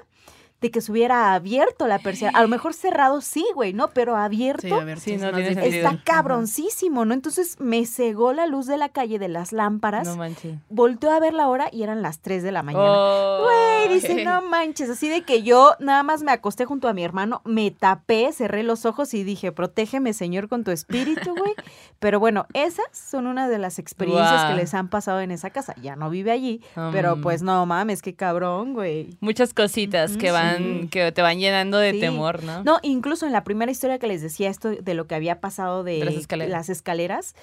[0.61, 2.38] de que se hubiera abierto la persiana.
[2.38, 3.89] A lo mejor cerrado sí, güey, ¿no?
[3.89, 5.71] Pero abierto Sí, a ver, Sí, es no más tiene difícil.
[5.73, 5.89] sentido.
[5.91, 7.13] está cabroncísimo, ¿no?
[7.13, 10.07] Entonces me cegó la luz de la calle de las lámparas.
[10.07, 10.57] No manches.
[10.69, 12.85] Volteó a ver la hora y eran las 3 de la mañana.
[12.88, 13.43] Oh.
[13.43, 17.03] Güey, dice, no manches, así de que yo nada más me acosté junto a mi
[17.03, 21.53] hermano, me tapé, cerré los ojos y dije, protégeme, Señor, con tu espíritu, güey.
[21.99, 25.75] Pero bueno, esas son una de las experiencias que les han pasado en esa casa.
[25.81, 26.61] Ya no vive allí,
[26.91, 29.17] pero pues no mames, qué cabrón, güey.
[29.19, 31.99] Muchas cositas que Ujú, van, que te van llenando de Sí.
[31.99, 32.64] temor, ¿no?
[32.64, 35.84] No, incluso en la primera historia que les decía esto de lo que había pasado
[35.84, 36.52] de, De las escaleras.
[36.52, 37.36] las escaleras,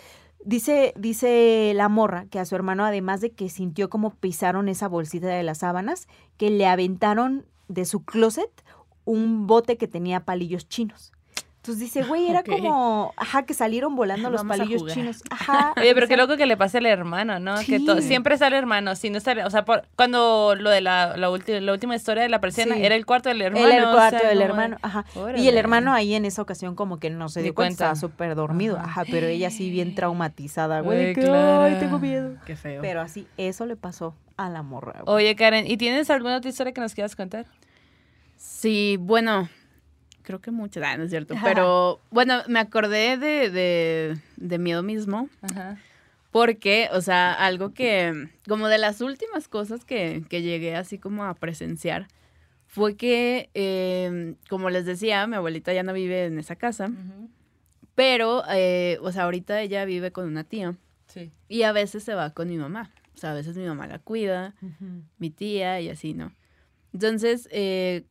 [0.45, 4.89] dice, dice la morra que a su hermano, además de que sintió como pisaron esa
[4.89, 6.07] bolsita de las sábanas,
[6.37, 8.51] que le aventaron de su closet
[9.05, 11.13] un bote que tenía palillos chinos.
[11.69, 15.23] Entonces dice, güey, era como, ajá, que salieron volando los Vamos palillos chinos.
[15.29, 15.75] Ajá.
[15.77, 17.57] Oye, pero qué loco que le pase al hermano, ¿no?
[17.67, 18.09] Que to- Sí.
[18.09, 21.73] siempre sale hermano, si no sale, o sea, por- cuando lo de la, la, la
[21.73, 22.85] última historia de la persiana Sí.
[22.87, 23.67] era el cuarto del hermano.
[23.67, 25.05] Él el o cuarto sea, del no, hermano, ajá.
[25.37, 27.93] Y el hermano ahí en esa ocasión como que no se dio cuenta, cuenta.
[27.93, 29.05] estaba súper dormido, Ajá.
[29.11, 32.37] pero ella sí bien traumatizada, güey, que, ay, tengo miedo.
[32.47, 32.81] Qué feo.
[32.81, 35.03] Pero así, eso le pasó a la morra.
[35.05, 35.15] güey.
[35.27, 37.45] Oye, Karen, ¿y tienes alguna otra historia que nos quieras contar?
[38.37, 39.49] Sí, bueno,
[40.29, 41.35] creo que muchas, ah, no es cierto.
[41.43, 45.31] Pero bueno, me acordé de, de, de miedo mismo.
[45.41, 45.79] Ajá.
[46.31, 51.25] Porque, o sea, algo que, como de las últimas cosas que, que llegué así como
[51.25, 52.09] a presenciar,
[52.67, 56.91] fue que, eh, como les decía, mi abuelita ya no vive en esa casa,
[57.95, 60.77] pero, eh, o sea, ahorita ella vive con una tía
[61.07, 61.31] Sí.
[61.49, 62.91] y a veces se va con mi mamá.
[63.15, 64.55] O sea, a veces mi mamá la cuida,
[65.19, 66.33] mi tía y así, ¿no?
[66.93, 68.05] Entonces, eh,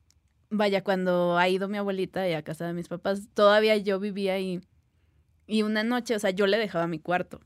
[0.50, 4.34] vaya, cuando ha ido mi abuelita y a casa de mis papás, todavía yo vivía
[4.34, 4.62] ahí.
[5.46, 7.40] Y una noche, o sea, yo le dejaba mi cuarto.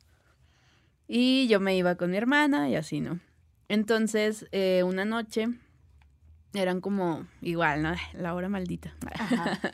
[1.08, 3.20] Y yo me iba con mi hermana y así, ¿no?
[3.68, 5.48] Entonces, eh, una noche,
[6.54, 7.94] eran como, igual, ¿no?
[8.14, 8.96] La hora maldita.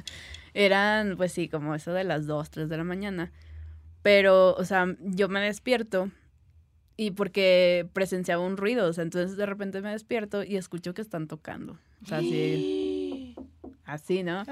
[0.53, 3.31] eran, pues sí, como eso de las 2, 3 de la mañana.
[4.01, 6.11] Pero, o sea, yo me despierto
[6.95, 11.01] y porque presenciaba un ruido, o sea, entonces de repente me despierto y escucho que
[11.01, 11.77] están tocando.
[12.03, 12.93] O sea, así,
[13.87, 14.43] así, ¿no?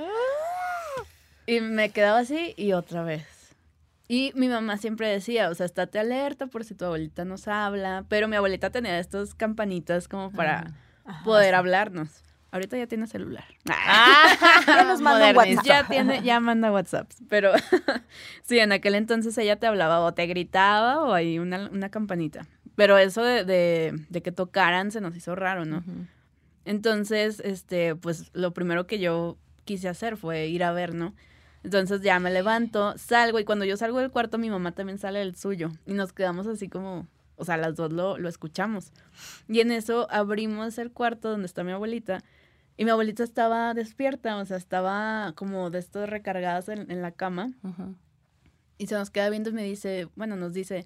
[1.46, 3.26] Y me quedaba así y otra vez.
[4.08, 8.06] Y mi mamá siempre decía, o sea, estate alerta por si tu abuelita nos habla,
[8.08, 10.74] pero mi abuelita tenía estas campanitas como para
[11.24, 12.24] poder hablarnos.
[12.52, 13.44] Ahorita ya tiene celular.
[13.70, 14.28] Ah,
[14.68, 15.66] ya nos manda WhatsApp.
[15.66, 17.12] Ya, tiene, ya manda WhatsApp.
[17.28, 17.52] Pero
[18.44, 22.48] sí, en aquel entonces ella te hablaba o te gritaba o hay una, una campanita.
[22.76, 25.84] Pero eso de, de, que tocaran se nos hizo raro, ¿no?
[26.66, 31.14] Entonces, este, pues lo primero que yo quise hacer fue ir a ver, ¿no?
[31.64, 35.20] Entonces ya me levanto, salgo y cuando yo salgo del cuarto mi mamá también sale
[35.20, 38.92] del suyo y nos quedamos así como, o sea, las dos lo, lo escuchamos.
[39.48, 42.24] Y en eso abrimos el cuarto donde está mi abuelita
[42.78, 47.54] y mi abuelita estaba despierta, o sea, estaba como de estos recargadas en, la cama.
[48.78, 50.86] Y se nos queda viendo y me dice, bueno, nos dice,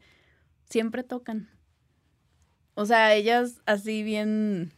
[0.65, 1.49] siempre tocan.
[2.75, 4.71] O sea, ellas así bien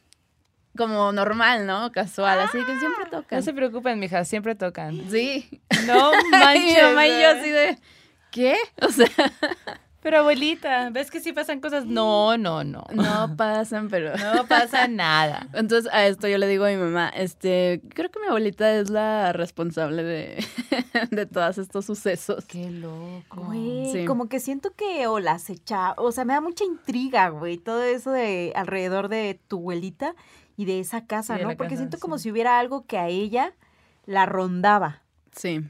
[0.77, 1.91] como normal, ¿no?
[1.91, 3.39] Casual, así que siempre tocan.
[3.39, 5.09] No se preocupen, mija, siempre tocan.
[5.09, 5.61] Sí.
[5.85, 6.75] No manches.
[6.75, 7.77] mi mamá y yo así de,
[8.31, 8.55] ¿qué?
[8.81, 9.07] O sea,
[10.01, 11.85] pero abuelita, ¿ves que sí pasan cosas?
[11.85, 12.83] No, no, no.
[12.91, 14.13] No pasan, pero...
[14.35, 15.47] No pasa nada.
[15.53, 18.89] Entonces a esto yo le digo a mi mamá, este, creo que mi abuelita es
[18.89, 20.43] la responsable de,
[21.11, 22.45] de todos estos sucesos.
[22.45, 23.43] Qué loco.
[23.45, 27.57] Güey, como que siento que o las echa, o sea, me da mucha intriga, güey,
[27.57, 30.15] todo eso de alrededor de tu abuelita
[30.61, 31.55] y de esa casa, ¿no?
[31.57, 33.53] Porque siento como si hubiera algo que a ella
[34.05, 35.01] la rondaba.
[35.35, 35.63] Sí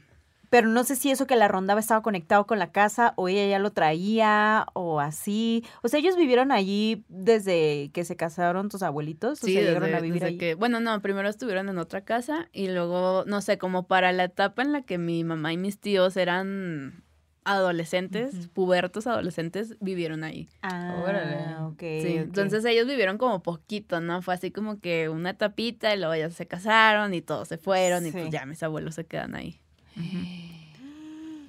[0.52, 3.46] pero no sé si eso que la rondaba estaba conectado con la casa o ella
[3.46, 5.64] ya lo traía o así.
[5.80, 9.38] O sea, ellos vivieron allí desde que se casaron tus abuelitos.
[9.38, 13.24] Sí, o llegaron a vivir Que, bueno, no, primero estuvieron en otra casa y luego,
[13.26, 17.02] no sé, como para la etapa en la que mi mamá y mis tíos eran
[17.44, 20.48] adolescentes, pubertos adolescentes, vivieron ahí.
[20.62, 21.80] Ah, ok.
[21.80, 24.22] Sí, entonces ellos vivieron como poquito, ¿no?
[24.22, 28.06] Fue así como que una etapita y luego ya se casaron y todos se fueron
[28.06, 29.60] y pues ya mis abuelos se quedan ahí.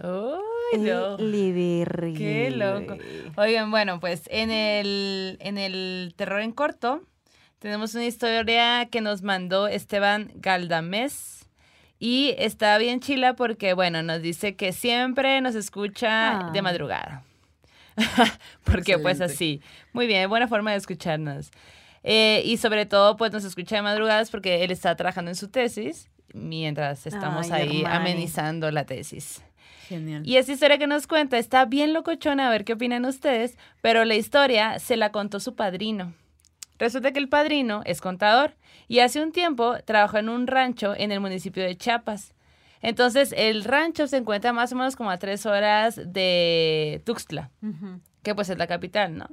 [0.04, 1.18] Uy, no.
[2.18, 2.98] Qué loco.
[3.38, 7.02] Oigan, bueno, pues en el, en el terror en corto
[7.60, 11.43] tenemos una historia que nos mandó Esteban Galdamés.
[12.06, 16.62] Y está bien chila porque, bueno, nos dice que siempre nos escucha de ah.
[16.62, 17.24] madrugada.
[18.66, 19.62] porque pues así.
[19.94, 21.50] Muy bien, buena forma de escucharnos.
[22.04, 25.48] Eh, y sobre todo, pues nos escucha de madrugadas porque él está trabajando en su
[25.48, 29.42] tesis mientras estamos ahí amenizando la tesis.
[29.88, 30.28] Genial.
[30.28, 34.04] Y esa historia que nos cuenta está bien locochona, a ver qué opinan ustedes, pero
[34.04, 36.14] la historia se la contó su padrino.
[36.80, 38.56] Resulta que el padrino es contador
[38.88, 42.34] y hace un tiempo trabajó en un rancho en el municipio de Chiapas.
[42.82, 47.50] Entonces, el rancho se encuentra más o menos como a tres horas de Tuxtla,
[48.24, 49.28] que pues es la capital, ¿no?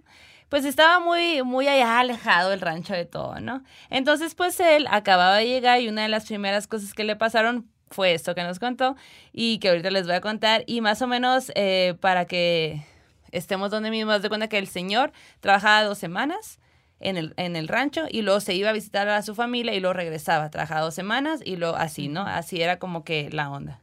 [0.50, 3.62] pues estaba muy, muy allá alejado el rancho de todo, ¿no?
[3.88, 7.70] Entonces, pues él acababa de llegar y una de las primeras cosas que le pasaron
[7.88, 8.96] fue esto que nos contó
[9.32, 12.84] y que ahorita les voy a contar y más o menos eh, para que
[13.30, 16.58] estemos donde mismo, de cuenta que el señor trabajaba dos semanas
[17.00, 19.80] en el, en el rancho y luego se iba a visitar a su familia y
[19.80, 22.22] luego regresaba, trabajaba dos semanas y luego así, ¿no?
[22.22, 23.80] Así era como que la onda.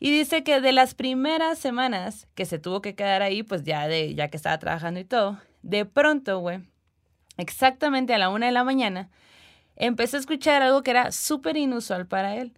[0.00, 3.88] Y dice que de las primeras semanas que se tuvo que quedar ahí, pues ya
[3.88, 6.60] de ya que estaba trabajando y todo, de pronto, güey,
[7.36, 9.10] exactamente a la una de la mañana,
[9.76, 12.52] empezó a escuchar algo que era súper inusual para él.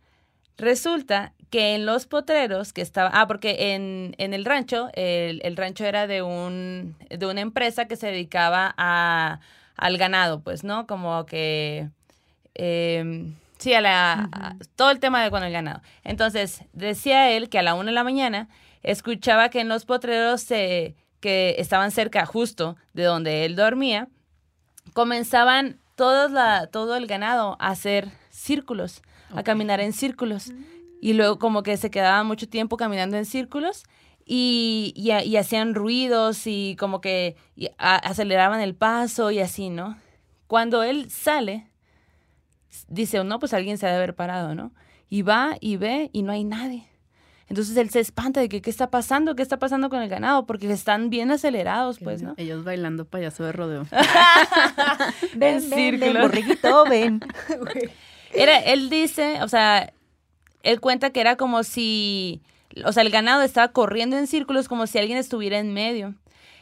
[0.57, 5.57] Resulta que en los potreros que estaba, ah, porque en, en el rancho, el, el,
[5.57, 9.41] rancho era de, un, de una empresa que se dedicaba a,
[9.81, 10.86] al ganado, pues, ¿no?
[10.86, 11.89] Como que,
[12.55, 15.81] eh, sí, a la, todo el tema de con el ganado.
[16.05, 18.48] Entonces, decía él que a la una de la mañana
[18.82, 24.09] escuchaba que en los potreros se que estaban cerca justo de donde él dormía,
[24.94, 29.02] comenzaban todos la, todo el ganado a hacer círculos,
[29.35, 30.52] a caminar en círculos.
[31.02, 33.85] Y luego como que se quedaban mucho tiempo caminando en círculos
[34.25, 37.37] y, y, hacían ruidos y como que
[37.79, 39.99] aceleraban el paso y así, ¿no?
[40.47, 41.67] Cuando él sale,
[42.89, 44.73] dice, no, pues alguien se ha de haber parado, ¿no?
[45.09, 46.91] Y va y ve y no hay nadie.
[47.51, 50.47] Entonces él se espanta de que qué está pasando, qué está pasando con el ganado,
[50.47, 52.35] porque están bien acelerados, pues, ¿no?
[52.37, 53.87] Ellos bailando payaso de rodeo.
[55.35, 57.21] ven, ven, ven, borriguito, ven.
[58.33, 59.93] Era, él dice, o sea,
[60.63, 62.41] él cuenta que era como si,
[62.85, 66.15] o sea, el ganado estaba corriendo en círculos como si alguien estuviera en medio.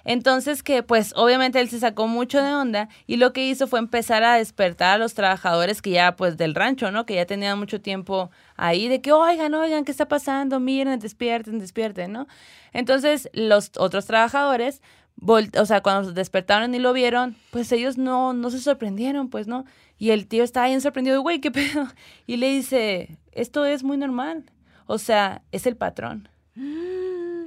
[0.05, 3.79] Entonces que pues obviamente él se sacó mucho de onda y lo que hizo fue
[3.79, 7.05] empezar a despertar a los trabajadores que ya pues del rancho, ¿no?
[7.05, 10.61] Que ya tenían mucho tiempo ahí de que, oigan, oigan, ¿qué está pasando?
[10.61, 12.27] Miren, despierten, despierten, ¿no?
[12.73, 14.81] Entonces los otros trabajadores,
[15.21, 19.67] o sea, cuando despertaron y lo vieron, pues ellos no, no se sorprendieron, pues, ¿no?
[19.99, 21.87] Y el tío estaba bien sorprendido, güey, ¿qué pedo?
[22.27, 24.45] Y le dice, esto es muy normal.
[24.89, 26.31] O sea, es el patrón.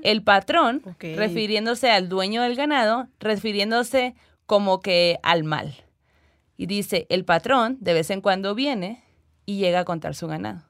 [0.04, 4.14] El patrón, refiriéndose al dueño del ganado, refiriéndose
[4.46, 5.74] como que al mal.
[6.56, 9.04] Y dice, el patrón de vez en cuando viene
[9.48, 10.62] y llega a contar su ganado.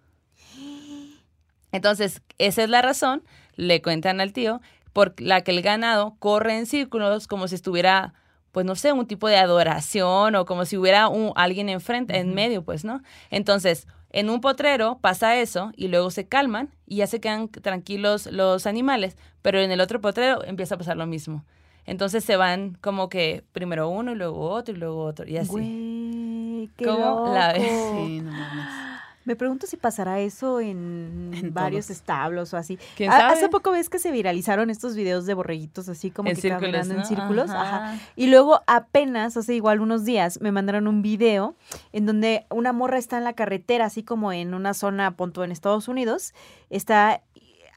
[1.73, 3.21] Entonces, esa es la razón,
[3.57, 4.61] le cuentan al tío,
[4.93, 8.13] por la que el ganado corre en círculos como si estuviera,
[8.53, 12.33] pues no sé, un tipo de adoración o como si hubiera un, alguien enfrente, en
[12.33, 13.01] medio, pues, ¿no?
[13.29, 18.27] Entonces, en un potrero pasa eso y luego se calman y ya se quedan tranquilos
[18.27, 21.45] los animales, pero en el otro potrero empieza a pasar lo mismo.
[21.85, 25.49] Entonces se van como que primero uno y luego otro y luego otro y así.
[25.49, 27.63] Güey, qué ¿Cómo la ves?
[27.63, 28.90] Sí, no mames.
[29.23, 31.97] Me pregunto si pasará eso en, En varios todos.
[31.97, 32.77] establos o así.
[32.95, 33.33] ¿Quién sabe?
[33.33, 36.61] Hace poco ves que se viralizaron estos videos de borreguitos así como En que círculos,
[36.71, 37.49] caminando en círculos.
[37.49, 37.91] Ajá.
[37.93, 37.99] Ajá.
[38.15, 41.55] Y luego apenas, hace igual unos días, me mandaron un video
[41.91, 45.51] en donde una morra está en la carretera, así como en una zona, punto en
[45.51, 46.33] Estados Unidos.
[46.69, 47.21] Está,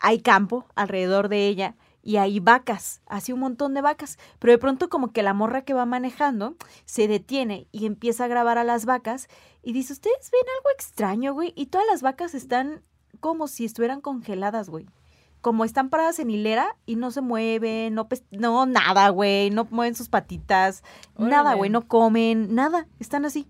[0.01, 1.75] hay campo alrededor de ella
[2.07, 4.19] y hay vacas, así un montón de vacas.
[4.39, 6.55] Pero de pronto como que la morra que va manejando
[6.85, 9.29] se detiene y empieza a grabar a las vacas
[9.63, 11.53] y dice, ¿ustedes ven algo extraño, güey?
[11.57, 12.83] Y todas las vacas están
[13.21, 14.87] como si estuvieran congeladas, güey.
[15.41, 19.67] Como están paradas en hilera y no se mueven, no, pes- no nada, güey, no
[19.71, 20.83] mueven sus patitas,
[21.19, 23.47] nada, güey, no comen, nada, están así.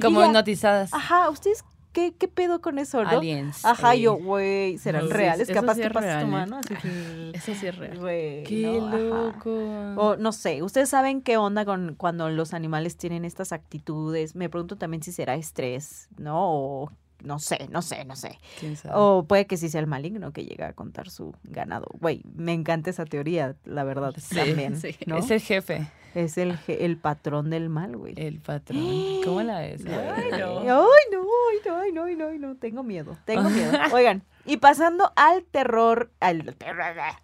[0.00, 0.26] Como ya.
[0.26, 0.92] hipnotizadas.
[0.92, 1.64] Ajá, ¿ustedes
[1.94, 3.08] qué, qué pedo con eso, no?
[3.08, 3.64] Aliens.
[3.64, 4.00] Ajá, eh.
[4.02, 6.30] yo, güey, serán No, reales, eso capaz sí que es pasas tu real, ¿eh?
[6.30, 7.30] mano, así que...
[7.34, 7.98] Eso sí es real.
[7.98, 8.98] Güey, Qué no, ajá.
[8.98, 9.50] loco.
[9.96, 14.34] O no sé, ¿ustedes saben qué onda con cuando los animales tienen estas actitudes?
[14.34, 16.36] Me pregunto también si será estrés, ¿no?
[16.36, 16.90] O
[17.24, 18.38] no sé, no sé, no sé.
[18.60, 18.94] ¿Quién sabe?
[18.96, 21.86] O puede que sí sea el maligno que llega a contar su ganado.
[21.98, 24.94] Güey, me encanta esa teoría, la verdad, Sí, también, sí.
[25.06, 25.16] ¿no?
[25.18, 28.14] Es el jefe, Es el, je- el patrón del mal, güey.
[28.16, 28.78] el patrón.
[29.24, 29.84] ¿Cómo la ves?
[29.86, 29.92] Ay,
[30.28, 30.40] güey?
[30.40, 33.72] no, ay, no, ay, no, ay, no, ay, no, ay, no, tengo miedo, tengo miedo.
[33.92, 36.54] Oigan, y pasando al terror, al,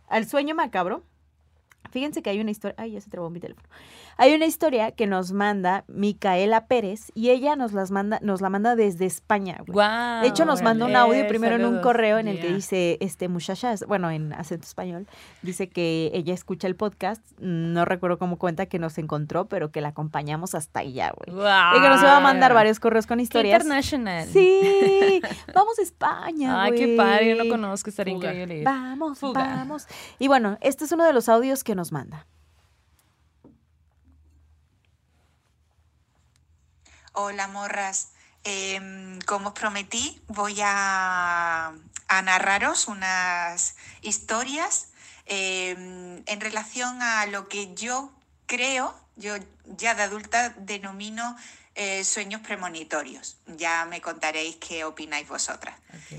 [0.09, 1.05] al sueño macabro,
[1.91, 3.69] fíjense que hay una historia, ay, ya se trabó mi teléfono.
[4.17, 8.51] Hay una historia que nos manda Micaela Pérez y ella nos las manda, nos la
[8.51, 11.83] manda desde España, De hecho, nos manda un audio eh, primero en un saludos.
[11.83, 15.07] correo en el que dice, este muchacha, bueno, en acento español,
[15.43, 19.81] dice que ella escucha el podcast, no recuerdo cómo cuenta que nos encontró, pero que
[19.81, 21.37] la acompañamos hasta allá, güey.
[21.39, 23.61] Y que nos iba a mandar varios correos con historias.
[23.63, 24.29] international.
[24.29, 25.23] Sí,
[25.55, 26.63] vamos a España.
[26.63, 28.33] Ay, qué padre, yo no conozco, estaría Fuga.
[28.33, 28.65] increíble.
[28.65, 29.43] Vamos, Fuga.
[29.43, 29.87] vamos.
[30.19, 32.27] Y bueno, este es uno de los audios que nos manda.
[37.13, 38.09] Hola morras,
[38.43, 41.75] Em, como os prometí voy a,
[42.09, 44.89] a narraros unas historias
[45.27, 48.11] em, en relación a lo que yo
[48.47, 49.37] creo, yo
[49.77, 51.37] ya de adulta denomino
[51.75, 53.37] eh, sueños premonitorios.
[53.47, 55.77] Ya me contaréis qué opináis vosotras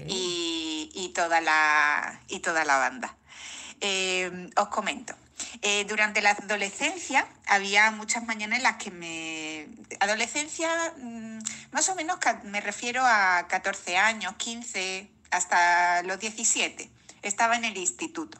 [0.07, 3.15] y, y toda, la, y toda la banda.
[3.81, 5.15] Eh, os comento.
[5.61, 9.67] Eh, durante la adolescencia había muchas mañanas en las que me...
[9.99, 11.39] Adolescencia, mm,
[11.71, 16.89] más o menos me refiero a 14 años, 15, hasta los 17.
[17.21, 18.39] Estaba en el instituto.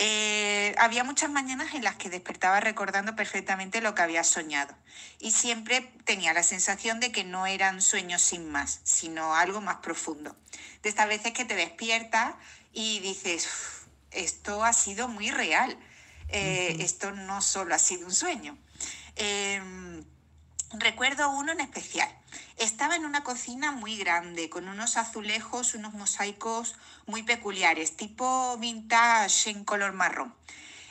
[0.00, 4.72] Eh, había muchas mañanas en las que despertaba recordando perfectamente lo que había soñado
[5.18, 9.78] y siempre tenía la sensación de que no eran sueños sin más, sino algo más
[9.78, 10.36] profundo.
[10.84, 12.34] De estas veces que te despiertas
[12.72, 15.76] y dices, "Uf, esto ha sido muy real,
[16.28, 18.56] Eh, esto no solo ha sido un sueño.
[19.16, 20.04] Em,
[20.72, 22.10] Recuerdo uno en especial.
[22.58, 26.76] Estaba en una cocina muy grande, con unos azulejos, unos mosaicos
[27.06, 30.34] muy peculiares, tipo vintage en color marrón.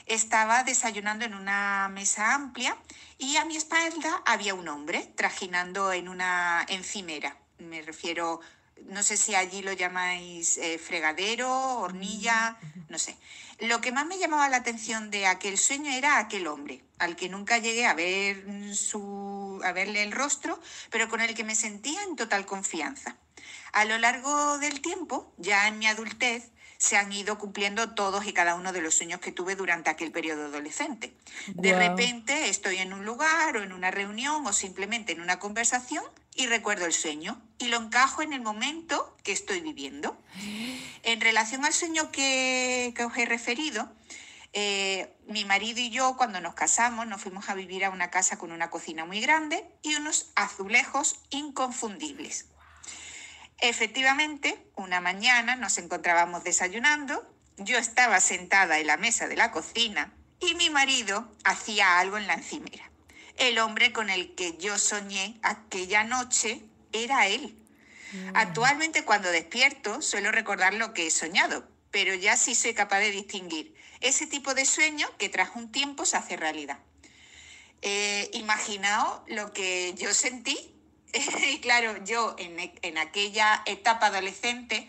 [0.07, 2.75] Estaba desayunando en una mesa amplia
[3.19, 7.37] y a mi espalda había un hombre trajinando en una encimera.
[7.59, 8.39] Me refiero,
[8.85, 12.57] no sé si allí lo llamáis eh, fregadero, hornilla,
[12.89, 13.17] no sé.
[13.59, 17.27] Lo que más me llamaba la atención de aquel sueño era aquel hombre, al que
[17.27, 20.59] nunca llegué a ver mm, su, a verle el rostro,
[20.91, 23.17] pero con el que me sentía en total confianza.
[23.73, 28.33] A lo largo del tiempo, ya en mi adultez, se han ido cumpliendo todos y
[28.33, 31.13] cada uno de los sueños que tuve durante aquel periodo adolescente.
[31.47, 36.03] De repente estoy en un lugar o en una reunión o simplemente en una conversación
[36.35, 40.17] y recuerdo el sueño y lo encajo en el momento que estoy viviendo.
[41.03, 43.91] En relación al sueño que, que os he referido,
[44.53, 48.37] eh, mi marido y yo cuando nos casamos nos fuimos a vivir a una casa
[48.37, 52.45] con una cocina muy grande y unos azulejos inconfundibles.
[53.59, 57.27] Efectivamente, una mañana nos encontrábamos desayunando,
[57.57, 62.27] yo estaba sentada en la mesa de la cocina y mi marido hacía algo en
[62.27, 62.89] la encimera.
[63.37, 66.61] El hombre con el que yo soñé aquella noche
[66.91, 67.57] era él.
[68.33, 73.11] Actualmente cuando despierto suelo recordar lo que he soñado, pero ya sí soy capaz de
[73.11, 76.79] distinguir ese tipo de sueño que tras un tiempo se hace realidad.
[77.81, 80.73] Eh, imaginaos lo que yo sentí.
[81.13, 84.87] Y claro, yo en, e- en aquella etapa adolescente,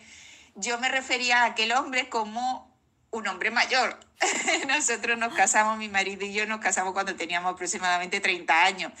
[0.55, 2.69] yo me refería a aquel hombre como
[3.11, 3.99] un hombre mayor.
[4.67, 8.91] Nosotros nos casamos, mi marido y yo nos casamos cuando teníamos aproximadamente 30 años.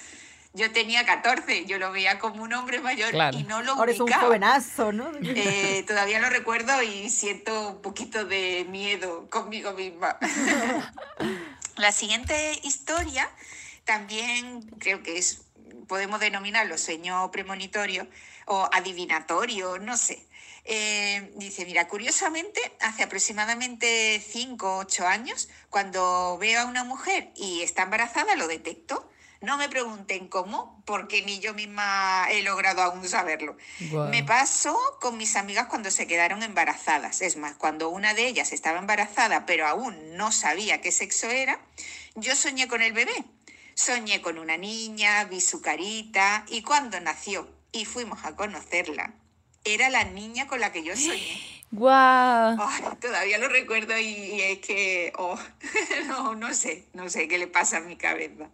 [0.51, 3.37] Yo tenía 14, yo lo veía como un hombre mayor Claro.
[3.37, 5.11] y no lo Ahora es un jovenazo, ¿no?
[5.21, 10.17] Eh, todavía lo recuerdo y siento un poquito de miedo conmigo misma.
[11.75, 13.29] La siguiente historia
[13.85, 15.41] también creo que es,
[15.89, 18.07] podemos denominarlo sueño premonitorio
[18.45, 20.25] o adivinatorio, no sé.
[20.63, 27.31] Eh, dice, mira, curiosamente, hace aproximadamente 5 o 8 años, cuando veo a una mujer
[27.35, 29.09] y está embarazada, lo detecto.
[29.41, 33.55] No me pregunten cómo, porque ni yo misma he logrado aún saberlo.
[34.11, 37.21] Me pasó con mis amigas cuando se quedaron embarazadas.
[37.21, 41.57] Es más, cuando una de ellas estaba embarazada, pero aún no sabía qué sexo era,
[42.15, 43.23] yo soñé con el bebé.
[43.79, 49.13] Soñé con una niña, vi su carita y cuando nació y fuimos a conocerla,
[49.63, 51.41] era la niña con la que yo soñé.
[51.71, 52.57] Guau.
[52.59, 55.39] Ay, todavía lo recuerdo y, y es que, oh,
[56.07, 58.49] no, no sé, no sé qué le pasa a mi cabeza.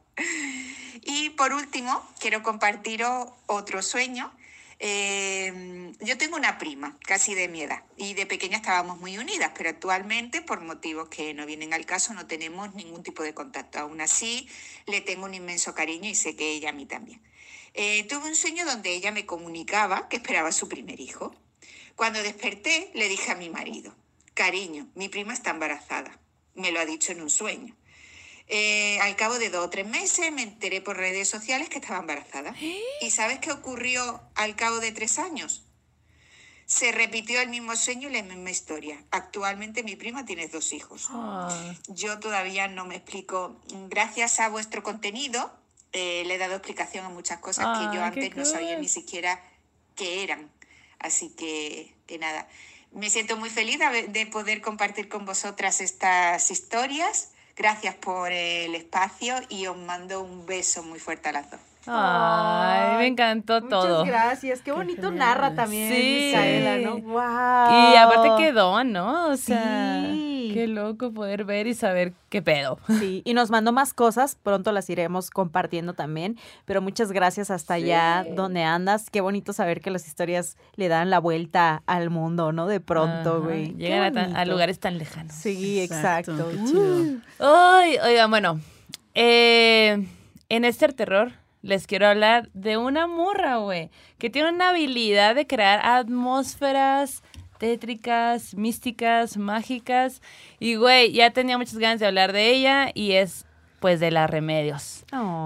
[1.01, 4.31] Y por último, quiero compartiros otro sueño.
[4.79, 9.51] Eh, yo tengo una prima, casi de mi edad, y de pequeña estábamos muy unidas,
[9.55, 13.79] pero actualmente, por motivos que no vienen al caso, no tenemos ningún tipo de contacto.
[13.79, 14.49] Aún así,
[14.85, 17.21] le tengo un inmenso cariño y sé que ella a mí también.
[17.73, 21.35] Eh, tuve un sueño donde ella me comunicaba que esperaba su primer hijo.
[21.95, 23.95] Cuando desperté, le dije a mi marido,
[24.33, 26.19] cariño, mi prima está embarazada.
[26.53, 27.75] Me lo ha dicho en un sueño.
[28.47, 31.99] Eh, al cabo de dos o tres meses me enteré por redes sociales que estaba
[31.99, 32.53] embarazada.
[33.01, 35.63] ¿Y sabes qué ocurrió al cabo de tres años?
[36.67, 39.03] Se repitió el mismo sueño y la misma historia.
[39.11, 41.07] Actualmente mi prima tiene dos hijos.
[41.11, 41.73] Ah.
[41.87, 43.61] Yo todavía no me explico.
[43.89, 45.51] Gracias a vuestro contenido
[45.97, 48.89] eh, le he dado explicación a muchas cosas que yo qué antes no sabía ni
[48.89, 49.41] siquiera
[49.95, 50.51] qué eran.
[50.99, 52.49] Así que, que nada,
[52.91, 57.29] me siento muy feliz de poder compartir con vosotras estas historias.
[57.55, 61.59] Gracias por el espacio y os mando un beso muy fuerte a las dos.
[61.87, 64.05] Ay, me encantó Muchas todo.
[64.05, 64.61] gracias.
[64.61, 66.25] Qué bonito narra también Sí.
[66.27, 66.97] Micaela, ¿no?
[66.97, 67.93] Wow.
[67.93, 69.27] Y aparte quedó, ¿no?
[69.29, 70.51] O sea, Sí.
[70.53, 72.79] qué loco poder ver y saber qué pedo.
[72.99, 77.75] Sí, y nos mandó más cosas, pronto las iremos compartiendo también, pero muchas gracias hasta
[77.75, 79.09] allá donde andas.
[79.09, 82.67] Qué bonito saber que las historias le dan la vuelta al mundo, ¿no?
[82.67, 83.73] De pronto, güey.
[83.75, 85.33] Llegan a, tan- a lugares tan lejanos.
[85.35, 86.49] Sí, exacto.
[86.51, 87.19] Qué chido.
[87.39, 88.59] Ay, oigan, bueno,
[89.13, 90.05] eh,
[90.49, 91.31] en este terror
[91.65, 93.89] les quiero hablar de una morra, güey,
[94.19, 97.23] que tiene una habilidad de crear atmósferas
[97.57, 100.21] tétricas, místicas, mágicas.
[100.59, 103.47] Y, güey, ya tenía muchas ganas de hablar de ella y es,
[103.79, 105.05] pues, de las remedios.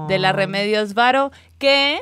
[0.09, 0.35] De las.
[0.35, 1.99] Remedios Varo, que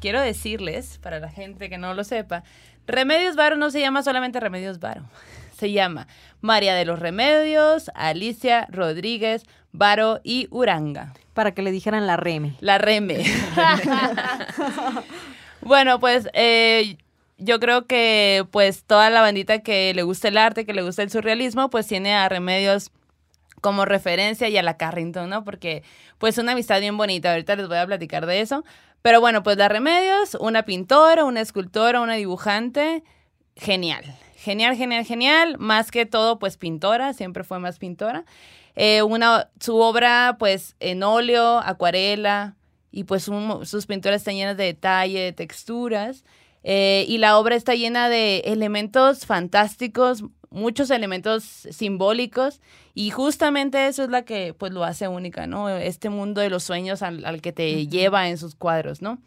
[0.00, 2.44] quiero decirles, para la gente que no lo sepa,
[2.86, 5.02] Remedios Varo no se llama solamente Remedios Varo.
[5.58, 6.06] Se llama
[6.40, 9.42] María de los Remedios, Alicia Rodríguez,
[9.72, 11.14] Varo y Uranga.
[11.34, 12.56] Para que le dijeran la reme.
[12.60, 13.24] La Reme.
[15.60, 16.96] bueno, pues eh,
[17.38, 21.02] yo creo que pues toda la bandita que le gusta el arte, que le gusta
[21.02, 22.90] el surrealismo, pues tiene a Remedios
[23.60, 25.44] como referencia y a la Carrington, ¿no?
[25.44, 25.82] Porque
[26.18, 28.64] pues una amistad bien bonita, ahorita les voy a platicar de eso.
[29.02, 33.04] Pero bueno, pues la Remedios, una pintora, una escultora, una dibujante,
[33.56, 34.04] genial.
[34.36, 35.56] Genial, genial, genial.
[35.58, 38.24] Más que todo, pues pintora, siempre fue más pintora.
[38.80, 42.54] Eh, una, su obra, pues en óleo, acuarela,
[42.92, 46.24] y pues un- sus pinturas están llenas de detalle, de texturas.
[46.62, 52.60] Eh, y la obra está llena de elementos fantásticos, muchos elementos simbólicos,
[52.94, 55.68] y justamente eso es la que pues lo hace única, ¿no?
[55.68, 59.18] Este mundo de los sueños al, al que te lleva en sus cuadros, ¿no?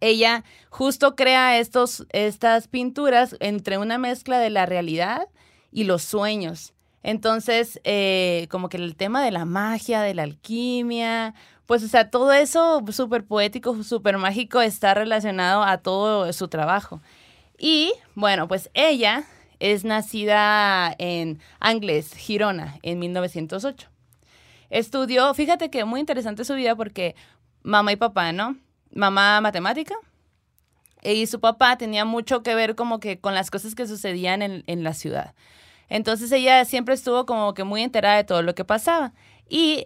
[0.00, 5.26] ella justo crea estos, estas pinturas entre una mezcla de la realidad
[5.72, 6.74] y los sueños.
[7.02, 11.34] Entonces, eh, como que el tema de la magia, de la alquimia,
[11.66, 17.00] pues, o sea, todo eso súper poético, súper mágico está relacionado a todo su trabajo.
[17.58, 19.24] Y, bueno, pues ella
[19.60, 23.88] es nacida en Angles, Girona, en 1908.
[24.70, 27.14] Estudió, fíjate que muy interesante su vida porque
[27.62, 28.56] mamá y papá, ¿no?
[28.92, 29.94] Mamá matemática
[31.02, 34.64] y su papá tenía mucho que ver como que con las cosas que sucedían en,
[34.66, 35.34] en la ciudad.
[35.88, 39.12] Entonces ella siempre estuvo como que muy enterada de todo lo que pasaba.
[39.48, 39.84] Y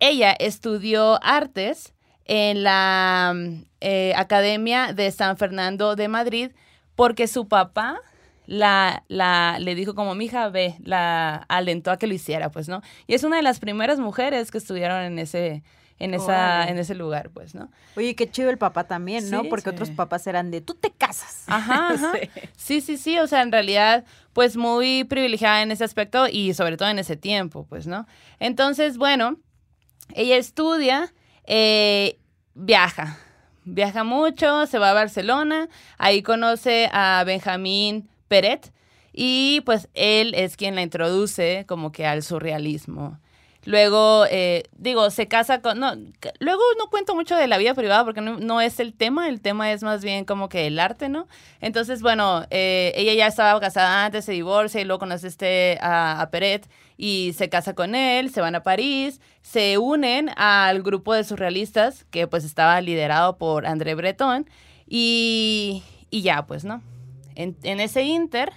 [0.00, 1.94] ella estudió artes
[2.24, 3.34] en la
[3.80, 6.50] eh, Academia de San Fernando de Madrid
[6.94, 8.00] porque su papá
[8.46, 12.68] la, la, le dijo como, mi hija, ve, la alentó a que lo hiciera, pues,
[12.68, 12.82] ¿no?
[13.06, 15.62] Y es una de las primeras mujeres que estudiaron en ese,
[15.98, 17.70] en, esa, en ese lugar, pues, ¿no?
[17.96, 19.42] Oye, qué chido el papá también, ¿no?
[19.42, 19.74] Sí, Porque sí.
[19.74, 21.44] otros papás eran de, tú te casas.
[21.46, 22.12] Ajá, ajá.
[22.56, 26.76] Sí, sí, sí, o sea, en realidad, pues muy privilegiada en ese aspecto y sobre
[26.76, 28.06] todo en ese tiempo, pues, ¿no?
[28.40, 29.38] Entonces, bueno,
[30.14, 31.12] ella estudia,
[31.46, 32.18] eh,
[32.54, 33.18] viaja,
[33.64, 35.68] viaja mucho, se va a Barcelona,
[35.98, 38.72] ahí conoce a Benjamín Peret
[39.12, 43.20] y pues él es quien la introduce como que al surrealismo.
[43.66, 45.80] Luego, eh, digo, se casa con...
[45.80, 45.94] No,
[46.38, 49.40] luego no cuento mucho de la vida privada porque no, no es el tema, el
[49.40, 51.26] tema es más bien como que el arte, ¿no?
[51.60, 56.20] Entonces, bueno, eh, ella ya estaba casada antes, se divorcia y luego conoce este, a,
[56.20, 61.14] a Peret y se casa con él, se van a París, se unen al grupo
[61.14, 64.48] de surrealistas que pues estaba liderado por André Breton
[64.86, 66.82] y, y ya, pues, ¿no?
[67.34, 68.52] En, en ese inter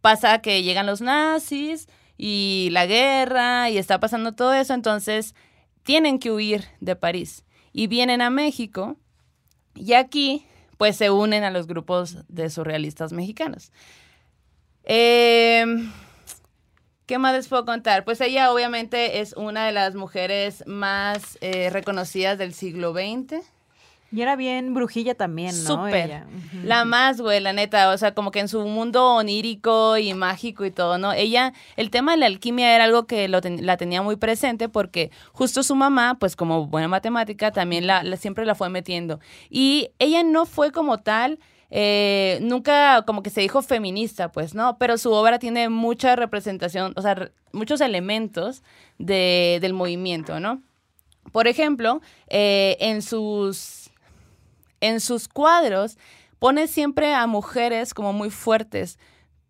[0.00, 5.34] pasa que llegan los nazis y la guerra y está pasando todo eso, entonces
[5.82, 8.96] tienen que huir de París y vienen a México
[9.74, 10.46] y aquí
[10.78, 13.72] pues se unen a los grupos de surrealistas mexicanos.
[14.84, 15.90] Em,
[17.06, 18.04] ¿Qué más les puedo contar?
[18.04, 23.44] Pues ella obviamente es una de las mujeres más eh, reconocidas del siglo XX.
[24.12, 25.68] Y era bien brujilla también, ¿no?
[25.86, 26.22] Súper.
[26.64, 27.90] La más, güey, la neta.
[27.90, 31.12] O sea, como que en su mundo onírico y mágico y todo, ¿no?
[31.12, 34.68] Ella, el tema de la alquimia era algo que lo ten- la tenía muy presente
[34.68, 39.18] porque justo su mamá, pues como buena matemática, también la, la- siempre la fue metiendo.
[39.50, 41.38] Y ella no fue como tal.
[41.68, 44.78] eh, nunca como que se dijo feminista, pues, ¿no?
[44.78, 48.62] Pero su obra tiene mucha representación, o sea, muchos elementos
[48.98, 50.62] de, del movimiento, ¿no?
[51.32, 53.85] Por ejemplo, eh, en sus
[54.80, 55.98] en sus cuadros
[56.38, 58.98] pone siempre a mujeres como muy fuertes,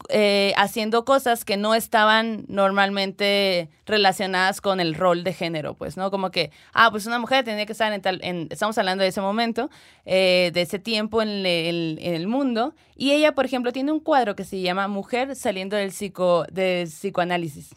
[0.09, 6.11] eh, haciendo cosas que no estaban normalmente relacionadas con el rol de género, pues, ¿no?
[6.11, 9.09] Como que, ah, pues una mujer tenía que estar en tal, en, estamos hablando de
[9.09, 9.69] ese momento,
[10.05, 14.01] eh, de ese tiempo en el, en el mundo, y ella, por ejemplo, tiene un
[14.01, 17.75] cuadro que se llama Mujer saliendo del, psico, del psicoanálisis.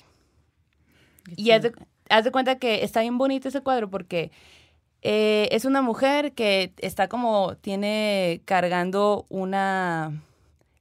[1.36, 1.74] Y haz de,
[2.10, 4.32] haz de cuenta que está bien bonito ese cuadro porque
[5.02, 10.22] eh, es una mujer que está como, tiene cargando una,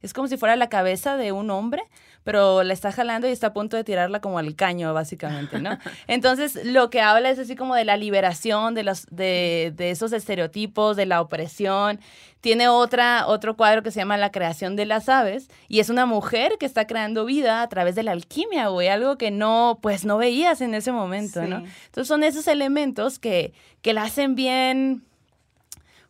[0.01, 1.83] es como si fuera la cabeza de un hombre,
[2.29, 5.79] pero la está jalando y está a punto de tirarla como al caño, básicamente, ¿no?
[6.07, 10.13] Entonces, lo que habla es así como de la liberación de, los, de, de esos
[10.13, 11.99] estereotipos, de la opresión.
[12.39, 16.05] Tiene otra, otro cuadro que se llama La creación de las aves y es una
[16.05, 20.05] mujer que está creando vida a través de la alquimia, güey, algo que no, pues
[20.05, 21.61] no veías en ese momento, ¿no?
[21.61, 21.71] Sí.
[21.87, 25.03] Entonces son esos elementos que, que la hacen bien,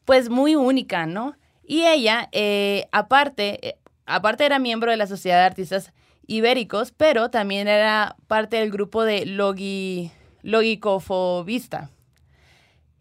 [0.04, 1.38] pues muy única, ¿no?
[1.64, 5.94] Y ella, eh, aparte, eh, aparte era miembro de la Sociedad de Artistas
[6.30, 10.12] Ibéricos, pero también era parte del grupo de logi,
[10.44, 11.90] logicofobista.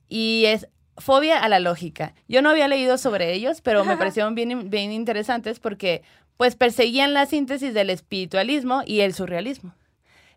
[0.09, 2.15] Y es fobia a la lógica.
[2.27, 6.03] Yo no había leído sobre ellos, pero me parecieron bien, bien interesantes porque
[6.39, 9.75] pues perseguían la síntesis del espiritualismo y el surrealismo.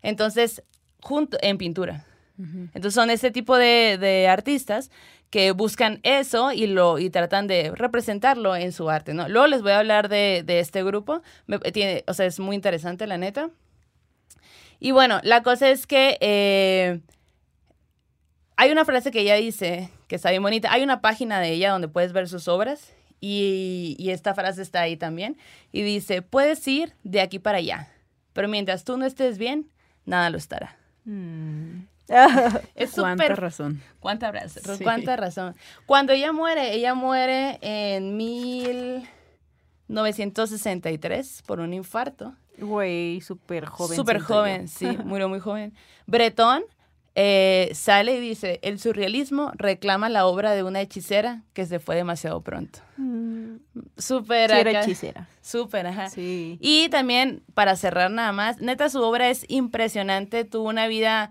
[0.02, 0.62] Entonces,
[1.00, 2.04] junto en pintura.
[2.74, 4.90] Entonces son ese tipo de, de artistas
[5.32, 9.28] que buscan eso y lo y tratan de representarlo en su arte, ¿no?
[9.30, 11.22] Luego les voy a hablar de, de este grupo.
[11.46, 13.48] Me- tiene, o sea, es muy interesante, la neta.
[14.78, 17.00] Y bueno, la cosa es que eh,
[18.56, 20.70] hay una frase que ella dice que está bien bonita.
[20.70, 24.82] Hay una página de ella donde puedes ver sus obras y, y esta frase está
[24.82, 25.38] ahí también.
[25.72, 27.88] Y dice, puedes ir de aquí para allá,
[28.34, 29.70] pero mientras tú no estés bien,
[30.04, 30.76] nada lo estará.
[31.06, 31.84] Mm.
[32.74, 33.80] Es Cuánta súper razón.
[34.00, 34.84] ¿Cuánta, raz- Sí.
[34.84, 35.54] cuánta razón?
[35.86, 38.16] Cuando ella muere, ella muere en
[39.88, 42.34] 1963 por un infarto.
[42.58, 43.96] Güey, súper joven.
[43.96, 45.74] Súper joven, sí, murió muy joven.
[46.06, 46.62] Bretón
[47.14, 51.96] eh, sale y dice, el surrealismo reclama la obra de una hechicera que se fue
[51.96, 52.80] demasiado pronto.
[53.98, 54.80] Súper Sí, era acá.
[54.82, 55.28] hechicera.
[55.40, 56.08] Súper, ajá.
[56.08, 56.58] Sí.
[56.60, 60.44] Y también, para cerrar nada más, neta, su obra es impresionante.
[60.44, 61.30] Tuvo una vida,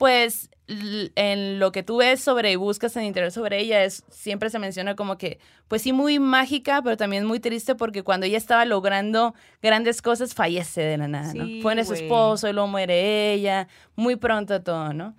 [0.00, 4.48] pues, en lo que tú ves sobre y buscas en internet sobre ella, es, siempre
[4.48, 8.38] se menciona como que, pues sí, muy mágica, pero también muy triste porque cuando ella
[8.38, 11.44] estaba logrando grandes cosas, fallece de la nada, ¿no?
[11.62, 15.14] Pone a su esposo y luego muere ella, muy pronto todo, ¿no?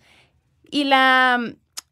[0.71, 1.39] Y la,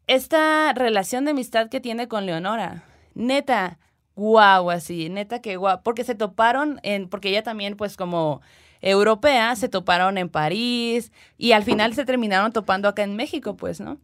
[0.08, 2.82] esta relación de amistad que tiene con Leonora,
[3.14, 3.78] neta,
[4.16, 8.40] guau, así, neta que guau, porque se toparon en, porque ella también, pues como
[8.80, 13.80] europea, se toparon en París y al final se terminaron topando acá en México, pues,
[13.80, 13.98] ¿no?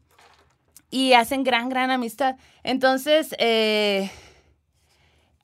[0.90, 2.36] Y hacen gran, gran amistad.
[2.62, 4.10] Entonces, eh,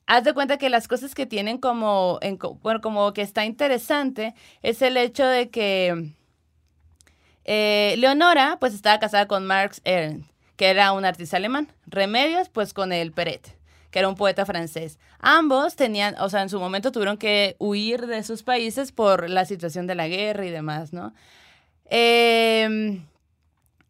[0.05, 4.33] haz de cuenta que las cosas que tienen como, en bueno, como que está interesante
[4.61, 6.13] es el hecho de que
[7.45, 11.67] eh, Leonora, pues estaba casada con Marx Ernst, que era un artista alemán.
[11.85, 13.55] Remedios, pues con el Peret,
[13.93, 14.97] que era un poeta francés.
[15.19, 19.45] Ambos tenían, o sea, en su momento tuvieron que huir de sus países por la
[19.45, 21.13] situación de la guerra y demás, ¿no?
[21.85, 22.99] Eh,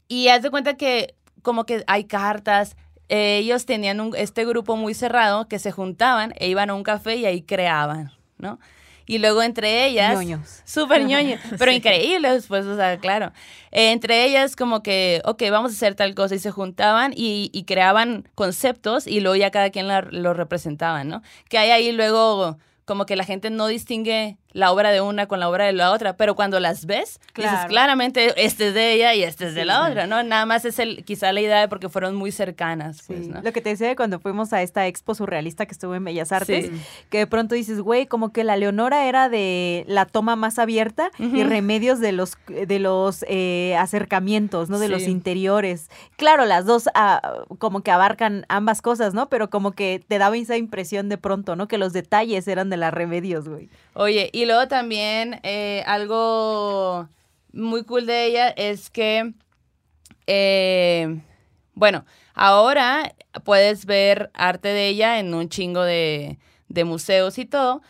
[0.09, 2.75] y haz de cuenta que como que hay cartas.
[3.09, 6.84] eh, ellos tenían un- este grupo muy cerrado que se juntaban e iban a un
[6.84, 8.59] café y ahí creaban, ¿no?
[9.05, 10.13] Y luego entre ellas...
[10.15, 10.61] Ñoños.
[10.65, 13.31] Súper ñoño, pero increíbles, pues, o sea, claro.
[13.71, 17.49] Eh, entre ellas como que, ok, vamos a hacer tal cosa y se juntaban y,
[17.53, 21.21] y creaban conceptos y luego ya cada quien la- lo representaban, ¿no?
[21.49, 25.39] Que hay ahí luego como que la gente no distingue la obra de una con
[25.39, 27.67] la obra de la otra, pero cuando las ves, dices Claro.
[27.69, 30.21] claramente este es de ella y este es de la otra, ¿no?
[30.23, 33.41] Nada más es el, quizá la idea de porque fueron muy cercanas, pues, Sí, ¿no?
[33.41, 36.31] Lo que te decía de cuando fuimos a esta expo surrealista que estuvo en Bellas
[36.31, 36.69] Artes,
[37.09, 41.11] que de pronto dices, güey, como que la Leonora era de la toma más abierta
[41.17, 44.80] y remedios de los de los eh, acercamientos, ¿no?
[44.80, 45.89] De los interiores.
[46.17, 49.30] Claro, las dos ah, como que abarcan ambas cosas, ¿no?
[49.30, 51.67] Pero como que te daba esa impresión de pronto, ¿no?
[51.67, 53.69] Que los detalles eran de las remedios, güey.
[53.95, 57.10] Oye, y luego también eh, algo
[57.52, 59.34] muy cool de ella es que,
[60.26, 61.22] eh,
[61.76, 62.03] bueno,
[62.34, 63.14] ahora
[63.44, 66.40] puedes ver arte de ella en un chingo de,
[66.70, 67.84] de museos y todo.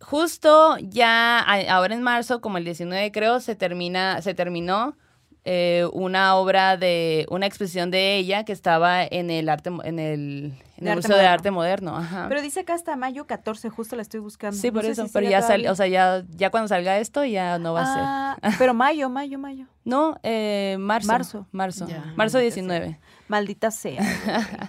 [0.00, 4.96] Justo ya ahora en marzo, como el 19 creo, se termina, se terminó
[5.44, 9.98] eh, una obra de una exposición de ella que estaba en el arte mo- en
[9.98, 11.32] el, en De el arte Museo de Moderno.
[11.32, 11.96] Arte Moderno.
[11.96, 12.26] Ajá.
[12.28, 14.56] Pero dice acá hasta mayo 14, justo la estoy buscando.
[14.56, 15.06] Sí, No por eso.
[15.06, 17.86] si pero ya salió, o sea, ya, ya cuando salga esto ya no va a
[17.94, 18.02] ser.
[18.04, 19.66] Ah, pero mayo, mayo, mayo.
[19.84, 21.08] No, eh, marzo.
[21.08, 21.46] Marzo.
[21.52, 21.86] Marzo.
[21.88, 23.00] Ya, marzo maldita 19.
[23.28, 24.02] Maldita sea.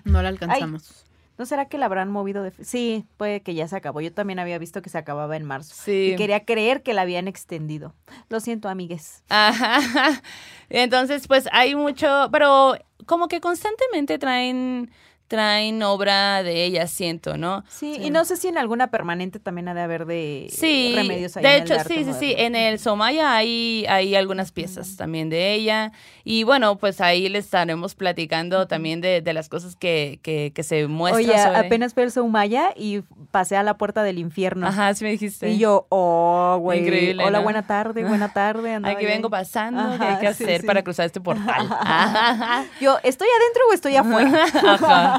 [0.06, 1.06] No la alcanzamos.
[1.40, 2.52] ¿No será que la habrán movido de...
[2.62, 4.02] Sí, puede que ya se acabó.
[4.02, 5.74] Yo también había visto que se acababa en marzo.
[5.74, 6.12] Sí.
[6.12, 7.96] Y quería creer que la habían extendido.
[8.28, 9.24] Lo siento, amigues.
[9.30, 10.22] Ajá.
[10.70, 12.76] Entonces, pues hay mucho, pero
[13.06, 14.92] como que constantemente traen
[15.30, 17.64] traen obra de ella, siento, ¿no?
[17.70, 21.38] Sí, y no sé si en alguna permanente también ha de haber de Sí, remedios
[21.38, 24.52] ahí de en el hecho, arte sí, sí, sí, en el Somaya hay, hay algunas
[24.52, 25.92] piezas también de ella
[26.24, 30.64] y bueno, pues ahí les estaremos platicando también de, de las cosas que, que, que
[30.64, 31.58] se muestran Oye, sobre...
[31.68, 33.02] apenas fue el Soumaya y
[33.32, 34.66] pasé a la puerta del infierno.
[34.68, 35.52] Ajá, sí me dijiste.
[35.52, 36.80] Y yo, oh, güey.
[36.80, 37.44] Increíble, Hola, ¿no?
[37.44, 38.74] buena tarde, buena tarde.
[38.74, 40.68] andaba Aquí vengo pasando, ¿qué hay que sí, hacer sí.
[40.68, 41.68] para cruzar este portal?
[41.70, 42.66] Ajá.
[42.82, 44.46] Yo, ¿estoy adentro o estoy afuera?
[44.46, 45.19] Ajá.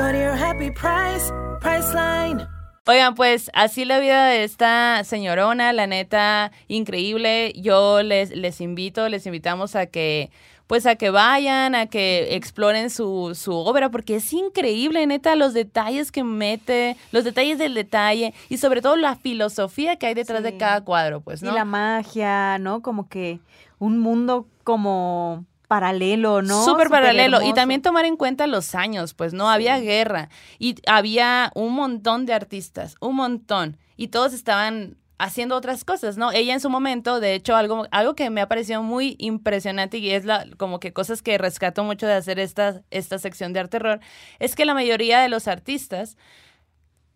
[0.00, 2.48] Go to your happy price, Priceline.
[2.86, 7.52] Oigan, pues así la vida de esta señorona, la neta, increíble.
[7.54, 10.30] Yo les, les invito, les invitamos a que,
[10.66, 15.52] pues a que vayan, a que exploren su, su obra, porque es increíble, neta, los
[15.52, 20.42] detalles que mete, los detalles del detalle y sobre todo la filosofía que hay detrás
[20.42, 21.50] de cada cuadro, pues, ¿no?
[21.50, 22.80] Y la magia, ¿no?
[22.80, 23.40] Como que
[23.78, 26.64] un mundo como paralelo, ¿no?
[26.64, 27.42] Súper paralelo.
[27.42, 30.28] Y también tomar en cuenta los años, pues no había guerra
[30.58, 33.76] y había un montón de artistas, un montón.
[33.96, 36.32] Y todos estaban haciendo otras cosas, ¿no?
[36.32, 40.10] Ella en su momento, de hecho, algo, algo que me ha parecido muy impresionante y
[40.10, 43.78] es la, como que cosas que rescato mucho de hacer esta, esta sección de arte
[43.78, 44.00] terror,
[44.40, 46.16] es que la mayoría de los artistas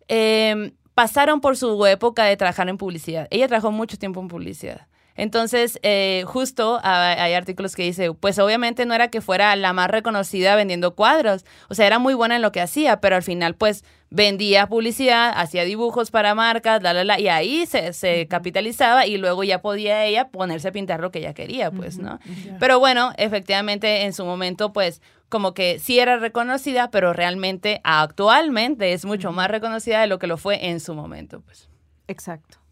[0.07, 3.27] eh, pasaron por su época de trabajar en publicidad.
[3.31, 4.87] Ella trabajó mucho tiempo en publicidad.
[5.15, 9.73] Entonces, eh, justo hay, hay artículos que dice, pues obviamente no era que fuera la
[9.73, 13.23] más reconocida vendiendo cuadros, o sea, era muy buena en lo que hacía, pero al
[13.23, 18.27] final pues vendía publicidad, hacía dibujos para marcas, la, la, la, y ahí se, se
[18.27, 22.19] capitalizaba y luego ya podía ella ponerse a pintar lo que ella quería, pues, ¿no?
[22.59, 28.93] Pero bueno, efectivamente en su momento pues como que sí era reconocida, pero realmente actualmente
[28.93, 31.69] es mucho más reconocida de lo que lo fue en su momento, pues.
[32.07, 32.64] Exacto.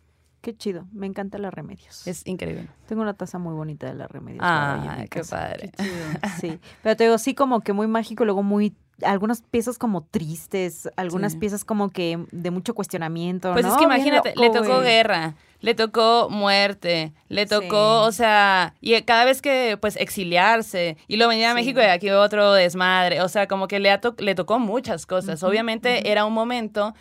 [0.43, 0.85] Qué chido.
[0.91, 2.05] Me encanta la Remedios.
[2.05, 2.67] Es increíble.
[2.85, 4.41] Tengo una taza muy bonita de la Remedios.
[4.45, 5.37] Ah, qué casa.
[5.37, 5.71] padre.
[6.41, 6.59] Sí.
[6.83, 8.75] Pero te digo, sí, como que muy mágico, luego muy.
[9.03, 11.37] Algunas piezas como tristes, algunas Sí.
[11.39, 13.53] piezas como que de mucho cuestionamiento.
[13.53, 13.71] Pues ¿no?
[13.71, 18.09] es que imagínate, loco, le tocó guerra, le tocó muerte, le tocó, Sí.
[18.09, 21.55] o sea, y cada vez que, pues, exiliarse, y lo venía a Sí.
[21.55, 25.05] México y aquí otro desmadre, o sea, como que le, ha to- le tocó muchas
[25.05, 25.41] cosas.
[25.41, 26.93] Obviamente era un momento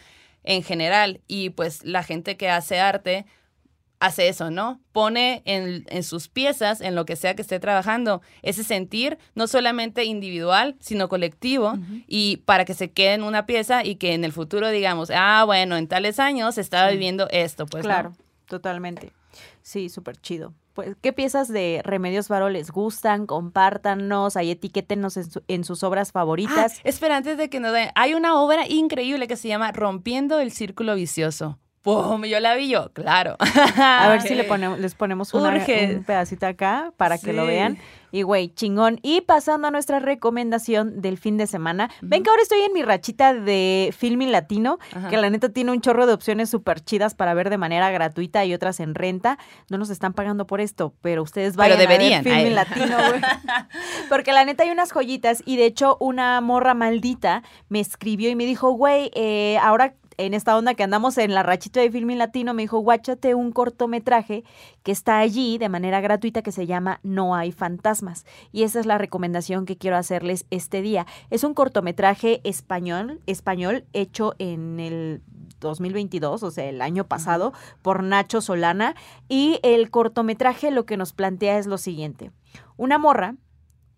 [0.44, 3.26] en general, y pues la gente que hace arte
[4.02, 4.80] hace eso, ¿no?
[4.90, 9.46] Pone en, en sus piezas, en lo que sea que esté trabajando, ese sentir, no
[9.46, 11.74] solamente individual, sino colectivo,
[12.08, 15.44] y para que se quede en una pieza y que en el futuro digamos, ah,
[15.46, 17.84] bueno, en tales años estaba viviendo esto, pues.
[17.84, 17.88] ¿no?
[17.90, 18.12] claro,
[18.46, 19.12] totalmente.
[19.62, 20.52] Sí, súper chido.
[20.74, 23.26] Pues, ¿qué piezas de Remedios Varo les gustan?
[23.26, 26.80] Compártanos, ahí etiquétenos en, su- en sus obras Ah, favoritas.
[26.84, 30.50] espera, antes de que nos den, hay una obra increíble que se llama Rompiendo el
[30.50, 31.58] Círculo Vicioso.
[31.82, 32.24] ¡Pum!
[32.24, 33.36] Yo la vi yo, claro.
[33.76, 37.78] A ver si le ponemos, les ponemos una- un pedacito acá para que lo vean.
[38.14, 39.00] Y güey, chingón.
[39.02, 41.90] Y pasando a nuestra recomendación del fin de semana.
[42.02, 45.08] Ven que ahora estoy en mi rachita de filming latino, Ajá.
[45.08, 48.44] que la neta tiene un chorro de opciones súper chidas para ver de manera gratuita
[48.44, 49.38] y otras en renta.
[49.70, 53.20] No nos están pagando por esto, pero ustedes Pero vayan a ver filming latino, güey.
[54.10, 58.34] Porque la neta hay unas joyitas y de hecho una morra maldita me escribió y
[58.36, 59.94] me dijo, güey, eh, ahora
[60.26, 63.50] en esta onda que andamos en la rachita de filming latino, me dijo, guáchate un
[63.52, 64.44] cortometraje
[64.82, 68.24] que está allí de manera gratuita que se llama No hay fantasmas.
[68.52, 71.06] Y esa es la recomendación que quiero hacerles este día.
[71.30, 75.22] Es un cortometraje español, español hecho en el
[75.60, 78.94] 2022, o sea, el año pasado, por Nacho Solana.
[79.28, 82.30] Y el cortometraje lo que nos plantea es lo siguiente.
[82.76, 83.36] Una morra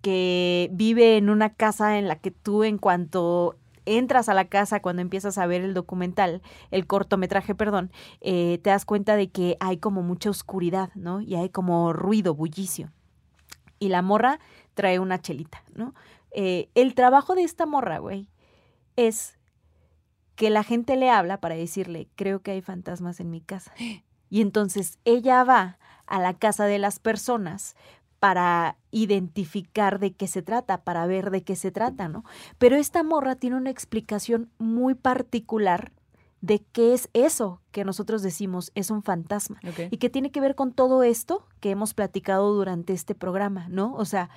[0.01, 3.57] que vive en una casa en la que tú en cuanto
[3.87, 7.91] entras a la casa cuando empiezas a ver el documental, el cortometraje, perdón,
[8.21, 11.21] eh, te das cuenta de que hay como mucha oscuridad, ¿no?
[11.21, 12.93] Y hay como ruido, bullicio.
[13.79, 14.39] Y la morra
[14.75, 15.95] trae una chelita, ¿no?
[16.31, 18.29] Eh, el trabajo de esta morra, güey,
[18.97, 19.39] es
[20.35, 23.73] que la gente le habla para decirle, creo que hay fantasmas en mi casa.
[24.31, 27.77] Y entonces ella va a la casa de las personas
[28.25, 32.25] para identificar de qué se trata, para ver de qué se trata, ¿no?
[32.57, 35.93] Pero esta morra tiene una explicación muy particular
[36.41, 39.61] de qué es eso que nosotros decimos es un fantasma
[39.91, 43.93] y que tiene que ver con todo esto que hemos platicado durante este programa, ¿no?
[43.93, 44.31] O sea,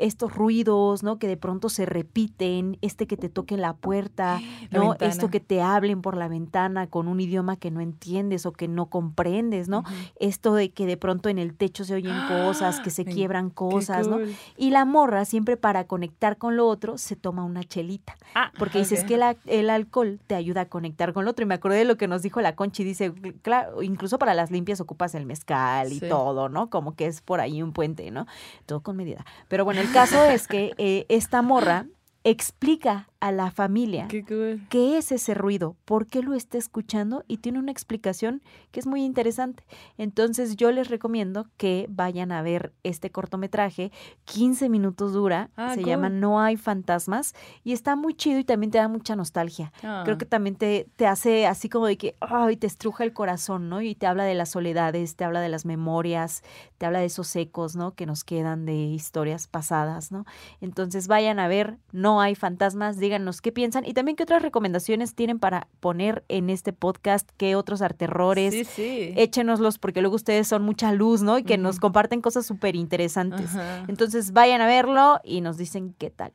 [0.00, 1.18] estos ruidos, ¿no?
[1.18, 4.40] Que de pronto se repiten, este que te toquen la puerta,
[4.70, 4.94] ¿no?
[5.00, 8.68] Esto que te hablen por la ventana con un idioma que no entiendes o que
[8.68, 9.84] no comprendes, ¿no?
[10.18, 14.08] Esto de que de pronto en el techo se oyen cosas, que se quiebran cosas,
[14.08, 14.18] ¿no?
[14.56, 18.16] Y la morra siempre para conectar con lo otro se toma una chelita.
[18.34, 21.42] Ah, Porque dices que el, alcohol te ayuda a conectar con lo otro.
[21.42, 22.84] Y me acordé de lo que nos dijo la Conchi.
[22.84, 23.12] Dice,
[23.42, 26.08] claro, incluso para las limpias ocupas el mezcal y Sí.
[26.08, 26.70] todo, ¿no?
[26.70, 28.26] Como que es por ahí un puente, ¿no?
[28.66, 29.24] Todo con medida.
[29.48, 31.86] Pero bueno, el caso es que eh, esta morra
[32.24, 34.62] explica a la familia Qué cool.
[34.70, 38.86] qué es ese ruido, por qué lo está escuchando y tiene una explicación que es
[38.86, 39.62] muy interesante.
[39.98, 43.92] Entonces yo les recomiendo que vayan a ver este cortometraje,
[44.24, 45.90] 15 minutos dura, Ah, se cool.
[45.90, 49.72] llama No hay fantasmas y está muy chido y también te da mucha nostalgia.
[49.82, 50.02] Ah.
[50.04, 53.68] Creo que también te, te hace así como de que, ay, te estruja el corazón,
[53.68, 53.82] ¿no?
[53.82, 56.42] Y te habla de las soledades, te habla de las memorias,
[56.78, 57.94] te habla de esos ecos, ¿no?
[57.94, 60.24] Que nos quedan de historias pasadas, ¿no?
[60.60, 65.16] Entonces vayan a ver No hay fantasmas, díganos qué piensan y también qué otras recomendaciones
[65.16, 68.54] tienen para poner en este podcast, qué otros arterrores.
[68.54, 69.14] Sí, sí.
[69.16, 71.36] Échenoslos porque luego ustedes son mucha luz, ¿no?
[71.36, 73.50] Y que nos comparten cosas súper interesantes.
[73.88, 76.30] Entonces vayan a verlo y nos dicen qué tal.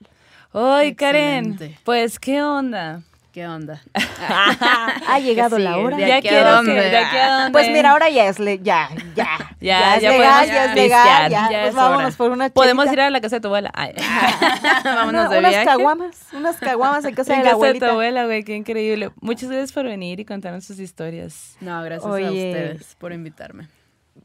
[0.51, 3.03] Ay, Karen, pues, ¿qué onda?
[3.35, 3.81] ¿Qué onda?
[5.07, 5.83] Ha llegado la sigue?
[5.85, 5.97] hora.
[5.97, 6.73] ¿De ya aquí a dónde?
[6.73, 7.51] que, de aquí a dónde.
[7.51, 9.27] Pues mira, ahora ya es le- ya, ya,
[9.59, 12.15] Ya, es ya legal, podemos ya es ya legal, ya, ya pues es vámonos hora.
[12.17, 13.01] por una Podemos chelita.
[13.01, 13.71] ir a la casa de tu abuela.
[13.73, 13.93] Ay.
[14.85, 15.65] Vámonos Una- de unas viaje.
[15.65, 17.89] caguamas, unas caguamas en casa En de la casa de tu abuelita.
[17.91, 19.09] abuela, güey, qué increíble.
[19.19, 21.57] Muchas gracias por venir y contarnos sus historias.
[21.59, 22.25] No, gracias a Oye.
[22.27, 23.67] ustedes por invitarme.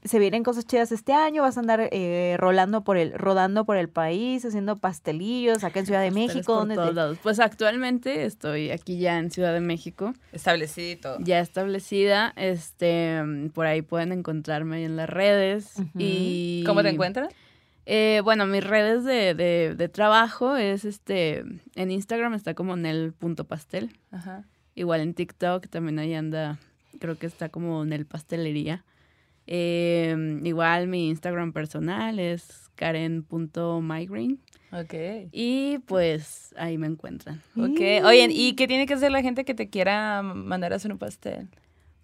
[0.02, 3.76] Se vienen cosas chidas este año, vas a andar eh, rolando por el, rodando por
[3.76, 6.44] el país, haciendo pastelillos acá en Ciudad de México.
[6.54, 7.18] por ¿dónde todos te- lados.
[7.22, 11.18] Pues actualmente estoy aquí ya en Ciudad de México, Establecido y todo.
[11.20, 12.32] ya establecida.
[12.36, 13.20] Este,
[13.52, 15.74] por ahí pueden encontrarme ahí en las redes.
[15.98, 17.32] Y ¿Cómo te encuentras?
[17.86, 21.44] Eh, bueno, mis redes de, de, de trabajo es este,
[21.74, 23.98] en Instagram está como nel.pastel.
[24.12, 24.44] Ajá.
[24.74, 26.58] Igual en TikTok también ahí anda,
[27.00, 28.84] creo que está como Nel Pastelería.
[29.46, 34.36] Eh, igual mi Instagram personal es karen.migraine.
[34.72, 34.94] Ok.
[35.32, 37.42] Y pues ahí me encuentran.
[37.56, 37.80] Ok.
[38.04, 40.98] Oye, ¿y qué tiene que hacer la gente que te quiera mandar a hacer un
[40.98, 41.48] pastel?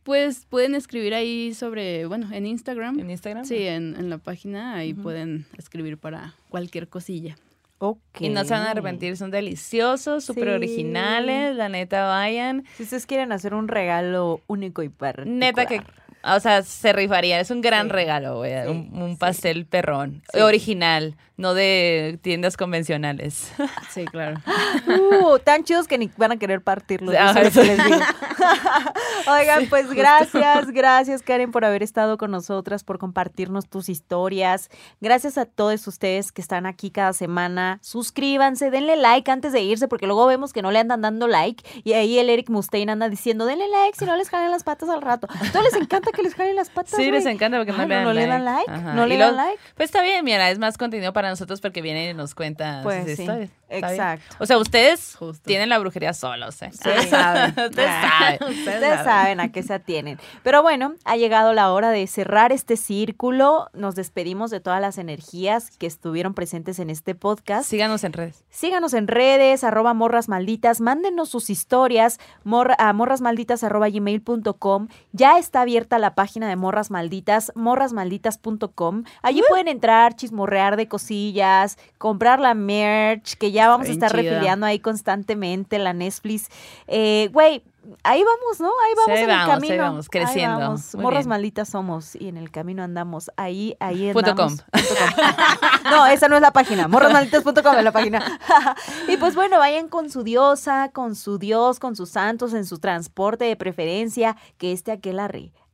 [0.02, 2.98] Pues pueden escribir ahí sobre, bueno, en Instagram.
[2.98, 3.44] ¿En Instagram?
[3.44, 7.36] Sí, en, en la página ahí pueden escribir para cualquier cosilla.
[7.78, 7.98] Ok.
[8.20, 10.50] Y no se van a arrepentir, son deliciosos, súper Sí.
[10.50, 12.64] originales, la neta vayan.
[12.76, 15.26] Si ustedes quieren hacer un regalo único y particular.
[15.36, 15.82] Neta que,
[16.22, 17.92] o sea, se rifaría, es un gran Sí.
[17.92, 19.16] regalo, güey, Sí, un, un sí.
[19.16, 20.40] pastel perrón, Sí.
[20.40, 23.52] original, no de tiendas convencionales.
[23.90, 24.40] Sí, claro.
[24.86, 27.14] Uh, tan chidos que ni van a querer partirlos.
[27.14, 27.98] que les digo.
[29.28, 34.68] Oigan, pues gracias, gracias Karen por haber estado con nosotras, por compartirnos tus historias.
[35.00, 37.78] Gracias a todos ustedes que están aquí cada semana.
[37.82, 41.64] Suscríbanse, denle like antes de irse, porque luego vemos que no le andan dando like.
[41.84, 44.88] Y ahí el Eric Mustaine anda diciendo, denle like si no les jalen las patas
[44.88, 45.26] al rato.
[45.30, 46.96] ¿A todos les encanta que les jalen las patas?
[46.96, 48.20] Sí, les encanta porque no, Ah, le dan no like.
[48.20, 48.70] le dan like.
[48.72, 48.92] Ajá.
[48.94, 49.58] No le dan like.
[49.76, 53.04] Pues está bien, mira, es más contenido para nosotros porque vienen y nos cuentan Pues
[53.06, 53.50] sus sí, historias.
[53.68, 54.00] Está bien.
[54.00, 54.36] exacto.
[54.38, 55.42] O sea, ustedes Justo.
[55.44, 56.70] tienen la brujería solos, ¿eh?
[56.72, 57.50] Ustedes saben.
[57.68, 58.38] Ustedes saben.
[58.58, 60.18] Ustedes saben a qué se atienen.
[60.42, 63.68] Pero bueno, ha llegado la hora de cerrar este círculo.
[63.74, 67.68] Nos despedimos de todas las energías que estuvieron presentes en este podcast.
[67.68, 68.44] Síganos en redes.
[68.50, 74.88] Síganos en redes, arroba morras malditas, mándenos sus historias morra- a morrasmalditas arroba gmail.com.
[75.12, 79.04] Ya está abierta la página de Morras Malditas, morrasmalditas.com.
[79.22, 84.22] Allí pueden entrar, chismorrear de cosillas, comprar la merch, que ya vamos a estar chida.
[84.22, 86.48] refiliando ahí constantemente, la Netflix.
[86.86, 87.62] Eh, Güey,
[88.02, 88.66] ahí vamos, ¿no?
[88.68, 89.82] Ahí vamos Sí, ahí en vamos, el ahí camino.
[89.82, 90.58] vamos, creciendo.
[90.58, 90.94] vamos.
[90.94, 91.28] Muy Morras bien.
[91.30, 93.30] malditas somos y en el camino andamos.
[93.36, 94.62] Ahí, ahí Punto andamos.
[94.62, 94.70] com.
[94.80, 95.90] Punto com.
[95.90, 96.88] No, esa no es la página.
[96.88, 98.22] Morrasmalditas.com es la página.
[99.08, 102.78] y pues bueno, vayan con su diosa, con su dios, con sus santos, en su
[102.78, 105.52] transporte de preferencia, que este aquelarre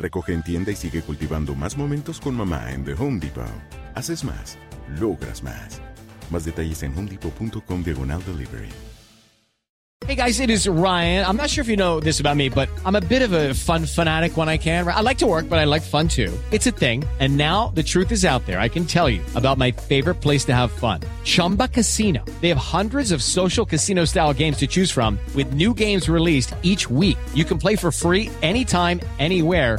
[0.00, 3.44] Recoge en tienda y sigue cultivando más momentos con mamá en The Home Depot.
[3.94, 4.56] Haces más,
[4.98, 5.80] logras más.
[6.30, 8.70] Más detalles en homedepot.com diagonal delivery.
[10.06, 11.24] Hey guys, it is Ryan.
[11.26, 13.52] I'm not sure if you know this about me, but I'm a bit of a
[13.52, 14.88] fun fanatic when I can.
[14.88, 16.32] I like to work, but I like fun too.
[16.50, 17.04] It's a thing.
[17.20, 18.58] And now the truth is out there.
[18.58, 22.24] I can tell you about my favorite place to have fun Chumba Casino.
[22.40, 26.54] They have hundreds of social casino style games to choose from, with new games released
[26.62, 27.18] each week.
[27.34, 29.78] You can play for free anytime, anywhere.